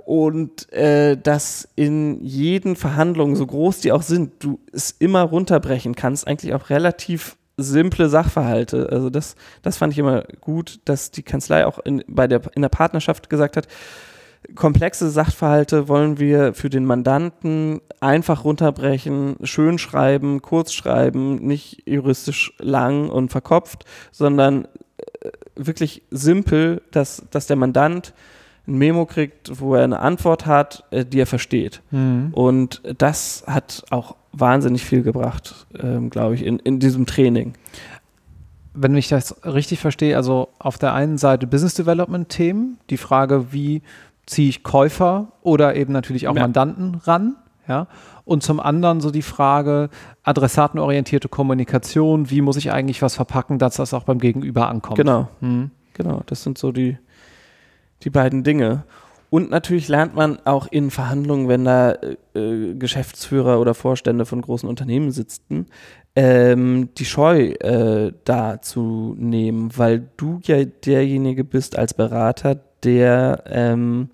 Und 0.05 0.73
äh, 0.73 1.16
dass 1.16 1.68
in 1.77 2.25
jeden 2.25 2.75
Verhandlungen, 2.77 3.37
so 3.37 3.47
groß 3.47 3.81
die 3.81 3.92
auch 3.92 4.03
sind, 4.03 4.42
du 4.42 4.59
es 4.73 4.90
immer 4.90 5.23
runterbrechen 5.23 5.94
kannst, 5.94 6.27
eigentlich 6.27 6.55
auch 6.55 6.71
relativ 6.71 7.37
simple 7.59 8.09
Sachverhalte. 8.09 8.88
Also 8.90 9.11
das, 9.11 9.37
das 9.62 9.77
fand 9.77 9.92
ich 9.92 9.99
immer 9.99 10.23
gut, 10.40 10.81
dass 10.87 11.11
die 11.11 11.23
Kanzlei 11.23 11.66
auch 11.66 11.79
in, 11.81 12.03
bei 12.09 12.27
der, 12.27 12.40
in 12.55 12.62
der 12.62 12.68
Partnerschaft 12.71 13.29
gesagt 13.29 13.57
hat, 13.57 13.68
komplexe 14.55 15.11
Sachverhalte 15.11 15.88
wollen 15.88 16.18
wir 16.18 16.55
für 16.55 16.71
den 16.71 16.85
Mandanten 16.85 17.81
einfach 18.01 18.44
runterbrechen, 18.44 19.37
schön 19.42 19.79
schreiben, 19.79 20.40
kurz 20.42 20.73
schreiben, 20.73 21.37
nicht 21.37 21.83
juristisch 21.87 22.53
lang 22.59 23.11
und 23.11 23.31
verkopft, 23.31 23.85
sondern 24.12 24.66
äh, 25.21 25.31
wirklich 25.57 26.03
simpel, 26.11 26.83
dass, 26.92 27.25
dass 27.31 27.47
der 27.47 27.57
Mandant 27.57 28.14
ein 28.66 28.79
Memo 28.79 29.07
kriegt, 29.07 29.61
wo 29.61 29.75
er 29.75 29.85
eine 29.85 29.99
Antwort 29.99 30.47
hat, 30.47 30.85
äh, 30.90 31.05
die 31.05 31.21
er 31.21 31.27
versteht. 31.27 31.83
Mhm. 31.90 32.31
Und 32.33 32.83
das 32.99 33.44
hat 33.47 33.85
auch 33.90 34.14
wahnsinnig 34.33 34.85
viel 34.85 35.03
gebracht, 35.03 35.67
ähm, 35.79 36.11
glaube 36.11 36.35
ich, 36.35 36.45
in, 36.45 36.59
in 36.59 36.79
diesem 36.81 37.07
Training. 37.07 37.55
Wenn 38.75 38.97
ich 38.97 39.09
das 39.09 39.45
richtig 39.45 39.81
verstehe, 39.81 40.17
also 40.17 40.49
auf 40.59 40.79
der 40.79 40.95
einen 40.95 41.19
Seite 41.19 41.47
Business 41.47 41.75
Development 41.75 42.29
Themen, 42.29 42.79
die 42.91 42.97
Frage, 42.97 43.53
wie 43.53 43.83
ziehe 44.27 44.49
ich 44.49 44.62
Käufer 44.62 45.29
oder 45.43 45.75
eben 45.75 45.93
natürlich 45.93 46.29
auch 46.29 46.37
Ja. 46.37 46.43
Mandanten 46.43 46.97
ran, 46.97 47.37
ja, 47.67 47.87
und 48.25 48.43
zum 48.43 48.61
anderen 48.61 49.01
so 49.01 49.11
die 49.11 49.23
Frage 49.23 49.88
adressatenorientierte 50.23 51.29
Kommunikation, 51.29 52.31
wie 52.31 52.41
muss 52.43 52.57
ich 52.57 52.73
eigentlich 52.73 53.03
was 53.03 53.14
verpacken, 53.14 53.59
dass 53.59 53.77
das 53.77 53.95
auch 53.95 54.05
beim 54.05 54.19
Gegenüber 54.19 54.69
ankommt. 54.69 54.97
Genau. 54.97 55.29
Mhm. 55.41 55.71
Genau, 55.95 56.23
das 56.27 56.43
sind 56.43 56.59
so 56.59 56.71
die, 56.71 56.97
die 58.05 58.11
beiden 58.11 58.45
Dinge. 58.45 58.85
Und 59.31 59.51
natürlich 59.51 59.88
lernt 59.88 60.14
man 60.14 60.38
auch 60.47 60.67
in 60.71 60.91
Verhandlungen, 60.91 61.49
wenn 61.49 61.64
da 61.64 61.93
äh, 61.93 62.17
äh, 62.35 62.75
Geschäftsführer 62.75 63.61
oder 63.61 63.75
Vorstände 63.75 64.25
von 64.25 64.41
großen 64.41 64.69
Unternehmen 64.69 65.11
sitzen, 65.11 65.67
ähm, 66.17 66.88
die 66.97 67.05
Scheu 67.05 67.51
äh, 67.61 68.12
da 68.25 68.62
zu 68.62 69.14
nehmen, 69.19 69.71
weil 69.77 70.09
du 70.17 70.41
ja 70.45 70.64
derjenige 70.64 71.45
bist 71.45 71.77
als 71.77 71.93
Berater, 71.93 72.59
der 72.83 73.45
ähm, 73.47 74.11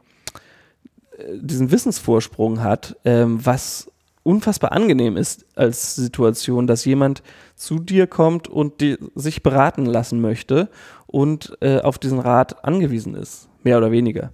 äh, 1.17 1.39
diesen 1.41 1.71
Wissensvorsprung 1.71 2.63
hat, 2.63 2.97
ähm, 3.05 3.39
was 3.45 3.91
unfassbar 4.25 4.73
angenehm 4.73 5.17
ist 5.17 5.47
als 5.55 5.95
Situation, 5.95 6.67
dass 6.67 6.85
jemand 6.85 7.23
zu 7.55 7.79
dir 7.79 8.07
kommt 8.07 8.49
und 8.49 8.83
sich 9.15 9.43
beraten 9.43 9.85
lassen 9.87 10.21
möchte 10.21 10.71
und 11.07 11.57
äh, 11.61 11.81
auf 11.81 11.99
diesen 11.99 12.19
Rat 12.19 12.65
angewiesen 12.65 13.15
ist, 13.15 13.49
mehr 13.63 13.79
oder 13.79 13.93
weniger. 13.93 14.33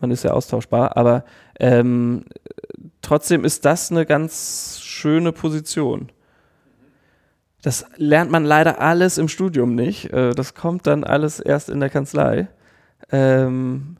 Man 0.00 0.10
ist 0.10 0.24
ja 0.24 0.32
austauschbar, 0.32 0.96
aber 0.96 1.24
ähm, 1.58 2.24
trotzdem 3.02 3.44
ist 3.44 3.64
das 3.64 3.90
eine 3.90 4.06
ganz 4.06 4.80
schöne 4.82 5.32
Position. 5.32 6.10
Das 7.62 7.84
lernt 7.96 8.30
man 8.30 8.44
leider 8.44 8.80
alles 8.80 9.18
im 9.18 9.28
Studium 9.28 9.74
nicht. 9.74 10.12
Äh, 10.12 10.32
das 10.34 10.54
kommt 10.54 10.86
dann 10.86 11.04
alles 11.04 11.40
erst 11.40 11.68
in 11.68 11.80
der 11.80 11.90
Kanzlei. 11.90 12.48
Ähm, 13.12 13.96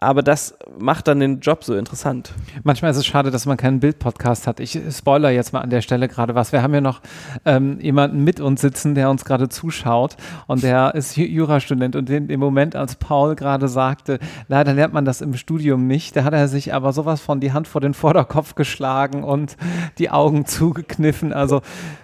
aber 0.00 0.22
das 0.22 0.54
macht 0.78 1.08
dann 1.08 1.20
den 1.20 1.40
Job 1.40 1.62
so 1.62 1.74
interessant. 1.74 2.32
Manchmal 2.64 2.90
ist 2.90 2.96
es 2.96 3.06
schade, 3.06 3.30
dass 3.30 3.44
man 3.44 3.58
keinen 3.58 3.80
Bildpodcast 3.80 4.46
hat. 4.46 4.58
Ich 4.58 4.78
spoiler 4.90 5.28
jetzt 5.30 5.52
mal 5.52 5.60
an 5.60 5.68
der 5.68 5.82
Stelle 5.82 6.08
gerade 6.08 6.34
was. 6.34 6.52
Wir 6.52 6.62
haben 6.62 6.72
ja 6.72 6.80
noch 6.80 7.02
ähm, 7.44 7.78
jemanden 7.80 8.24
mit 8.24 8.40
uns 8.40 8.62
sitzen, 8.62 8.94
der 8.94 9.10
uns 9.10 9.26
gerade 9.26 9.50
zuschaut 9.50 10.16
und 10.46 10.62
der 10.62 10.94
ist 10.94 11.16
Ju- 11.16 11.26
Jurastudent 11.28 11.96
und 11.96 12.08
in 12.08 12.28
dem 12.28 12.40
Moment, 12.40 12.76
als 12.76 12.94
Paul 12.94 13.36
gerade 13.36 13.68
sagte, 13.68 14.18
leider 14.48 14.72
lernt 14.72 14.94
man 14.94 15.04
das 15.04 15.20
im 15.20 15.34
Studium 15.34 15.86
nicht, 15.86 16.16
da 16.16 16.24
hat 16.24 16.32
er 16.32 16.48
sich 16.48 16.72
aber 16.72 16.92
sowas 16.92 17.20
von 17.20 17.40
die 17.40 17.52
Hand 17.52 17.68
vor 17.68 17.82
den 17.82 17.92
Vorderkopf 17.94 18.54
geschlagen 18.54 19.22
und 19.22 19.56
die 19.98 20.10
Augen 20.10 20.46
zugekniffen. 20.46 21.32
Also 21.34 21.60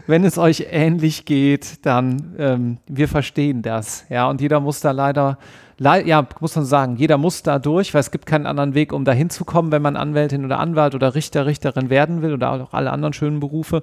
wenn 0.07 0.25
es 0.25 0.37
euch 0.37 0.67
ähnlich 0.71 1.25
geht, 1.25 1.85
dann 1.87 2.35
ähm, 2.39 2.77
wir 2.87 3.09
verstehen 3.09 3.63
das. 3.63 4.05
Ja, 4.11 4.29
und 4.29 4.41
jeder 4.43 4.61
muss 4.61 4.81
da 4.81 4.91
leider 4.91 5.39
Lei- 5.39 5.66
ja, 5.79 6.27
muss 6.41 6.57
man 6.57 6.65
sagen, 6.65 6.97
jeder 6.97 7.19
muss 7.19 7.43
da 7.43 7.59
durch, 7.59 7.93
weil 7.95 8.01
es 8.01 8.11
gibt 8.11 8.27
keinen 8.27 8.47
anderen 8.47 8.75
Weg, 8.75 8.93
um 8.93 9.05
da 9.05 9.13
hinzukommen, 9.13 9.73
wenn 9.73 9.83
man 9.83 9.97
Anwältin 9.97 10.45
oder 10.45 10.59
Anwalt 10.59 10.95
oder 10.95 11.15
Richter, 11.15 11.47
Richterin 11.47 11.91
werden 11.91 12.23
will 12.23 12.33
oder 12.33 12.53
auch 12.53 12.73
alle 12.73 12.91
anderen 12.91 13.13
schönen 13.13 13.41
Berufe. 13.41 13.83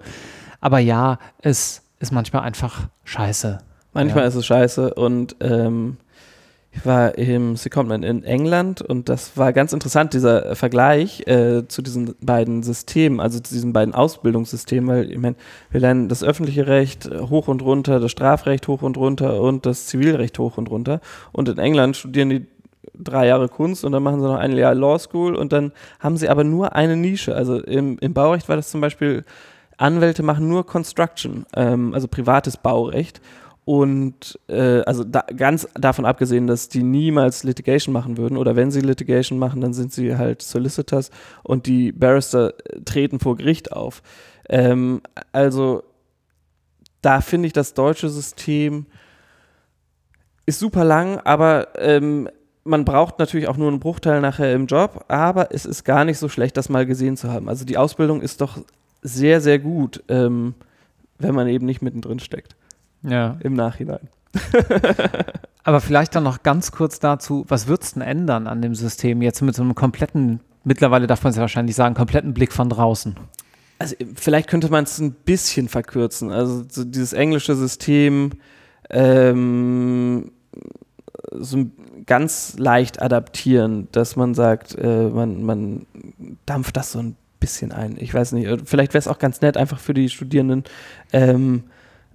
Aber 0.59 0.79
ja, 0.79 1.19
es 1.41 1.83
ist 1.99 2.11
manchmal 2.11 2.43
einfach 2.43 2.87
scheiße. 3.03 3.59
Manchmal 3.93 4.23
Ja. 4.23 4.27
ist 4.27 4.35
es 4.35 4.45
scheiße 4.45 4.93
und 4.95 5.35
ähm, 5.39 5.97
ich 6.75 6.85
war 6.85 7.17
im 7.17 7.55
Secondment 7.55 8.03
in 8.03 8.23
England 8.23 8.81
und 8.81 9.07
das 9.07 9.37
war 9.37 9.53
ganz 9.53 9.73
interessant, 9.73 10.13
dieser 10.13 10.55
Vergleich 10.55 11.25
äh, 11.27 11.67
zu 11.67 11.83
diesen 11.83 12.15
beiden 12.19 12.63
Systemen, 12.63 13.19
also 13.19 13.39
zu 13.39 13.53
diesen 13.53 13.73
beiden 13.73 13.93
Ausbildungssystemen, 13.93 14.89
weil 14.89 15.11
ich 15.11 15.19
meine, 15.19 15.35
wir 15.69 15.79
lernen 15.79 16.09
das 16.09 16.23
öffentliche 16.23 16.65
Recht 16.65 17.05
äh, 17.05 17.19
hoch 17.19 17.47
und 17.47 17.61
runter, 17.61 17.99
das 17.99 18.11
Strafrecht 18.11 18.67
hoch 18.67 18.81
und 18.81 18.97
runter 18.97 19.39
und 19.39 19.67
das 19.67 19.85
Zivilrecht 19.85 20.39
hoch 20.39 20.57
und 20.57 20.69
runter. 20.69 20.99
Und 21.31 21.47
in 21.47 21.59
England 21.59 21.95
studieren 21.95 22.29
die 22.29 22.47
drei 22.95 23.27
Jahre 23.27 23.49
Kunst 23.49 23.85
und 23.85 23.91
dann 23.91 24.01
machen 24.03 24.19
sie 24.19 24.27
noch 24.27 24.37
ein 24.37 24.55
Jahr 24.57 24.73
Law 24.73 24.97
School 24.97 25.35
und 25.35 25.53
dann 25.53 25.73
haben 25.99 26.17
sie 26.17 26.27
aber 26.27 26.43
nur 26.43 26.75
eine 26.75 26.97
Nische. 26.97 27.35
Also 27.35 27.59
im, 27.59 27.99
im 27.99 28.13
Baurecht 28.13 28.49
war 28.49 28.55
das 28.55 28.71
zum 28.71 28.81
Beispiel, 28.81 29.23
Anwälte 29.77 30.23
machen 30.23 30.47
nur 30.47 30.65
Construction, 30.65 31.45
ähm, 31.55 31.93
also 31.93 32.07
privates 32.07 32.57
Baurecht. 32.57 33.21
Und 33.65 34.39
äh, 34.49 34.81
also 34.81 35.05
da, 35.05 35.21
ganz 35.35 35.67
davon 35.75 36.05
abgesehen, 36.05 36.47
dass 36.47 36.67
die 36.67 36.83
niemals 36.83 37.43
Litigation 37.43 37.93
machen 37.93 38.17
würden 38.17 38.37
oder 38.37 38.57
wenn 38.57 38.71
sie 38.71 38.81
Litigation 38.81 39.39
machen, 39.39 39.61
dann 39.61 39.73
sind 39.73 39.93
sie 39.93 40.17
halt 40.17 40.41
Solicitors 40.41 41.11
und 41.43 41.65
die 41.65 41.93
Barrister 41.93 42.53
äh, 42.65 42.81
treten 42.81 43.19
vor 43.19 43.37
Gericht 43.37 43.71
auf. 43.71 44.01
Ähm, 44.49 45.01
also 45.31 45.83
da 47.01 47.21
finde 47.21 47.47
ich 47.47 47.53
das 47.53 47.73
deutsche 47.73 48.09
System 48.09 48.85
ist 50.45 50.59
super 50.59 50.83
lang, 50.83 51.19
aber 51.19 51.69
ähm, 51.77 52.27
man 52.65 52.83
braucht 52.83 53.17
natürlich 53.17 53.47
auch 53.47 53.55
nur 53.55 53.69
einen 53.69 53.79
Bruchteil 53.79 54.19
nachher 54.19 54.53
im 54.53 54.65
Job, 54.65 55.05
aber 55.07 55.53
es 55.53 55.65
ist 55.65 55.85
gar 55.85 56.03
nicht 56.03 56.17
so 56.17 56.27
schlecht, 56.27 56.57
das 56.57 56.67
mal 56.67 56.85
gesehen 56.85 57.15
zu 57.15 57.31
haben. 57.31 57.47
Also 57.47 57.63
die 57.63 57.77
Ausbildung 57.77 58.21
ist 58.21 58.41
doch 58.41 58.57
sehr, 59.01 59.39
sehr 59.39 59.59
gut, 59.59 60.03
ähm, 60.09 60.53
wenn 61.17 61.33
man 61.33 61.47
eben 61.47 61.65
nicht 61.65 61.81
mittendrin 61.81 62.19
steckt 62.19 62.57
Ja. 63.03 63.37
im 63.41 63.53
Nachhinein. 63.53 64.09
Aber 65.63 65.79
vielleicht 65.79 66.15
dann 66.15 66.23
noch 66.23 66.43
ganz 66.43 66.71
kurz 66.71 66.99
dazu, 66.99 67.45
was 67.47 67.67
würdest 67.67 67.95
du 67.95 67.99
denn 67.99 68.09
ändern 68.09 68.47
an 68.47 68.61
dem 68.61 68.75
System 68.75 69.21
jetzt 69.21 69.41
mit 69.41 69.55
so 69.55 69.63
einem 69.63 69.75
kompletten, 69.75 70.41
mittlerweile 70.63 71.07
darf 71.07 71.23
man 71.23 71.31
es 71.31 71.37
ja 71.37 71.41
wahrscheinlich 71.41 71.75
sagen, 71.75 71.95
kompletten 71.95 72.33
Blick 72.33 72.51
von 72.51 72.69
draußen? 72.69 73.15
Also 73.79 73.95
vielleicht 74.15 74.49
könnte 74.49 74.69
man 74.69 74.83
es 74.83 74.99
ein 74.99 75.11
bisschen 75.11 75.69
verkürzen. 75.69 76.31
Also 76.31 76.65
so 76.69 76.83
dieses 76.83 77.13
englische 77.13 77.55
System 77.55 78.31
ähm, 78.89 80.31
so 81.31 81.65
ganz 82.05 82.55
leicht 82.57 83.01
adaptieren, 83.01 83.87
dass 83.91 84.15
man 84.15 84.33
sagt, 84.33 84.75
äh, 84.77 85.07
man, 85.07 85.43
man 85.43 85.85
dampft 86.45 86.77
das 86.77 86.91
so 86.91 86.99
ein 86.99 87.15
bisschen 87.39 87.71
ein. 87.71 87.95
Ich 87.99 88.13
weiß 88.13 88.33
nicht, 88.33 88.47
äh, 88.47 88.57
vielleicht 88.63 88.93
wäre 88.93 88.99
es 88.99 89.07
auch 89.07 89.19
ganz 89.19 89.41
nett, 89.41 89.57
einfach 89.57 89.79
für 89.79 89.93
die 89.93 90.09
Studierenden 90.09 90.63
ähm, 91.11 91.63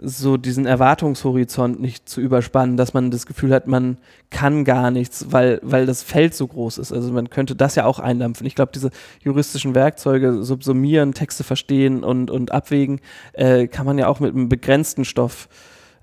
so 0.00 0.36
diesen 0.36 0.66
Erwartungshorizont 0.66 1.80
nicht 1.80 2.08
zu 2.08 2.20
überspannen, 2.20 2.76
dass 2.76 2.94
man 2.94 3.10
das 3.10 3.26
Gefühl 3.26 3.52
hat, 3.52 3.66
man 3.66 3.98
kann 4.30 4.64
gar 4.64 4.90
nichts, 4.90 5.26
weil, 5.30 5.58
weil 5.62 5.86
das 5.86 6.02
Feld 6.02 6.34
so 6.34 6.46
groß 6.46 6.78
ist. 6.78 6.92
Also 6.92 7.12
man 7.12 7.30
könnte 7.30 7.56
das 7.56 7.74
ja 7.74 7.84
auch 7.84 7.98
eindampfen. 7.98 8.46
Ich 8.46 8.54
glaube, 8.54 8.72
diese 8.72 8.90
juristischen 9.22 9.74
Werkzeuge, 9.74 10.42
subsumieren, 10.44 11.14
Texte 11.14 11.42
verstehen 11.42 12.04
und, 12.04 12.30
und 12.30 12.52
abwägen, 12.52 13.00
äh, 13.32 13.66
kann 13.66 13.86
man 13.86 13.98
ja 13.98 14.06
auch 14.06 14.20
mit 14.20 14.34
einem 14.34 14.48
begrenzten 14.48 15.04
Stoff 15.04 15.48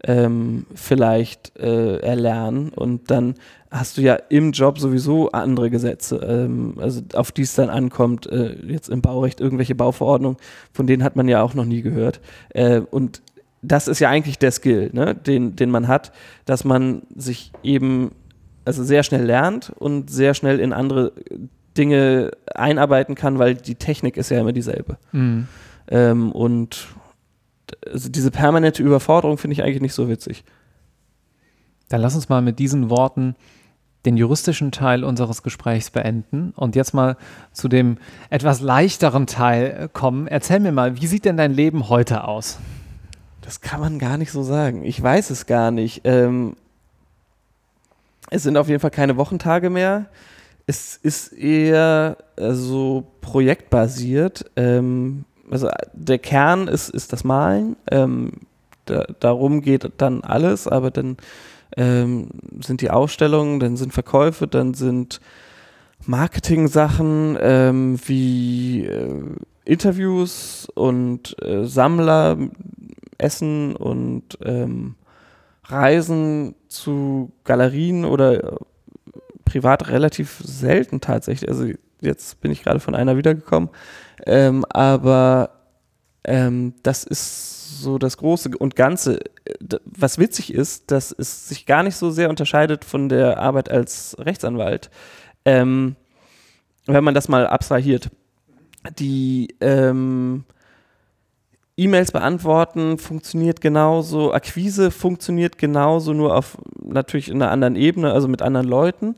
ähm, 0.03 0.65
vielleicht 0.75 1.57
äh, 1.57 1.97
erlernen. 1.99 2.69
Und 2.69 3.09
dann 3.11 3.35
hast 3.71 3.97
du 3.97 4.01
ja 4.01 4.15
im 4.29 4.51
Job 4.51 4.79
sowieso 4.79 5.31
andere 5.31 5.69
Gesetze, 5.69 6.17
ähm, 6.17 6.75
also 6.79 7.01
auf 7.13 7.31
die 7.31 7.41
es 7.41 7.55
dann 7.55 7.69
ankommt, 7.69 8.27
äh, 8.27 8.55
jetzt 8.67 8.89
im 8.89 9.01
Baurecht 9.01 9.41
irgendwelche 9.41 9.75
Bauverordnungen, 9.75 10.37
von 10.71 10.87
denen 10.87 11.03
hat 11.03 11.15
man 11.15 11.27
ja 11.27 11.41
auch 11.41 11.53
noch 11.53 11.65
nie 11.65 11.81
gehört. 11.81 12.21
Äh, 12.49 12.79
und 12.79 13.21
das 13.67 13.87
ist 13.87 13.99
ja 13.99 14.09
eigentlich 14.09 14.39
der 14.39 14.51
Skill, 14.51 14.89
ne, 14.93 15.15
den, 15.15 15.55
den 15.55 15.69
man 15.69 15.87
hat, 15.87 16.11
dass 16.45 16.63
man 16.63 17.03
sich 17.15 17.51
eben 17.63 18.11
also 18.65 18.83
sehr 18.83 19.03
schnell 19.03 19.23
lernt 19.23 19.71
und 19.77 20.09
sehr 20.09 20.33
schnell 20.33 20.59
in 20.59 20.73
andere 20.73 21.13
Dinge 21.77 22.31
einarbeiten 22.53 23.15
kann, 23.15 23.37
weil 23.37 23.55
die 23.55 23.75
Technik 23.75 24.17
ist 24.17 24.29
ja 24.29 24.39
immer 24.39 24.53
dieselbe. 24.53 24.97
Mhm. 25.11 25.47
Ähm, 25.87 26.31
und 26.31 26.87
also 27.91 28.09
diese 28.09 28.31
permanente 28.31 28.81
Überforderung 28.81 29.37
finde 29.37 29.53
ich 29.53 29.63
eigentlich 29.63 29.81
nicht 29.81 29.93
so 29.93 30.09
witzig. 30.09 30.43
Dann 31.89 32.01
lass 32.01 32.15
uns 32.15 32.29
mal 32.29 32.41
mit 32.41 32.59
diesen 32.59 32.89
Worten 32.89 33.35
den 34.05 34.17
juristischen 34.17 34.71
Teil 34.71 35.03
unseres 35.03 35.43
Gesprächs 35.43 35.89
beenden 35.89 36.53
und 36.55 36.75
jetzt 36.75 36.93
mal 36.93 37.17
zu 37.51 37.67
dem 37.67 37.97
etwas 38.29 38.61
leichteren 38.61 39.25
Teil 39.27 39.89
kommen. 39.93 40.27
Erzähl 40.27 40.59
mir 40.59 40.71
mal, 40.71 40.99
wie 41.01 41.07
sieht 41.07 41.25
denn 41.25 41.37
dein 41.37 41.53
Leben 41.53 41.89
heute 41.89 42.27
aus? 42.27 42.59
Das 43.45 43.61
kann 43.61 43.79
man 43.79 43.99
gar 43.99 44.17
nicht 44.17 44.31
so 44.31 44.41
sagen. 44.41 44.83
Ich 44.83 45.01
weiß 45.01 45.29
es 45.29 45.45
gar 45.45 45.69
nicht. 45.69 46.01
Ähm, 46.03 46.55
es 48.31 48.41
sind 48.41 48.57
auf 48.57 48.67
jeden 48.67 48.79
Fall 48.79 48.89
keine 48.89 49.17
Wochentage 49.17 49.69
mehr. 49.69 50.07
Es 50.65 50.97
ist 50.97 51.31
eher 51.31 52.17
so 52.37 53.05
projektbasiert. 53.21 54.49
Ähm, 54.55 55.25
also 55.51 55.69
der 55.93 56.17
Kern 56.17 56.67
ist, 56.67 56.89
ist 56.89 57.13
das 57.13 57.23
Malen. 57.23 57.75
Ähm, 57.91 58.31
da, 58.85 59.05
darum 59.19 59.61
geht 59.61 59.91
dann 59.97 60.23
alles, 60.23 60.67
aber 60.67 60.89
dann 60.89 61.17
ähm, 61.77 62.29
sind 62.61 62.81
die 62.81 62.89
Ausstellungen, 62.89 63.59
dann 63.59 63.77
sind 63.77 63.93
Verkäufe, 63.93 64.47
dann 64.47 64.73
sind 64.73 65.21
Marketing-Sachen 66.07 67.37
ähm, 67.39 67.99
wie 68.07 68.85
äh, 68.85 69.21
Interviews 69.65 70.67
und 70.73 71.35
äh, 71.43 71.65
Sammler, 71.65 72.37
Essen 73.17 73.75
und 73.75 74.37
ähm, 74.43 74.95
Reisen 75.65 76.55
zu 76.67 77.31
Galerien 77.43 78.05
oder 78.05 78.53
äh, 78.53 78.57
privat 79.45 79.89
relativ 79.89 80.41
selten 80.43 81.01
tatsächlich. 81.01 81.49
Also 81.49 81.71
jetzt 82.01 82.41
bin 82.41 82.51
ich 82.51 82.63
gerade 82.63 82.79
von 82.79 82.95
einer 82.95 83.17
wiedergekommen. 83.17 83.69
Ähm, 84.25 84.65
aber 84.69 85.51
ähm, 86.23 86.73
das 86.83 87.03
ist 87.03 87.81
so 87.81 87.97
das 87.97 88.17
Große 88.17 88.51
und 88.57 88.75
Ganze. 88.75 89.19
Was 89.85 90.17
witzig 90.17 90.53
ist, 90.53 90.91
dass 90.91 91.11
es 91.17 91.47
sich 91.47 91.65
gar 91.65 91.83
nicht 91.83 91.95
so 91.95 92.09
sehr 92.11 92.29
unterscheidet 92.29 92.85
von 92.85 93.09
der 93.09 93.39
Arbeit 93.39 93.69
als 93.69 94.15
Rechtsanwalt. 94.19 94.89
Ähm, 95.45 95.95
wenn 96.85 97.03
man 97.03 97.13
das 97.13 97.27
mal 97.27 97.47
abstrahiert. 97.47 98.09
Die 98.99 99.55
ähm, 99.61 100.45
E-Mails 101.77 102.11
beantworten 102.11 102.97
funktioniert 102.97 103.59
genauso, 103.59 104.33
Akquise 104.33 104.91
funktioniert 104.91 105.57
genauso, 105.57 106.13
nur 106.13 106.35
auf 106.35 106.57
natürlich 106.81 107.29
in 107.29 107.41
einer 107.41 107.51
anderen 107.51 107.75
Ebene, 107.75 108.13
also 108.13 108.27
mit 108.27 108.41
anderen 108.41 108.67
Leuten. 108.67 109.15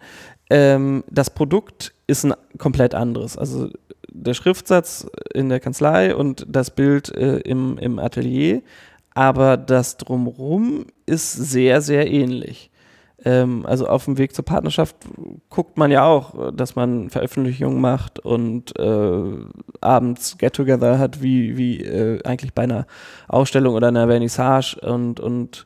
Ähm, 0.49 1.03
das 1.10 1.30
Produkt 1.30 1.93
ist 2.08 2.26
ein 2.26 2.34
komplett 2.58 2.95
anderes. 2.95 3.38
Also 3.38 3.70
der 4.10 4.34
Schriftsatz 4.34 5.08
in 5.34 5.49
der 5.49 5.60
Kanzlei 5.60 6.16
und 6.16 6.45
das 6.49 6.72
Bild 6.72 7.14
äh, 7.16 7.38
im, 7.39 7.78
im 7.78 7.99
Atelier, 7.99 8.64
aber 9.14 9.58
das 9.58 9.97
drumrum 9.97 10.88
ist 11.05 11.34
sehr, 11.34 11.82
sehr 11.82 12.12
ähnlich. 12.12 12.72
Ähm, 13.26 13.65
also 13.65 13.88
auf 13.88 14.05
dem 14.05 14.18
Weg 14.18 14.36
zur 14.36 14.45
Partnerschaft 14.45 14.95
guckt 15.49 15.78
man 15.78 15.89
ja 15.91 16.05
auch, 16.05 16.51
dass 16.53 16.76
man 16.76 17.09
Veröffentlichungen 17.09 17.82
macht 17.82 18.20
und 18.20 18.78
äh, 18.80 19.22
abends 19.82 20.38
Get-Together 20.38 20.99
hat, 20.99 21.22
wie, 21.22 21.57
wie 21.57 21.82
äh, 21.82 22.24
eigentlich 22.24 22.53
bei 22.53 22.63
einer 22.63 22.86
Ausstellung 23.28 23.74
oder 23.74 23.88
einer 23.88 24.07
Vernissage. 24.07 24.78
Und, 24.82 25.20
und 25.20 25.65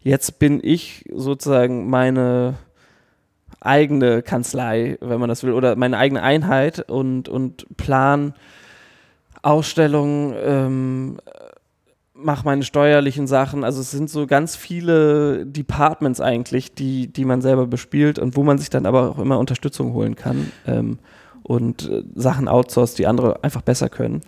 jetzt 0.00 0.38
bin 0.38 0.60
ich 0.62 1.04
sozusagen 1.12 1.88
meine 1.88 2.54
eigene 3.60 4.22
Kanzlei, 4.22 4.98
wenn 5.00 5.20
man 5.20 5.28
das 5.28 5.42
will, 5.44 5.52
oder 5.52 5.76
meine 5.76 5.98
eigene 5.98 6.22
Einheit 6.22 6.88
und, 6.90 7.28
und 7.28 7.76
plan 7.76 8.34
Ausstellungen, 9.42 10.34
ähm, 10.36 11.18
mache 12.20 12.44
meine 12.44 12.64
steuerlichen 12.64 13.26
Sachen. 13.26 13.64
Also 13.64 13.80
es 13.80 13.90
sind 13.90 14.10
so 14.10 14.26
ganz 14.26 14.56
viele 14.56 15.46
Departments 15.46 16.20
eigentlich, 16.20 16.74
die, 16.74 17.12
die 17.12 17.24
man 17.24 17.40
selber 17.40 17.66
bespielt 17.66 18.18
und 18.18 18.36
wo 18.36 18.42
man 18.42 18.58
sich 18.58 18.70
dann 18.70 18.86
aber 18.86 19.10
auch 19.10 19.18
immer 19.18 19.38
Unterstützung 19.38 19.92
holen 19.92 20.16
kann 20.16 20.52
ähm, 20.66 20.98
und 21.42 21.88
äh, 21.88 22.02
Sachen 22.14 22.48
outsourced, 22.48 22.98
die 22.98 23.06
andere 23.06 23.42
einfach 23.44 23.62
besser 23.62 23.88
können. 23.88 24.22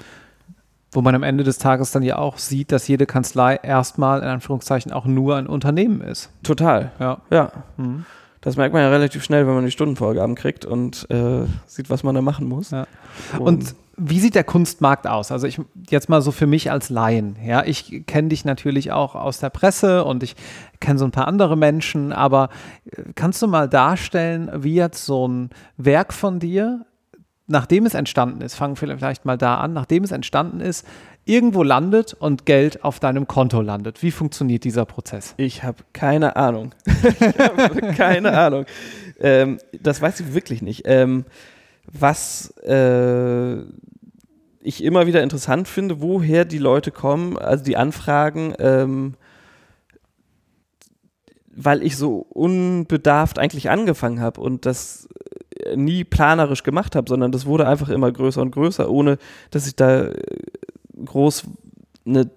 Wo 0.92 1.02
man 1.02 1.14
am 1.14 1.22
Ende 1.22 1.44
des 1.44 1.58
Tages 1.58 1.92
dann 1.92 2.02
ja 2.02 2.18
auch 2.18 2.38
sieht, 2.38 2.72
dass 2.72 2.88
jede 2.88 3.06
Kanzlei 3.06 3.56
erstmal 3.56 4.20
in 4.20 4.28
Anführungszeichen 4.28 4.92
auch 4.92 5.06
nur 5.06 5.36
ein 5.36 5.46
Unternehmen 5.46 6.00
ist. 6.00 6.30
Total. 6.42 6.92
Ja. 6.98 7.18
Ja. 7.30 7.52
Mhm. 7.76 8.04
Das 8.40 8.56
merkt 8.56 8.72
man 8.72 8.82
ja 8.82 8.88
relativ 8.88 9.22
schnell, 9.22 9.46
wenn 9.46 9.54
man 9.54 9.66
die 9.66 9.70
Stundenvorgaben 9.70 10.34
kriegt 10.34 10.64
und 10.64 11.08
äh, 11.10 11.44
sieht, 11.66 11.90
was 11.90 12.02
man 12.02 12.14
da 12.14 12.22
machen 12.22 12.48
muss. 12.48 12.70
Ja. 12.70 12.86
Und, 13.38 13.40
und, 13.40 13.74
wie 14.02 14.18
sieht 14.18 14.34
der 14.34 14.44
Kunstmarkt 14.44 15.06
aus? 15.06 15.30
Also 15.30 15.46
ich 15.46 15.60
jetzt 15.90 16.08
mal 16.08 16.22
so 16.22 16.32
für 16.32 16.46
mich 16.46 16.70
als 16.70 16.88
Laien. 16.88 17.36
Ja, 17.44 17.64
ich 17.64 18.04
kenne 18.06 18.28
dich 18.28 18.44
natürlich 18.44 18.92
auch 18.92 19.14
aus 19.14 19.40
der 19.40 19.50
Presse 19.50 20.04
und 20.04 20.22
ich 20.22 20.36
kenne 20.80 20.98
so 20.98 21.04
ein 21.04 21.10
paar 21.10 21.28
andere 21.28 21.56
Menschen, 21.56 22.12
aber 22.12 22.48
äh, 22.86 23.02
kannst 23.14 23.42
du 23.42 23.46
mal 23.46 23.68
darstellen, 23.68 24.50
wie 24.54 24.74
jetzt 24.74 25.04
so 25.04 25.28
ein 25.28 25.50
Werk 25.76 26.14
von 26.14 26.40
dir, 26.40 26.86
nachdem 27.46 27.84
es 27.84 27.94
entstanden 27.94 28.40
ist, 28.40 28.54
fangen 28.54 28.80
wir 28.80 28.96
vielleicht 28.96 29.26
mal 29.26 29.36
da 29.36 29.56
an, 29.56 29.74
nachdem 29.74 30.04
es 30.04 30.12
entstanden 30.12 30.60
ist, 30.60 30.86
irgendwo 31.26 31.62
landet 31.62 32.14
und 32.14 32.46
Geld 32.46 32.82
auf 32.82 33.00
deinem 33.00 33.26
Konto 33.26 33.60
landet. 33.60 34.02
Wie 34.02 34.10
funktioniert 34.10 34.64
dieser 34.64 34.86
Prozess? 34.86 35.34
Ich 35.36 35.62
habe 35.62 35.84
keine 35.92 36.36
Ahnung. 36.36 36.74
ich 36.86 37.38
habe 37.38 37.92
keine 37.94 38.36
Ahnung. 38.36 38.64
Ähm, 39.20 39.58
das 39.78 40.00
weiß 40.00 40.20
ich 40.20 40.32
wirklich 40.32 40.62
nicht. 40.62 40.84
Ähm, 40.86 41.26
was 41.92 42.50
äh, 42.62 43.60
ich 44.62 44.84
immer 44.84 45.06
wieder 45.06 45.22
interessant 45.22 45.68
finde, 45.68 46.00
woher 46.00 46.44
die 46.44 46.58
Leute 46.58 46.90
kommen, 46.90 47.38
also 47.38 47.64
die 47.64 47.76
Anfragen, 47.76 48.54
ähm, 48.58 49.14
weil 51.52 51.82
ich 51.82 51.96
so 51.96 52.26
unbedarft 52.30 53.38
eigentlich 53.38 53.70
angefangen 53.70 54.20
habe 54.20 54.40
und 54.40 54.66
das 54.66 55.08
nie 55.74 56.04
planerisch 56.04 56.62
gemacht 56.62 56.96
habe, 56.96 57.08
sondern 57.08 57.32
das 57.32 57.46
wurde 57.46 57.66
einfach 57.66 57.88
immer 57.88 58.10
größer 58.10 58.40
und 58.40 58.50
größer, 58.50 58.90
ohne 58.90 59.18
dass 59.50 59.66
ich 59.66 59.76
da 59.76 60.06
äh, 60.06 60.14
groß 61.04 61.44
eine 62.06 62.30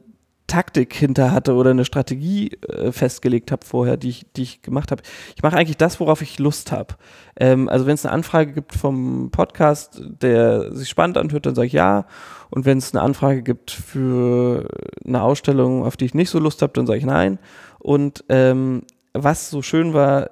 Taktik 0.54 0.94
hinter 0.94 1.32
hatte 1.32 1.56
oder 1.56 1.72
eine 1.72 1.84
Strategie 1.84 2.52
äh, 2.70 2.92
festgelegt 2.92 3.52
habe 3.52 3.66
vorher, 3.66 3.98
die 3.98 4.10
ich, 4.10 4.32
die 4.34 4.44
ich 4.44 4.62
gemacht 4.62 4.92
habe. 4.92 5.02
Ich 5.36 5.42
mache 5.42 5.58
eigentlich 5.58 5.78
das, 5.78 6.00
worauf 6.00 6.22
ich 6.22 6.38
Lust 6.38 6.72
habe. 6.72 6.94
Ähm, 7.40 7.68
also 7.70 7.88
wenn 7.88 7.96
es 7.96 8.06
eine 8.06 8.14
Anfrage 8.14 8.54
gibt 8.54 8.76
vom 8.76 9.32
Podcast, 9.32 10.00
der 10.04 10.72
sich 10.72 10.90
spannend 10.90 11.18
anhört, 11.18 11.48
dann 11.48 11.56
sage 11.56 11.66
ich 11.66 11.74
ja. 11.74 12.06
Und 12.52 12.66
wenn 12.66 12.78
es 12.78 12.94
eine 12.94 13.02
Anfrage 13.02 13.42
gibt 13.42 13.72
für 13.72 14.68
eine 15.04 15.24
Ausstellung, 15.24 15.84
auf 15.84 15.98
die 15.98 16.06
ich 16.06 16.14
nicht 16.14 16.30
so 16.30 16.38
Lust 16.38 16.62
habe, 16.62 16.74
dann 16.74 16.86
sage 16.86 17.00
ich 17.00 17.06
nein. 17.06 17.40
Und 17.80 18.24
ähm, 18.30 18.84
was 19.14 19.50
so 19.50 19.64
schön 19.64 19.96
war, 19.96 20.30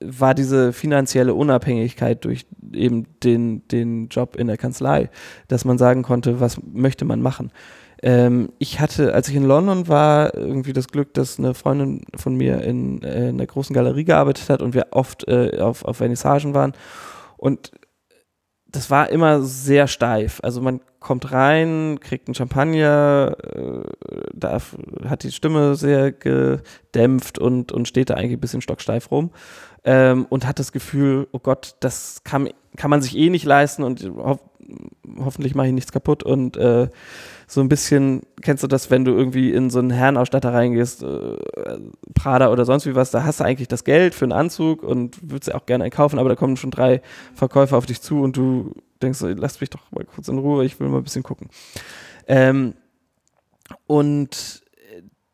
war 0.00 0.34
diese 0.34 0.72
finanzielle 0.72 1.34
Unabhängigkeit 1.34 2.24
durch 2.24 2.46
eben 2.72 3.04
den, 3.22 3.68
den 3.68 4.08
Job 4.08 4.34
in 4.36 4.46
der 4.46 4.56
Kanzlei, 4.56 5.10
dass 5.48 5.66
man 5.66 5.76
sagen 5.76 6.02
konnte, 6.02 6.40
was 6.40 6.58
möchte 6.72 7.04
man 7.04 7.20
machen. 7.20 7.52
Ähm, 8.02 8.52
ich 8.58 8.80
hatte, 8.80 9.14
als 9.14 9.28
ich 9.28 9.34
in 9.34 9.44
London 9.44 9.88
war, 9.88 10.34
irgendwie 10.34 10.72
das 10.72 10.88
Glück, 10.88 11.14
dass 11.14 11.38
eine 11.38 11.54
Freundin 11.54 12.02
von 12.16 12.36
mir 12.36 12.62
in, 12.62 13.02
äh, 13.02 13.28
in 13.28 13.36
einer 13.36 13.46
großen 13.46 13.74
Galerie 13.74 14.04
gearbeitet 14.04 14.48
hat 14.48 14.62
und 14.62 14.74
wir 14.74 14.88
oft 14.92 15.26
äh, 15.26 15.58
auf, 15.60 15.84
auf 15.84 15.96
Vernissagen 15.96 16.54
waren. 16.54 16.74
Und 17.36 17.72
das 18.70 18.90
war 18.90 19.10
immer 19.10 19.40
sehr 19.42 19.88
steif. 19.88 20.40
Also 20.42 20.60
man 20.60 20.80
kommt 21.00 21.32
rein, 21.32 21.98
kriegt 22.00 22.28
einen 22.28 22.34
Champagner, 22.34 23.36
äh, 23.54 23.82
darf, 24.34 24.76
hat 25.04 25.22
die 25.22 25.32
Stimme 25.32 25.74
sehr 25.74 26.12
gedämpft 26.12 27.38
und, 27.38 27.72
und 27.72 27.88
steht 27.88 28.10
da 28.10 28.14
eigentlich 28.14 28.36
ein 28.36 28.40
bisschen 28.40 28.60
stocksteif 28.60 29.10
rum 29.10 29.30
ähm, 29.84 30.26
und 30.28 30.46
hat 30.46 30.58
das 30.58 30.72
Gefühl, 30.72 31.28
oh 31.32 31.38
Gott, 31.38 31.76
das 31.80 32.22
kann, 32.24 32.50
kann 32.76 32.90
man 32.90 33.00
sich 33.00 33.16
eh 33.16 33.30
nicht 33.30 33.44
leisten 33.44 33.82
und 33.82 34.02
hoffentlich 35.18 35.54
mache 35.54 35.68
ich 35.68 35.72
nichts 35.72 35.92
kaputt 35.92 36.22
und 36.22 36.56
äh, 36.56 36.88
so 37.46 37.60
ein 37.60 37.68
bisschen, 37.68 38.22
kennst 38.42 38.62
du 38.62 38.66
das, 38.66 38.90
wenn 38.90 39.04
du 39.04 39.12
irgendwie 39.12 39.52
in 39.52 39.70
so 39.70 39.78
einen 39.78 39.90
Herrenausstatter 39.90 40.52
reingehst, 40.52 41.02
äh, 41.02 41.36
Prada 42.14 42.50
oder 42.50 42.64
sonst 42.64 42.86
wie 42.86 42.94
was, 42.94 43.10
da 43.10 43.24
hast 43.24 43.40
du 43.40 43.44
eigentlich 43.44 43.68
das 43.68 43.84
Geld 43.84 44.14
für 44.14 44.26
einen 44.26 44.32
Anzug 44.32 44.82
und 44.82 45.18
würdest 45.30 45.48
ja 45.48 45.54
auch 45.54 45.66
gerne 45.66 45.84
einen 45.84 45.90
kaufen, 45.90 46.18
aber 46.18 46.28
da 46.28 46.36
kommen 46.36 46.56
schon 46.56 46.70
drei 46.70 47.00
Verkäufer 47.34 47.76
auf 47.76 47.86
dich 47.86 48.02
zu 48.02 48.20
und 48.20 48.36
du 48.36 48.74
denkst 49.00 49.20
lass 49.22 49.60
mich 49.60 49.70
doch 49.70 49.90
mal 49.92 50.04
kurz 50.04 50.28
in 50.28 50.38
Ruhe, 50.38 50.64
ich 50.64 50.78
will 50.78 50.88
mal 50.88 50.98
ein 50.98 51.04
bisschen 51.04 51.22
gucken. 51.22 51.48
Ähm, 52.26 52.74
und 53.86 54.62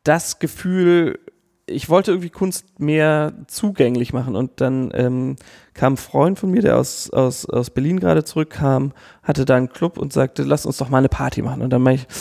das 0.03 0.39
Gefühl 0.39 1.19
ich 1.67 1.89
wollte 1.89 2.11
irgendwie 2.11 2.29
Kunst 2.29 2.79
mehr 2.79 3.33
zugänglich 3.47 4.13
machen 4.13 4.35
und 4.35 4.61
dann 4.61 4.91
ähm, 4.93 5.35
kam 5.73 5.93
ein 5.93 5.97
Freund 5.97 6.37
von 6.37 6.51
mir, 6.51 6.61
der 6.61 6.77
aus, 6.77 7.09
aus, 7.09 7.49
aus 7.49 7.71
Berlin 7.71 7.99
gerade 7.99 8.23
zurückkam, 8.23 8.93
hatte 9.23 9.45
da 9.45 9.55
einen 9.55 9.69
Club 9.69 9.97
und 9.97 10.13
sagte, 10.13 10.43
lass 10.43 10.65
uns 10.65 10.77
doch 10.77 10.89
mal 10.89 10.99
eine 10.99 11.09
Party 11.09 11.41
machen. 11.41 11.61
Und 11.61 11.71
dann 11.71 11.81
meinte 11.81 12.05
ich, 12.07 12.15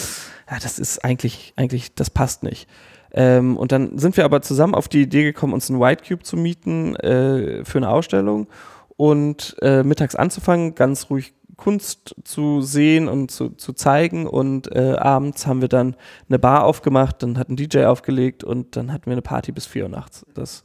ja, 0.50 0.58
das 0.62 0.78
ist 0.78 1.04
eigentlich, 1.04 1.52
eigentlich, 1.56 1.94
das 1.94 2.08
passt 2.08 2.42
nicht. 2.42 2.68
Ähm, 3.12 3.56
und 3.56 3.70
dann 3.70 3.98
sind 3.98 4.16
wir 4.16 4.24
aber 4.24 4.40
zusammen 4.40 4.74
auf 4.74 4.88
die 4.88 5.02
Idee 5.02 5.24
gekommen, 5.24 5.52
uns 5.52 5.70
einen 5.70 5.80
White 5.80 6.04
Cube 6.08 6.22
zu 6.22 6.36
mieten 6.36 6.96
äh, 6.96 7.64
für 7.64 7.78
eine 7.78 7.90
Ausstellung 7.90 8.48
und 8.96 9.56
äh, 9.60 9.82
mittags 9.82 10.14
anzufangen, 10.16 10.74
ganz 10.74 11.10
ruhig 11.10 11.34
Kunst 11.56 12.14
zu 12.24 12.60
sehen 12.62 13.08
und 13.08 13.30
zu, 13.30 13.50
zu 13.50 13.72
zeigen. 13.72 14.26
Und 14.26 14.74
äh, 14.74 14.96
abends 14.98 15.46
haben 15.46 15.60
wir 15.60 15.68
dann 15.68 15.96
eine 16.28 16.38
Bar 16.38 16.64
aufgemacht, 16.64 17.22
dann 17.22 17.38
hat 17.38 17.48
ein 17.48 17.56
DJ 17.56 17.84
aufgelegt 17.84 18.44
und 18.44 18.76
dann 18.76 18.92
hatten 18.92 19.06
wir 19.06 19.12
eine 19.12 19.22
Party 19.22 19.52
bis 19.52 19.66
vier 19.66 19.84
Uhr 19.84 19.88
nachts. 19.90 20.24
Das, 20.34 20.64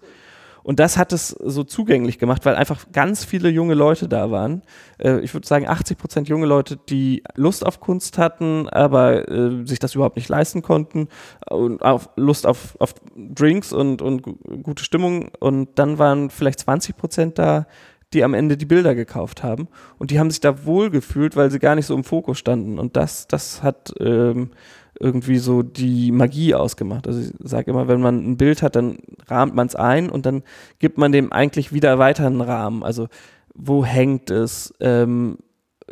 und 0.64 0.80
das 0.80 0.98
hat 0.98 1.14
es 1.14 1.30
so 1.30 1.64
zugänglich 1.64 2.20
gemacht, 2.20 2.46
weil 2.46 2.56
einfach 2.56 2.92
ganz 2.92 3.26
viele 3.26 3.50
junge 3.50 3.74
Leute 3.74 4.08
da 4.08 4.30
waren. 4.32 4.62
Äh, 4.98 5.20
ich 5.20 5.34
würde 5.34 5.48
sagen 5.48 5.68
80 5.68 5.98
Prozent 5.98 6.30
junge 6.30 6.46
Leute, 6.46 6.78
die 6.78 7.24
Lust 7.36 7.66
auf 7.66 7.80
Kunst 7.80 8.18
hatten, 8.18 8.68
aber 8.70 9.28
äh, 9.30 9.66
sich 9.66 9.80
das 9.80 9.96
überhaupt 9.96 10.16
nicht 10.16 10.30
leisten 10.30 10.62
konnten 10.62 11.08
und 11.50 11.82
auf 11.82 12.10
Lust 12.16 12.46
auf, 12.46 12.76
auf 12.80 12.94
Drinks 13.16 13.74
und, 13.74 14.02
und 14.02 14.22
gute 14.64 14.84
Stimmung. 14.84 15.32
Und 15.40 15.80
dann 15.80 15.98
waren 15.98 16.30
vielleicht 16.30 16.60
20 16.60 16.98
Prozent 16.98 17.40
da, 17.40 17.66
die 18.14 18.24
am 18.24 18.34
Ende 18.34 18.58
die 18.58 18.66
Bilder 18.66 18.96
gekauft 18.96 19.44
haben. 19.44 19.68
Und 19.98 20.12
die 20.12 20.20
haben 20.20 20.32
sich 20.32 20.40
da 20.40 20.66
wohl 20.66 20.90
gefühlt, 20.90 21.36
weil 21.36 21.52
sie 21.52 21.60
gar 21.60 21.76
nicht 21.76 21.86
so 21.86 21.96
im 21.96 22.04
Fokus 22.04 22.40
standen. 22.40 22.80
Und 22.80 22.98
das, 22.98 23.28
das 23.28 23.62
hat 23.62 23.94
ähm, 24.00 24.52
irgendwie 25.00 25.38
so 25.38 25.62
die 25.64 26.12
Magie 26.12 26.56
ausgemacht. 26.56 27.08
Also 27.08 27.22
ich 27.22 27.32
sage 27.40 27.72
immer, 27.72 27.88
wenn 27.88 28.02
man 28.02 28.32
ein 28.32 28.38
Bild 28.38 28.62
hat, 28.62 28.76
dann 28.76 28.98
rahmt 29.28 29.56
man 29.56 29.68
es 29.68 29.76
ein 29.76 30.10
und 30.10 30.26
dann 30.26 30.44
gibt 30.80 30.98
man 30.98 31.12
dem 31.12 31.32
eigentlich 31.32 31.72
wieder 31.72 32.00
weiter 32.00 32.26
einen 32.26 32.42
Rahmen. 32.42 32.84
Also 32.84 33.08
wo 33.54 33.86
hängt 33.86 34.30
es? 34.32 34.74
Ähm, 34.80 35.38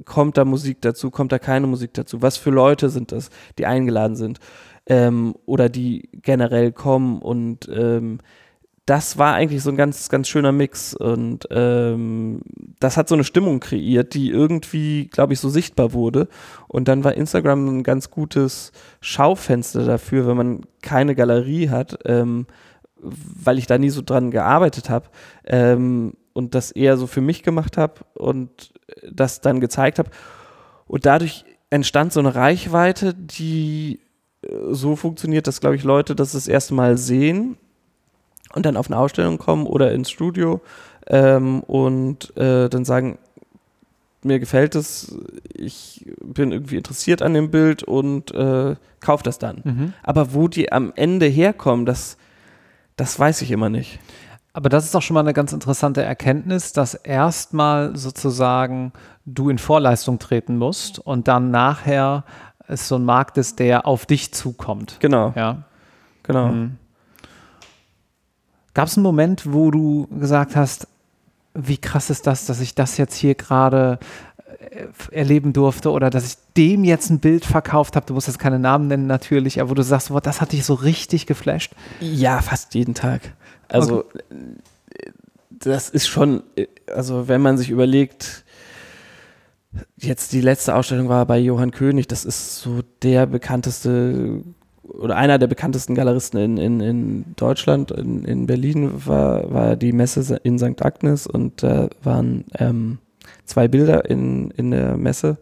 kommt 0.05 0.37
da 0.37 0.45
Musik 0.45 0.81
dazu? 0.81 1.11
Kommt 1.11 1.31
da 1.31 1.39
keine 1.39 1.67
Musik 1.67 1.93
dazu? 1.93 2.21
Was 2.21 2.37
für 2.37 2.49
Leute 2.49 2.89
sind 2.89 3.11
das, 3.11 3.29
die 3.57 3.65
eingeladen 3.65 4.15
sind? 4.15 4.39
Ähm, 4.87 5.35
oder 5.45 5.69
die 5.69 6.09
generell 6.21 6.71
kommen 6.71 7.21
und 7.21 7.69
ähm, 7.71 8.19
das 8.87 9.17
war 9.17 9.33
eigentlich 9.33 9.61
so 9.63 9.69
ein 9.69 9.75
ganz, 9.75 10.07
ganz 10.07 10.29
schöner 10.29 10.53
Mix 10.53 10.93
und 10.95 11.45
ähm, 11.51 12.39
das 12.79 12.95
hat 12.95 13.09
so 13.09 13.15
eine 13.15 13.25
Stimmung 13.25 13.59
kreiert, 13.59 14.13
die 14.13 14.29
irgendwie, 14.29 15.07
glaube 15.07 15.33
ich, 15.33 15.41
so 15.41 15.49
sichtbar 15.49 15.91
wurde. 15.91 16.29
Und 16.69 16.87
dann 16.87 17.03
war 17.03 17.13
Instagram 17.13 17.67
ein 17.67 17.83
ganz 17.83 18.09
gutes 18.09 18.71
Schaufenster 19.01 19.83
dafür, 19.83 20.25
wenn 20.25 20.37
man 20.37 20.61
keine 20.81 21.15
Galerie 21.15 21.67
hat, 21.67 21.99
ähm, 22.05 22.47
weil 22.95 23.57
ich 23.57 23.67
da 23.67 23.77
nie 23.77 23.89
so 23.89 24.01
dran 24.01 24.31
gearbeitet 24.31 24.89
habe 24.89 25.09
ähm, 25.43 26.13
und 26.31 26.55
das 26.55 26.71
eher 26.71 26.95
so 26.95 27.07
für 27.07 27.21
mich 27.21 27.43
gemacht 27.43 27.75
habe 27.75 27.95
und 28.13 28.71
das 29.11 29.41
dann 29.41 29.59
gezeigt 29.59 29.99
habe. 29.99 30.11
Und 30.85 31.05
dadurch 31.05 31.43
entstand 31.69 32.13
so 32.13 32.21
eine 32.21 32.35
Reichweite, 32.35 33.13
die 33.13 33.99
äh, 34.43 34.47
so 34.71 34.95
funktioniert, 34.95 35.45
dass, 35.45 35.59
glaube 35.59 35.75
ich, 35.75 35.83
Leute 35.83 36.15
das 36.15 36.31
das 36.31 36.47
erste 36.47 36.73
Mal 36.73 36.95
sehen 36.95 37.57
und 38.53 38.65
dann 38.65 38.77
auf 38.77 38.87
eine 38.87 38.97
Ausstellung 38.97 39.37
kommen 39.37 39.65
oder 39.65 39.91
ins 39.91 40.09
Studio 40.09 40.61
ähm, 41.07 41.61
und 41.61 42.35
äh, 42.37 42.69
dann 42.69 42.85
sagen, 42.85 43.17
mir 44.23 44.39
gefällt 44.39 44.75
es, 44.75 45.15
ich 45.53 46.05
bin 46.23 46.51
irgendwie 46.51 46.77
interessiert 46.77 47.21
an 47.21 47.33
dem 47.33 47.51
Bild 47.51 47.83
und 47.83 48.33
äh, 48.33 48.75
kaufe 48.99 49.23
das 49.23 49.39
dann. 49.39 49.61
Mhm. 49.63 49.93
Aber 50.03 50.33
wo 50.33 50.47
die 50.47 50.71
am 50.71 50.91
Ende 50.95 51.27
herkommen, 51.27 51.85
das, 51.85 52.17
das 52.95 53.19
weiß 53.19 53.41
ich 53.41 53.51
immer 53.51 53.69
nicht. 53.69 53.99
Aber 54.53 54.69
das 54.69 54.85
ist 54.85 54.95
doch 54.95 55.03
schon 55.03 55.13
mal 55.13 55.19
eine 55.19 55.33
ganz 55.33 55.53
interessante 55.53 56.01
Erkenntnis, 56.01 56.73
dass 56.73 56.95
erstmal 56.95 57.95
sozusagen 57.95 58.91
du 59.25 59.49
in 59.49 59.59
Vorleistung 59.59 60.17
treten 60.17 60.57
musst 60.57 60.97
und 60.97 61.27
dann 61.27 61.51
nachher 61.51 62.23
es 62.67 62.87
so 62.87 62.95
ein 62.95 63.05
Markt 63.05 63.37
ist, 63.37 63.59
der 63.59 63.85
auf 63.85 64.05
dich 64.05 64.33
zukommt. 64.33 64.97
Genau. 64.99 65.31
Ja. 65.35 65.63
Genau. 66.23 66.47
Mhm. 66.49 66.77
Gab 68.77 68.89
es 68.89 68.95
einen 68.95 69.01
Moment, 69.01 69.51
wo 69.51 69.71
du 69.71 70.05
gesagt 70.19 70.55
hast, 70.55 70.87
wie 71.55 71.79
krass 71.79 72.11
ist 72.11 72.27
das, 72.27 72.45
dass 72.45 72.61
ich 72.61 72.75
das 72.75 72.97
jetzt 72.97 73.15
hier 73.15 73.33
gerade 73.33 73.97
äh, 74.69 74.85
erleben 75.09 75.51
durfte 75.51 75.89
oder 75.89 76.11
dass 76.11 76.27
ich 76.27 76.37
dem 76.55 76.83
jetzt 76.83 77.09
ein 77.09 77.17
Bild 77.17 77.43
verkauft 77.43 77.95
habe. 77.95 78.05
Du 78.05 78.13
musst 78.13 78.27
jetzt 78.27 78.37
keine 78.37 78.59
Namen 78.59 78.85
nennen 78.85 79.07
natürlich, 79.07 79.59
aber 79.59 79.71
wo 79.71 79.73
du 79.73 79.81
sagst, 79.81 80.09
boah, 80.09 80.21
das 80.21 80.41
hat 80.41 80.51
dich 80.51 80.63
so 80.63 80.75
richtig 80.75 81.25
geflasht. 81.25 81.71
Ja, 82.01 82.39
fast 82.39 82.75
jeden 82.75 82.93
Tag. 82.93 83.33
Also 83.67 84.05
okay. 84.05 84.19
das 85.49 85.89
ist 85.89 86.05
schon, 86.05 86.43
also 86.85 87.27
wenn 87.27 87.41
man 87.41 87.57
sich 87.57 87.71
überlegt, 87.71 88.45
jetzt 89.95 90.33
die 90.33 90.41
letzte 90.41 90.75
Ausstellung 90.75 91.09
war 91.09 91.25
bei 91.25 91.39
Johann 91.39 91.71
König, 91.71 92.09
das 92.09 92.25
ist 92.25 92.59
so 92.59 92.83
der 93.01 93.25
bekannteste 93.25 94.43
oder 94.87 95.15
einer 95.15 95.37
der 95.37 95.47
bekanntesten 95.47 95.95
Galeristen 95.95 96.39
in, 96.39 96.57
in, 96.57 96.79
in 96.79 97.25
Deutschland, 97.35 97.91
in, 97.91 98.25
in 98.25 98.47
Berlin, 98.47 98.91
war, 99.05 99.51
war 99.53 99.75
die 99.75 99.91
Messe 99.91 100.39
in 100.43 100.57
St. 100.57 100.83
Agnes 100.83 101.27
und 101.27 101.63
da 101.63 101.85
äh, 101.85 101.89
waren 102.03 102.45
ähm, 102.57 102.99
zwei 103.45 103.67
Bilder 103.67 104.09
in, 104.09 104.51
in 104.51 104.71
der 104.71 104.97
Messe. 104.97 105.37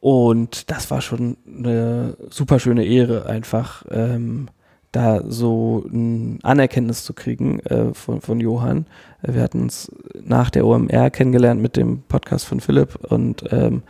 Und 0.00 0.70
das 0.70 0.90
war 0.90 1.00
schon 1.00 1.36
eine 1.46 2.16
super 2.28 2.58
schöne 2.58 2.84
Ehre, 2.84 3.26
einfach 3.26 3.84
ähm, 3.90 4.48
da 4.92 5.22
so 5.26 5.84
ein 5.90 6.38
Anerkenntnis 6.42 7.04
zu 7.04 7.14
kriegen 7.14 7.60
äh, 7.60 7.94
von, 7.94 8.20
von 8.20 8.38
Johann. 8.38 8.86
Wir 9.22 9.42
hatten 9.42 9.62
uns 9.62 9.90
nach 10.22 10.50
der 10.50 10.66
OMR 10.66 11.10
kennengelernt 11.10 11.60
mit 11.60 11.76
dem 11.76 12.02
Podcast 12.02 12.44
von 12.44 12.60
Philipp 12.60 12.96
und 13.10 13.44
ähm, 13.50 13.82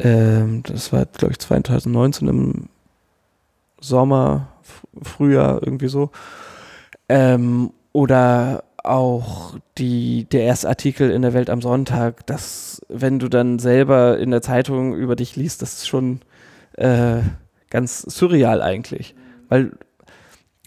ähm, 0.00 0.62
das 0.64 0.92
war, 0.92 1.06
glaube 1.06 1.32
ich, 1.32 1.38
2019 1.38 2.28
im 2.28 2.68
Sommer, 3.80 4.48
Frühjahr, 5.02 5.62
irgendwie 5.62 5.88
so. 5.88 6.10
Ähm, 7.08 7.72
oder 7.92 8.64
auch 8.84 9.56
die, 9.76 10.24
der 10.24 10.42
erste 10.42 10.68
Artikel 10.68 11.10
in 11.10 11.22
der 11.22 11.34
Welt 11.34 11.50
am 11.50 11.60
Sonntag, 11.60 12.26
dass, 12.26 12.80
wenn 12.88 13.18
du 13.18 13.28
dann 13.28 13.58
selber 13.58 14.18
in 14.18 14.30
der 14.30 14.42
Zeitung 14.42 14.94
über 14.94 15.16
dich 15.16 15.36
liest, 15.36 15.62
das 15.62 15.74
ist 15.74 15.88
schon 15.88 16.20
äh, 16.74 17.20
ganz 17.70 18.02
surreal 18.02 18.62
eigentlich. 18.62 19.14
Weil 19.48 19.72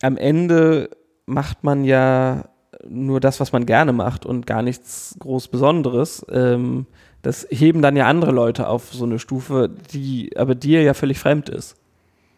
am 0.02 0.18
Ende 0.18 0.90
macht 1.26 1.64
man 1.64 1.84
ja 1.84 2.46
nur 2.88 3.20
das, 3.20 3.40
was 3.40 3.52
man 3.52 3.66
gerne 3.66 3.94
macht 3.94 4.26
und 4.26 4.48
gar 4.48 4.62
nichts 4.62 5.16
groß 5.20 5.48
Besonderes. 5.50 6.26
Ähm, 6.32 6.88
das 7.22 7.48
heben 7.50 7.82
dann 7.82 7.96
ja 7.96 8.08
andere 8.08 8.32
Leute 8.32 8.68
auf 8.68 8.92
so 8.92 9.06
eine 9.06 9.20
Stufe, 9.20 9.70
die 9.94 10.36
aber 10.36 10.56
dir 10.56 10.82
ja 10.82 10.94
völlig 10.94 11.20
fremd 11.20 11.50
ist. 11.50 11.76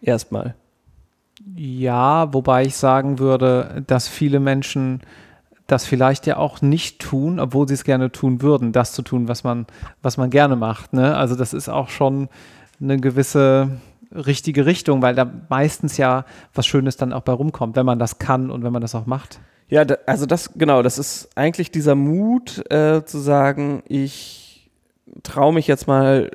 Erstmal. 0.01 0.55
Ja, 1.55 2.33
wobei 2.33 2.63
ich 2.65 2.75
sagen 2.75 3.19
würde, 3.19 3.83
dass 3.87 4.07
viele 4.07 4.39
Menschen 4.39 5.01
das 5.67 5.85
vielleicht 5.85 6.27
ja 6.27 6.37
auch 6.37 6.61
nicht 6.61 6.99
tun, 6.99 7.39
obwohl 7.39 7.67
sie 7.67 7.73
es 7.73 7.83
gerne 7.83 8.11
tun 8.11 8.41
würden, 8.41 8.71
das 8.71 8.93
zu 8.93 9.01
tun, 9.01 9.27
was 9.27 9.43
man, 9.43 9.65
was 10.01 10.17
man 10.17 10.29
gerne 10.29 10.55
macht. 10.55 10.93
Ne? 10.93 11.15
Also 11.15 11.35
das 11.35 11.53
ist 11.53 11.69
auch 11.69 11.89
schon 11.89 12.27
eine 12.81 12.97
gewisse 12.97 13.69
richtige 14.13 14.65
Richtung, 14.65 15.01
weil 15.01 15.15
da 15.15 15.29
meistens 15.49 15.97
ja 15.97 16.25
was 16.53 16.67
Schönes 16.67 16.97
dann 16.97 17.13
auch 17.13 17.21
bei 17.21 17.33
rumkommt, 17.33 17.75
wenn 17.75 17.85
man 17.85 17.99
das 17.99 18.19
kann 18.19 18.51
und 18.51 18.63
wenn 18.63 18.73
man 18.73 18.81
das 18.81 18.93
auch 18.93 19.05
macht. 19.05 19.39
Ja, 19.69 19.85
da, 19.85 19.95
also 20.05 20.25
das, 20.25 20.53
genau, 20.53 20.83
das 20.83 20.99
ist 20.99 21.29
eigentlich 21.35 21.71
dieser 21.71 21.95
Mut 21.95 22.69
äh, 22.71 23.03
zu 23.05 23.17
sagen, 23.17 23.83
ich 23.87 24.69
traue 25.23 25.53
mich 25.53 25.67
jetzt 25.67 25.87
mal 25.87 26.29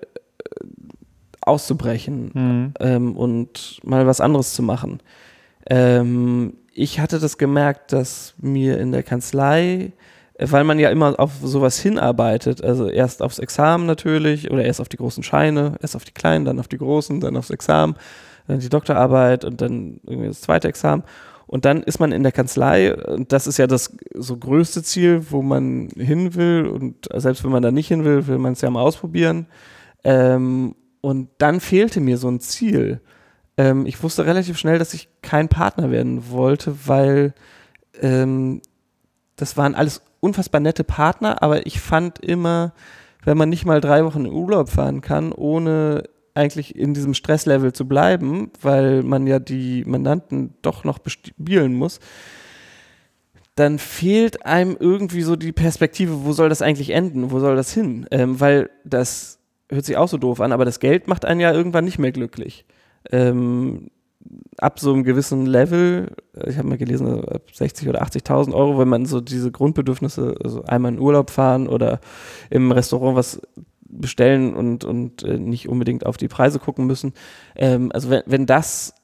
auszubrechen 1.49 2.31
mhm. 2.33 2.75
ähm, 2.81 3.17
und 3.17 3.81
mal 3.83 4.07
was 4.07 4.21
anderes 4.21 4.55
zu 4.55 4.63
machen. 4.63 5.01
Ähm, 5.69 6.55
ich 6.73 7.01
hatte 7.01 7.19
das 7.19 7.39
gemerkt, 7.39 7.93
dass 7.93 8.35
mir 8.39 8.79
in 8.79 8.93
der 8.93 9.03
Kanzlei, 9.03 9.93
weil 10.39 10.63
man 10.63 10.79
ja 10.79 10.91
immer 10.91 11.19
auf 11.19 11.33
sowas 11.43 11.79
hinarbeitet, 11.81 12.63
also 12.63 12.89
erst 12.89 13.23
aufs 13.23 13.41
Examen 13.41 13.87
natürlich 13.87 14.51
oder 14.51 14.65
erst 14.65 14.81
auf 14.81 14.89
die 14.89 14.97
großen 14.97 15.25
Scheine, 15.25 15.75
erst 15.83 15.97
auf 15.97 16.05
die 16.05 16.13
kleinen, 16.13 16.45
dann 16.45 16.61
auf 16.61 16.69
die 16.69 16.79
großen, 16.79 17.21
dann 17.21 17.37
aufs 17.37 17.51
Examen, 17.51 17.97
dann 18.47 18.61
die 18.61 18.69
Doktorarbeit 18.69 19.45
und 19.45 19.61
dann 19.61 20.01
irgendwie 20.07 20.29
das 20.29 20.41
zweite 20.41 20.69
Examen. 20.69 21.03
Und 21.49 21.65
dann 21.65 21.83
ist 21.83 21.99
man 21.99 22.13
in 22.13 22.23
der 22.23 22.31
Kanzlei 22.31 22.95
und 22.95 23.33
das 23.33 23.47
ist 23.47 23.57
ja 23.57 23.67
das 23.67 23.97
so 24.15 24.37
größte 24.37 24.83
Ziel, 24.83 25.23
wo 25.31 25.41
man 25.41 25.89
hin 25.97 26.35
will. 26.35 26.67
Und 26.67 27.09
selbst 27.15 27.43
wenn 27.43 27.51
man 27.51 27.63
da 27.63 27.71
nicht 27.71 27.89
hin 27.89 28.05
will, 28.05 28.27
will 28.27 28.37
man 28.37 28.53
es 28.53 28.61
ja 28.61 28.69
mal 28.69 28.83
ausprobieren. 28.83 29.47
Ähm, 30.05 30.75
und 31.01 31.29
dann 31.39 31.61
fehlte 31.61 32.01
mir 32.01 32.19
so 32.19 32.29
ein 32.29 32.41
Ziel. 32.41 33.01
Ähm, 33.57 33.87
ich 33.87 34.03
wusste 34.03 34.27
relativ 34.27 34.59
schnell, 34.59 34.79
dass 34.79 34.95
ich 34.95 35.09
kein 35.23 35.49
Partner 35.49 35.91
werden 35.91 36.31
wollte, 36.31 36.87
weil 36.87 37.35
ähm, 38.01 38.61
das 39.37 39.57
waren 39.57 39.75
alles 39.75 40.03
unfassbar 40.21 40.61
nette 40.61 40.85
Partner, 40.85 41.43
aber 41.43 41.67
ich 41.67 41.81
fand 41.81 42.19
immer, 42.19 42.73
wenn 43.25 43.39
man 43.39 43.49
nicht 43.49 43.65
mal 43.65 43.81
drei 43.81 44.05
Wochen 44.05 44.25
in 44.25 44.33
Urlaub 44.33 44.69
fahren 44.69 45.01
kann, 45.01 45.33
ohne 45.33 46.05
eigentlich 46.35 46.77
in 46.77 46.95
diesem 46.95 47.15
Stresslevel 47.15 47.73
zu 47.73 47.87
bleiben, 47.87 48.51
weil 48.61 49.03
man 49.03 49.27
ja 49.27 49.39
die 49.39 49.85
Mandanten 49.85 50.55
doch 50.63 50.85
noch 50.85 50.99
bespielen 50.99 51.75
muss, 51.75 52.01
dann 53.57 53.81
fehlt 53.81 54.47
einem 54.47 54.77
irgendwie 54.79 55.23
so 55.23 55.35
die 55.35 55.53
Perspektive, 55.53 56.25
wo 56.25 56.33
soll 56.33 56.49
das 56.49 56.63
eigentlich 56.63 56.91
enden, 56.91 57.33
wo 57.33 57.41
soll 57.41 57.57
das 57.57 57.73
hin? 57.73 58.07
Ähm, 58.13 58.39
weil 58.39 58.71
das 58.85 59.38
hört 59.71 59.85
sich 59.85 59.97
auch 59.97 60.09
so 60.09 60.19
doof 60.19 60.41
an, 60.41 60.53
aber 60.53 60.64
das 60.64 60.81
Geld 60.81 61.09
macht 61.09 61.25
einen 61.25 61.41
ja 61.41 61.53
irgendwann 61.53 61.85
nicht 61.85 61.99
mehr 61.99 62.12
glücklich. 62.12 62.64
Ähm, 63.11 63.91
ab 64.59 64.81
so 64.81 64.93
einem 64.93 65.05
gewissen 65.05 65.47
Level, 65.47 66.14
ich 66.47 66.59
habe 66.59 66.69
mal 66.69 66.79
gelesen, 66.79 67.25
ab 67.25 67.43
60 67.53 67.89
oder 67.89 68.03
80.000 68.03 68.53
Euro, 68.55 68.79
wenn 68.79 68.89
man 68.89 69.07
so 69.07 69.21
diese 69.21 69.51
Grundbedürfnisse, 69.51 70.35
also 70.43 70.64
einmal 70.64 70.93
in 70.93 70.99
Urlaub 70.99 71.31
fahren 71.31 71.69
oder 71.69 72.01
im 72.51 72.73
Restaurant 72.73 73.16
was 73.16 73.41
bestellen 73.89 74.55
und, 74.55 74.85
und 74.85 75.23
äh, 75.23 75.39
nicht 75.39 75.69
unbedingt 75.69 76.05
auf 76.05 76.16
die 76.16 76.29
Preise 76.29 76.59
gucken 76.59 76.87
müssen. 76.87 77.14
Ähm, 77.57 77.91
also 77.93 78.11
wenn, 78.11 78.23
wenn 78.27 78.47
das 78.47 78.95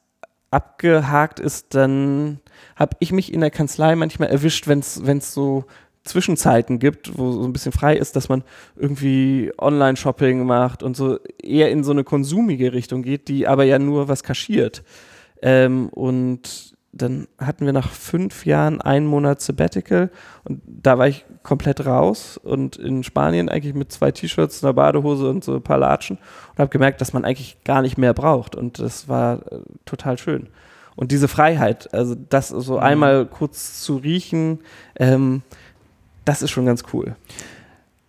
abgehakt 0.51 1.41
ist, 1.41 1.75
dann 1.75 2.41
habe 2.77 2.97
ich 3.01 3.13
mich 3.13 3.33
in 3.33 3.41
der 3.41 3.51
Kanzlei 3.51 3.97
manchmal 3.97 4.29
erwischt, 4.29 4.69
wenn 4.69 4.79
es 4.81 5.35
so 5.35 5.65
Zwischenzeiten 6.05 6.79
gibt, 6.79 7.19
wo 7.19 7.33
so 7.33 7.45
ein 7.45 7.53
bisschen 7.53 7.73
frei 7.73 7.97
ist, 7.97 8.15
dass 8.15 8.29
man 8.29 8.45
irgendwie 8.77 9.51
Online-Shopping 9.59 10.45
macht 10.45 10.83
und 10.83 10.97
so 10.97 11.19
eher 11.43 11.71
in 11.71 11.83
so 11.83 11.93
eine 11.93 12.05
konsumige 12.05 12.73
Richtung 12.73 13.03
geht, 13.03 13.29
die 13.29 13.49
aber 13.49 13.65
ja 13.65 13.79
nur 13.79 14.07
was 14.09 14.23
kaschiert. 14.23 14.83
Ähm, 15.41 15.89
und 15.89 16.75
dann 16.93 17.27
hatten 17.39 17.67
wir 17.67 17.73
nach 17.73 17.91
fünf 17.91 18.47
Jahren 18.47 18.81
einen 18.81 19.07
Monat 19.07 19.41
Sabbatical 19.41 20.11
und 20.45 20.61
da 20.67 20.99
war 20.99 21.09
ich 21.09 21.25
komplett 21.43 21.85
raus 21.85 22.39
und 22.39 22.77
in 22.77 23.03
Spanien 23.03 23.49
eigentlich 23.49 23.75
mit 23.75 23.91
zwei 23.91 24.13
T-Shirts, 24.13 24.63
einer 24.63 24.75
Badehose 24.75 25.29
und 25.29 25.43
so 25.43 25.57
ein 25.57 25.63
paar 25.63 25.79
Latschen 25.79 26.19
und 26.53 26.59
habe 26.59 26.71
gemerkt, 26.71 27.01
dass 27.01 27.13
man 27.13 27.25
eigentlich 27.25 27.57
gar 27.65 27.83
nicht 27.83 27.99
mehr 27.99 28.15
braucht 28.15 28.55
und 28.55 28.79
das 28.79 29.09
war 29.09 29.41
äh, 29.51 29.59
total 29.85 30.19
schön. 30.19 30.49
Und 30.97 31.11
diese 31.11 31.27
Freiheit, 31.27 31.93
also 31.93 32.15
das 32.15 32.49
so 32.49 32.75
mhm. 32.75 32.83
einmal 32.83 33.27
kurz 33.27 33.83
zu 33.83 33.97
riechen, 33.97 34.61
ähm, 34.97 35.43
das 36.25 36.43
ist 36.43 36.51
schon 36.51 36.67
ganz 36.67 36.85
cool. 36.93 37.17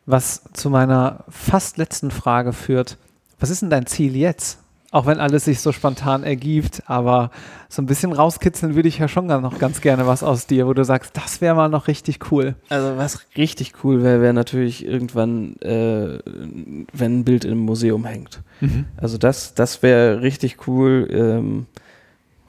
Was 0.06 0.44
zu 0.54 0.70
meiner 0.70 1.26
fast 1.30 1.78
letzten 1.78 2.12
Frage 2.12 2.54
führt, 2.54 2.98
was 3.40 3.50
ist 3.50 3.62
denn 3.62 3.70
dein 3.70 3.86
Ziel 3.86 4.16
jetzt? 4.16 4.60
Auch 4.92 5.08
wenn 5.08 5.20
alles 5.20 5.44
sich 5.44 5.60
so 5.60 5.74
spontan 5.74 6.24
ergibt, 6.24 6.84
aber 6.86 7.32
so 7.68 7.82
ein 7.82 7.86
bisschen 7.86 8.14
rauskitzeln 8.14 8.76
würde 8.76 8.88
ich 8.88 9.00
ja 9.00 9.10
schon 9.10 9.28
noch 9.28 9.60
ganz 9.60 9.82
gerne 9.82 10.08
was 10.08 10.24
aus 10.24 10.48
dir, 10.48 10.68
wo 10.68 10.74
du 10.74 10.86
sagst, 10.86 11.18
das 11.18 11.42
wäre 11.42 11.54
mal 11.54 11.68
noch 11.68 11.88
richtig 11.90 12.32
cool. 12.32 12.56
Also 12.70 12.96
was 12.96 13.26
richtig 13.36 13.74
cool 13.84 14.04
wäre, 14.04 14.22
wäre 14.22 14.34
natürlich 14.34 14.86
irgendwann, 14.86 15.58
äh, 15.58 16.20
wenn 16.94 17.20
ein 17.20 17.24
Bild 17.26 17.44
im 17.44 17.58
Museum 17.58 18.06
hängt. 18.06 18.42
Mhm. 18.62 18.86
Also 18.96 19.18
das, 19.18 19.54
das 19.54 19.84
wäre 19.84 20.22
richtig 20.22 20.66
cool. 20.68 21.10
Ähm, 21.12 21.66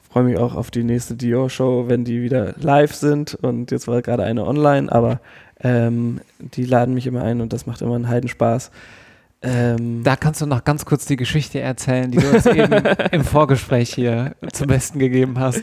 Freue 0.09 0.23
mich 0.23 0.37
auch 0.37 0.55
auf 0.55 0.71
die 0.71 0.83
nächste 0.83 1.15
Dior-Show, 1.15 1.89
wenn 1.89 2.05
die 2.05 2.23
wieder 2.23 2.55
live 2.59 2.95
sind. 2.95 3.35
Und 3.35 3.71
jetzt 3.71 3.87
war 3.87 4.01
gerade 4.01 4.23
eine 4.23 4.47
online, 4.47 4.91
aber 4.91 5.19
ähm, 5.63 6.21
die 6.39 6.65
laden 6.65 6.93
mich 6.93 7.07
immer 7.07 7.23
ein 7.23 7.41
und 7.41 7.53
das 7.53 7.65
macht 7.65 7.81
immer 7.81 7.95
einen 7.95 8.07
Heidenspaß. 8.07 8.71
Ähm, 9.41 10.03
da 10.03 10.15
kannst 10.15 10.41
du 10.41 10.45
noch 10.45 10.63
ganz 10.63 10.85
kurz 10.85 11.05
die 11.05 11.15
Geschichte 11.15 11.59
erzählen, 11.59 12.09
die 12.09 12.17
du 12.17 12.29
uns 12.29 12.45
eben 12.47 12.73
im 13.11 13.23
Vorgespräch 13.23 13.93
hier 13.93 14.35
zum 14.51 14.67
Besten 14.67 14.99
gegeben 14.99 15.39
hast. 15.39 15.61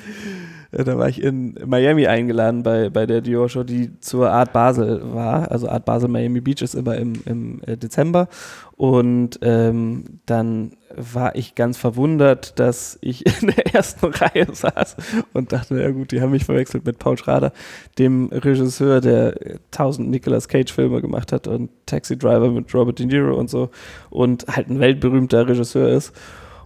Da 0.77 0.99
war 0.99 1.09
ich 1.09 1.23
in 1.23 1.55
Miami 1.67 2.07
eingeladen 2.07 2.65
bei, 2.65 2.91
bei 2.91 3.07
der 3.07 3.21
Dior 3.21 3.49
Show, 3.49 3.63
die 3.63 4.01
zur 4.01 4.31
Art 4.31 4.53
Basel 4.53 5.15
war. 5.15 5.51
Also 5.51 5.69
Art 5.69 5.85
Basel 5.85 6.09
Miami 6.09 6.41
Beach 6.41 6.63
ist 6.63 6.75
immer 6.75 6.97
im, 6.97 7.15
im 7.27 7.61
äh, 7.67 7.77
Dezember. 7.77 8.29
Und 8.77 9.39
ähm, 9.43 10.21
dann 10.27 10.73
war 10.97 11.37
ich 11.37 11.55
ganz 11.55 11.77
verwundert, 11.77 12.59
dass 12.59 12.99
ich 13.03 13.25
in 13.43 13.49
der 13.49 13.75
ersten 13.75 14.07
Reihe 14.07 14.47
saß 14.53 14.97
und 15.33 15.53
dachte, 15.53 15.81
ja 15.81 15.91
gut, 15.91 16.11
die 16.11 16.21
haben 16.21 16.33
mich 16.33 16.45
verwechselt 16.45 16.85
mit 16.85 16.99
Paul 16.99 17.17
Schrader, 17.17 17.53
dem 17.99 18.31
Regisseur, 18.33 19.01
der 19.01 19.35
tausend 19.71 20.11
Nicolas 20.11 20.49
Cage 20.49 20.73
Filme 20.73 21.01
gemacht 21.01 21.31
hat 21.31 21.47
und 21.47 21.71
Taxi 21.87 22.19
Driver 22.19 22.51
mit 22.51 22.75
Robert 22.75 22.99
De 22.99 23.07
Niro 23.07 23.37
und 23.39 23.49
so 23.49 23.71
und 24.11 24.47
halt 24.49 24.69
ein 24.69 24.81
weltberühmter 24.81 25.47
Regisseur 25.47 25.89
ist 25.89 26.13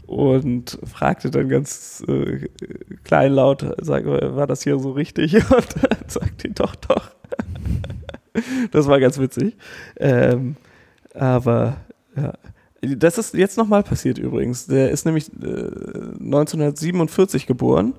und 0.09 0.79
fragte 0.85 1.31
dann 1.31 1.51
ganz 1.51 2.03
äh, 2.09 2.49
kleinlaut, 3.05 3.77
sag, 3.83 4.07
war 4.07 4.47
das 4.47 4.63
hier 4.63 4.79
so 4.79 4.93
richtig? 4.93 5.35
Und 5.51 5.67
dann 5.83 6.09
sagte 6.09 6.51
doch, 6.51 6.75
doch. 6.77 7.11
das 8.73 8.87
war 8.87 9.01
ganz 9.01 9.19
witzig. 9.19 9.55
Ähm, 9.97 10.57
aber 11.15 11.77
ja. 12.17 12.33
Das 12.81 13.19
ist 13.19 13.35
jetzt 13.35 13.59
nochmal 13.59 13.83
passiert 13.83 14.19
übrigens. 14.19 14.67
Der 14.67 14.91
ist 14.91 15.05
nämlich 15.05 15.31
äh, 15.43 15.47
1947 16.21 17.47
geboren, 17.47 17.93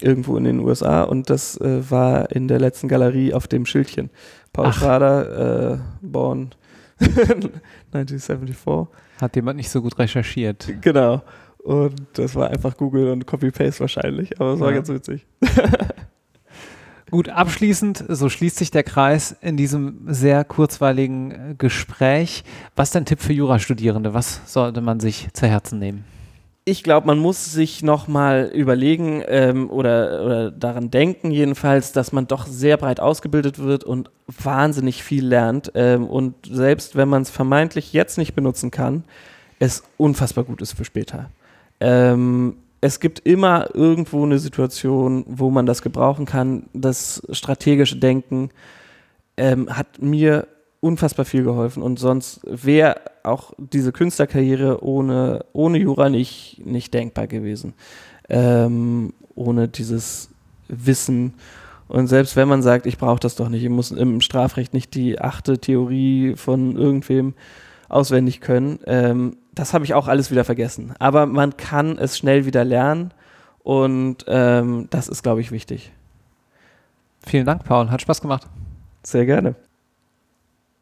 irgendwo 0.00 0.38
in 0.38 0.44
den 0.44 0.60
USA, 0.60 1.02
und 1.02 1.28
das 1.28 1.60
äh, 1.60 1.90
war 1.90 2.30
in 2.30 2.48
der 2.48 2.60
letzten 2.60 2.88
Galerie 2.88 3.34
auf 3.34 3.48
dem 3.48 3.66
Schildchen. 3.66 4.10
Paul. 4.52 4.72
Schrader, 4.72 5.72
äh, 5.72 5.78
born 6.00 6.54
1974. 7.92 8.86
Hat 9.24 9.36
jemand 9.36 9.56
nicht 9.56 9.70
so 9.70 9.80
gut 9.80 9.98
recherchiert. 9.98 10.68
Genau. 10.82 11.22
Und 11.58 11.94
das 12.12 12.34
war 12.34 12.50
einfach 12.50 12.76
Google 12.76 13.10
und 13.10 13.26
Copy-Paste 13.26 13.80
wahrscheinlich, 13.80 14.38
aber 14.38 14.52
es 14.52 14.60
war 14.60 14.68
ja. 14.68 14.76
ganz 14.76 14.88
witzig. 14.90 15.26
Gut, 17.10 17.28
abschließend, 17.28 18.04
so 18.08 18.28
schließt 18.28 18.56
sich 18.56 18.70
der 18.70 18.82
Kreis 18.82 19.34
in 19.40 19.56
diesem 19.56 20.00
sehr 20.06 20.44
kurzweiligen 20.44 21.30
äh, 21.30 21.54
Gespräch. 21.56 22.44
Was 22.76 22.88
ist 22.88 22.94
dein 22.96 23.06
Tipp 23.06 23.20
für 23.20 23.32
Jurastudierende? 23.32 24.14
Was 24.14 24.40
sollte 24.52 24.80
man 24.80 25.00
sich 25.00 25.28
zu 25.32 25.46
Herzen 25.46 25.78
nehmen? 25.78 26.04
Ich 26.66 26.82
glaube, 26.82 27.06
man 27.06 27.18
muss 27.18 27.52
sich 27.52 27.82
nochmal 27.82 28.50
überlegen 28.54 29.22
ähm, 29.26 29.68
oder, 29.68 30.24
oder 30.24 30.50
daran 30.50 30.90
denken, 30.90 31.30
jedenfalls, 31.30 31.92
dass 31.92 32.10
man 32.12 32.26
doch 32.26 32.46
sehr 32.46 32.78
breit 32.78 33.00
ausgebildet 33.00 33.58
wird 33.58 33.84
und 33.84 34.10
wahnsinnig 34.26 35.02
viel 35.02 35.26
lernt. 35.26 35.72
Ähm, 35.74 36.06
und 36.06 36.34
selbst 36.50 36.96
wenn 36.96 37.10
man 37.10 37.20
es 37.20 37.28
vermeintlich 37.28 37.92
jetzt 37.92 38.16
nicht 38.16 38.34
benutzen 38.34 38.70
kann, 38.70 39.04
es 39.58 39.82
unfassbar 39.98 40.44
gut 40.44 40.62
ist 40.62 40.72
für 40.72 40.86
später. 40.86 41.30
Ähm, 41.80 42.56
es 42.80 42.98
gibt 42.98 43.18
immer 43.20 43.68
irgendwo 43.74 44.24
eine 44.24 44.38
Situation, 44.38 45.24
wo 45.28 45.50
man 45.50 45.66
das 45.66 45.82
gebrauchen 45.82 46.24
kann. 46.24 46.70
Das 46.72 47.22
strategische 47.30 47.96
Denken 47.96 48.48
ähm, 49.36 49.74
hat 49.74 50.00
mir 50.00 50.46
unfassbar 50.84 51.24
viel 51.24 51.44
geholfen 51.44 51.82
und 51.82 51.98
sonst 51.98 52.40
wäre 52.44 52.96
auch 53.22 53.54
diese 53.56 53.90
Künstlerkarriere 53.90 54.84
ohne, 54.84 55.46
ohne 55.54 55.78
Jura 55.78 56.10
nicht, 56.10 56.60
nicht 56.64 56.92
denkbar 56.92 57.26
gewesen. 57.26 57.72
Ähm, 58.28 59.14
ohne 59.34 59.66
dieses 59.68 60.28
Wissen. 60.68 61.34
Und 61.88 62.06
selbst 62.06 62.36
wenn 62.36 62.48
man 62.48 62.62
sagt, 62.62 62.86
ich 62.86 62.98
brauche 62.98 63.20
das 63.20 63.34
doch 63.34 63.48
nicht, 63.48 63.62
ich 63.62 63.70
muss 63.70 63.90
im 63.90 64.20
Strafrecht 64.20 64.74
nicht 64.74 64.94
die 64.94 65.18
achte 65.20 65.58
Theorie 65.58 66.36
von 66.36 66.76
irgendwem 66.76 67.34
auswendig 67.88 68.40
können, 68.40 68.78
ähm, 68.86 69.36
das 69.54 69.72
habe 69.72 69.84
ich 69.84 69.94
auch 69.94 70.08
alles 70.08 70.30
wieder 70.30 70.44
vergessen. 70.44 70.94
Aber 70.98 71.26
man 71.26 71.56
kann 71.56 71.98
es 71.98 72.18
schnell 72.18 72.44
wieder 72.44 72.64
lernen 72.64 73.12
und 73.62 74.24
ähm, 74.28 74.88
das 74.90 75.08
ist, 75.08 75.22
glaube 75.22 75.40
ich, 75.40 75.50
wichtig. 75.50 75.92
Vielen 77.26 77.46
Dank, 77.46 77.64
Paul. 77.64 77.90
Hat 77.90 78.02
Spaß 78.02 78.20
gemacht. 78.20 78.46
Sehr 79.02 79.24
gerne. 79.24 79.54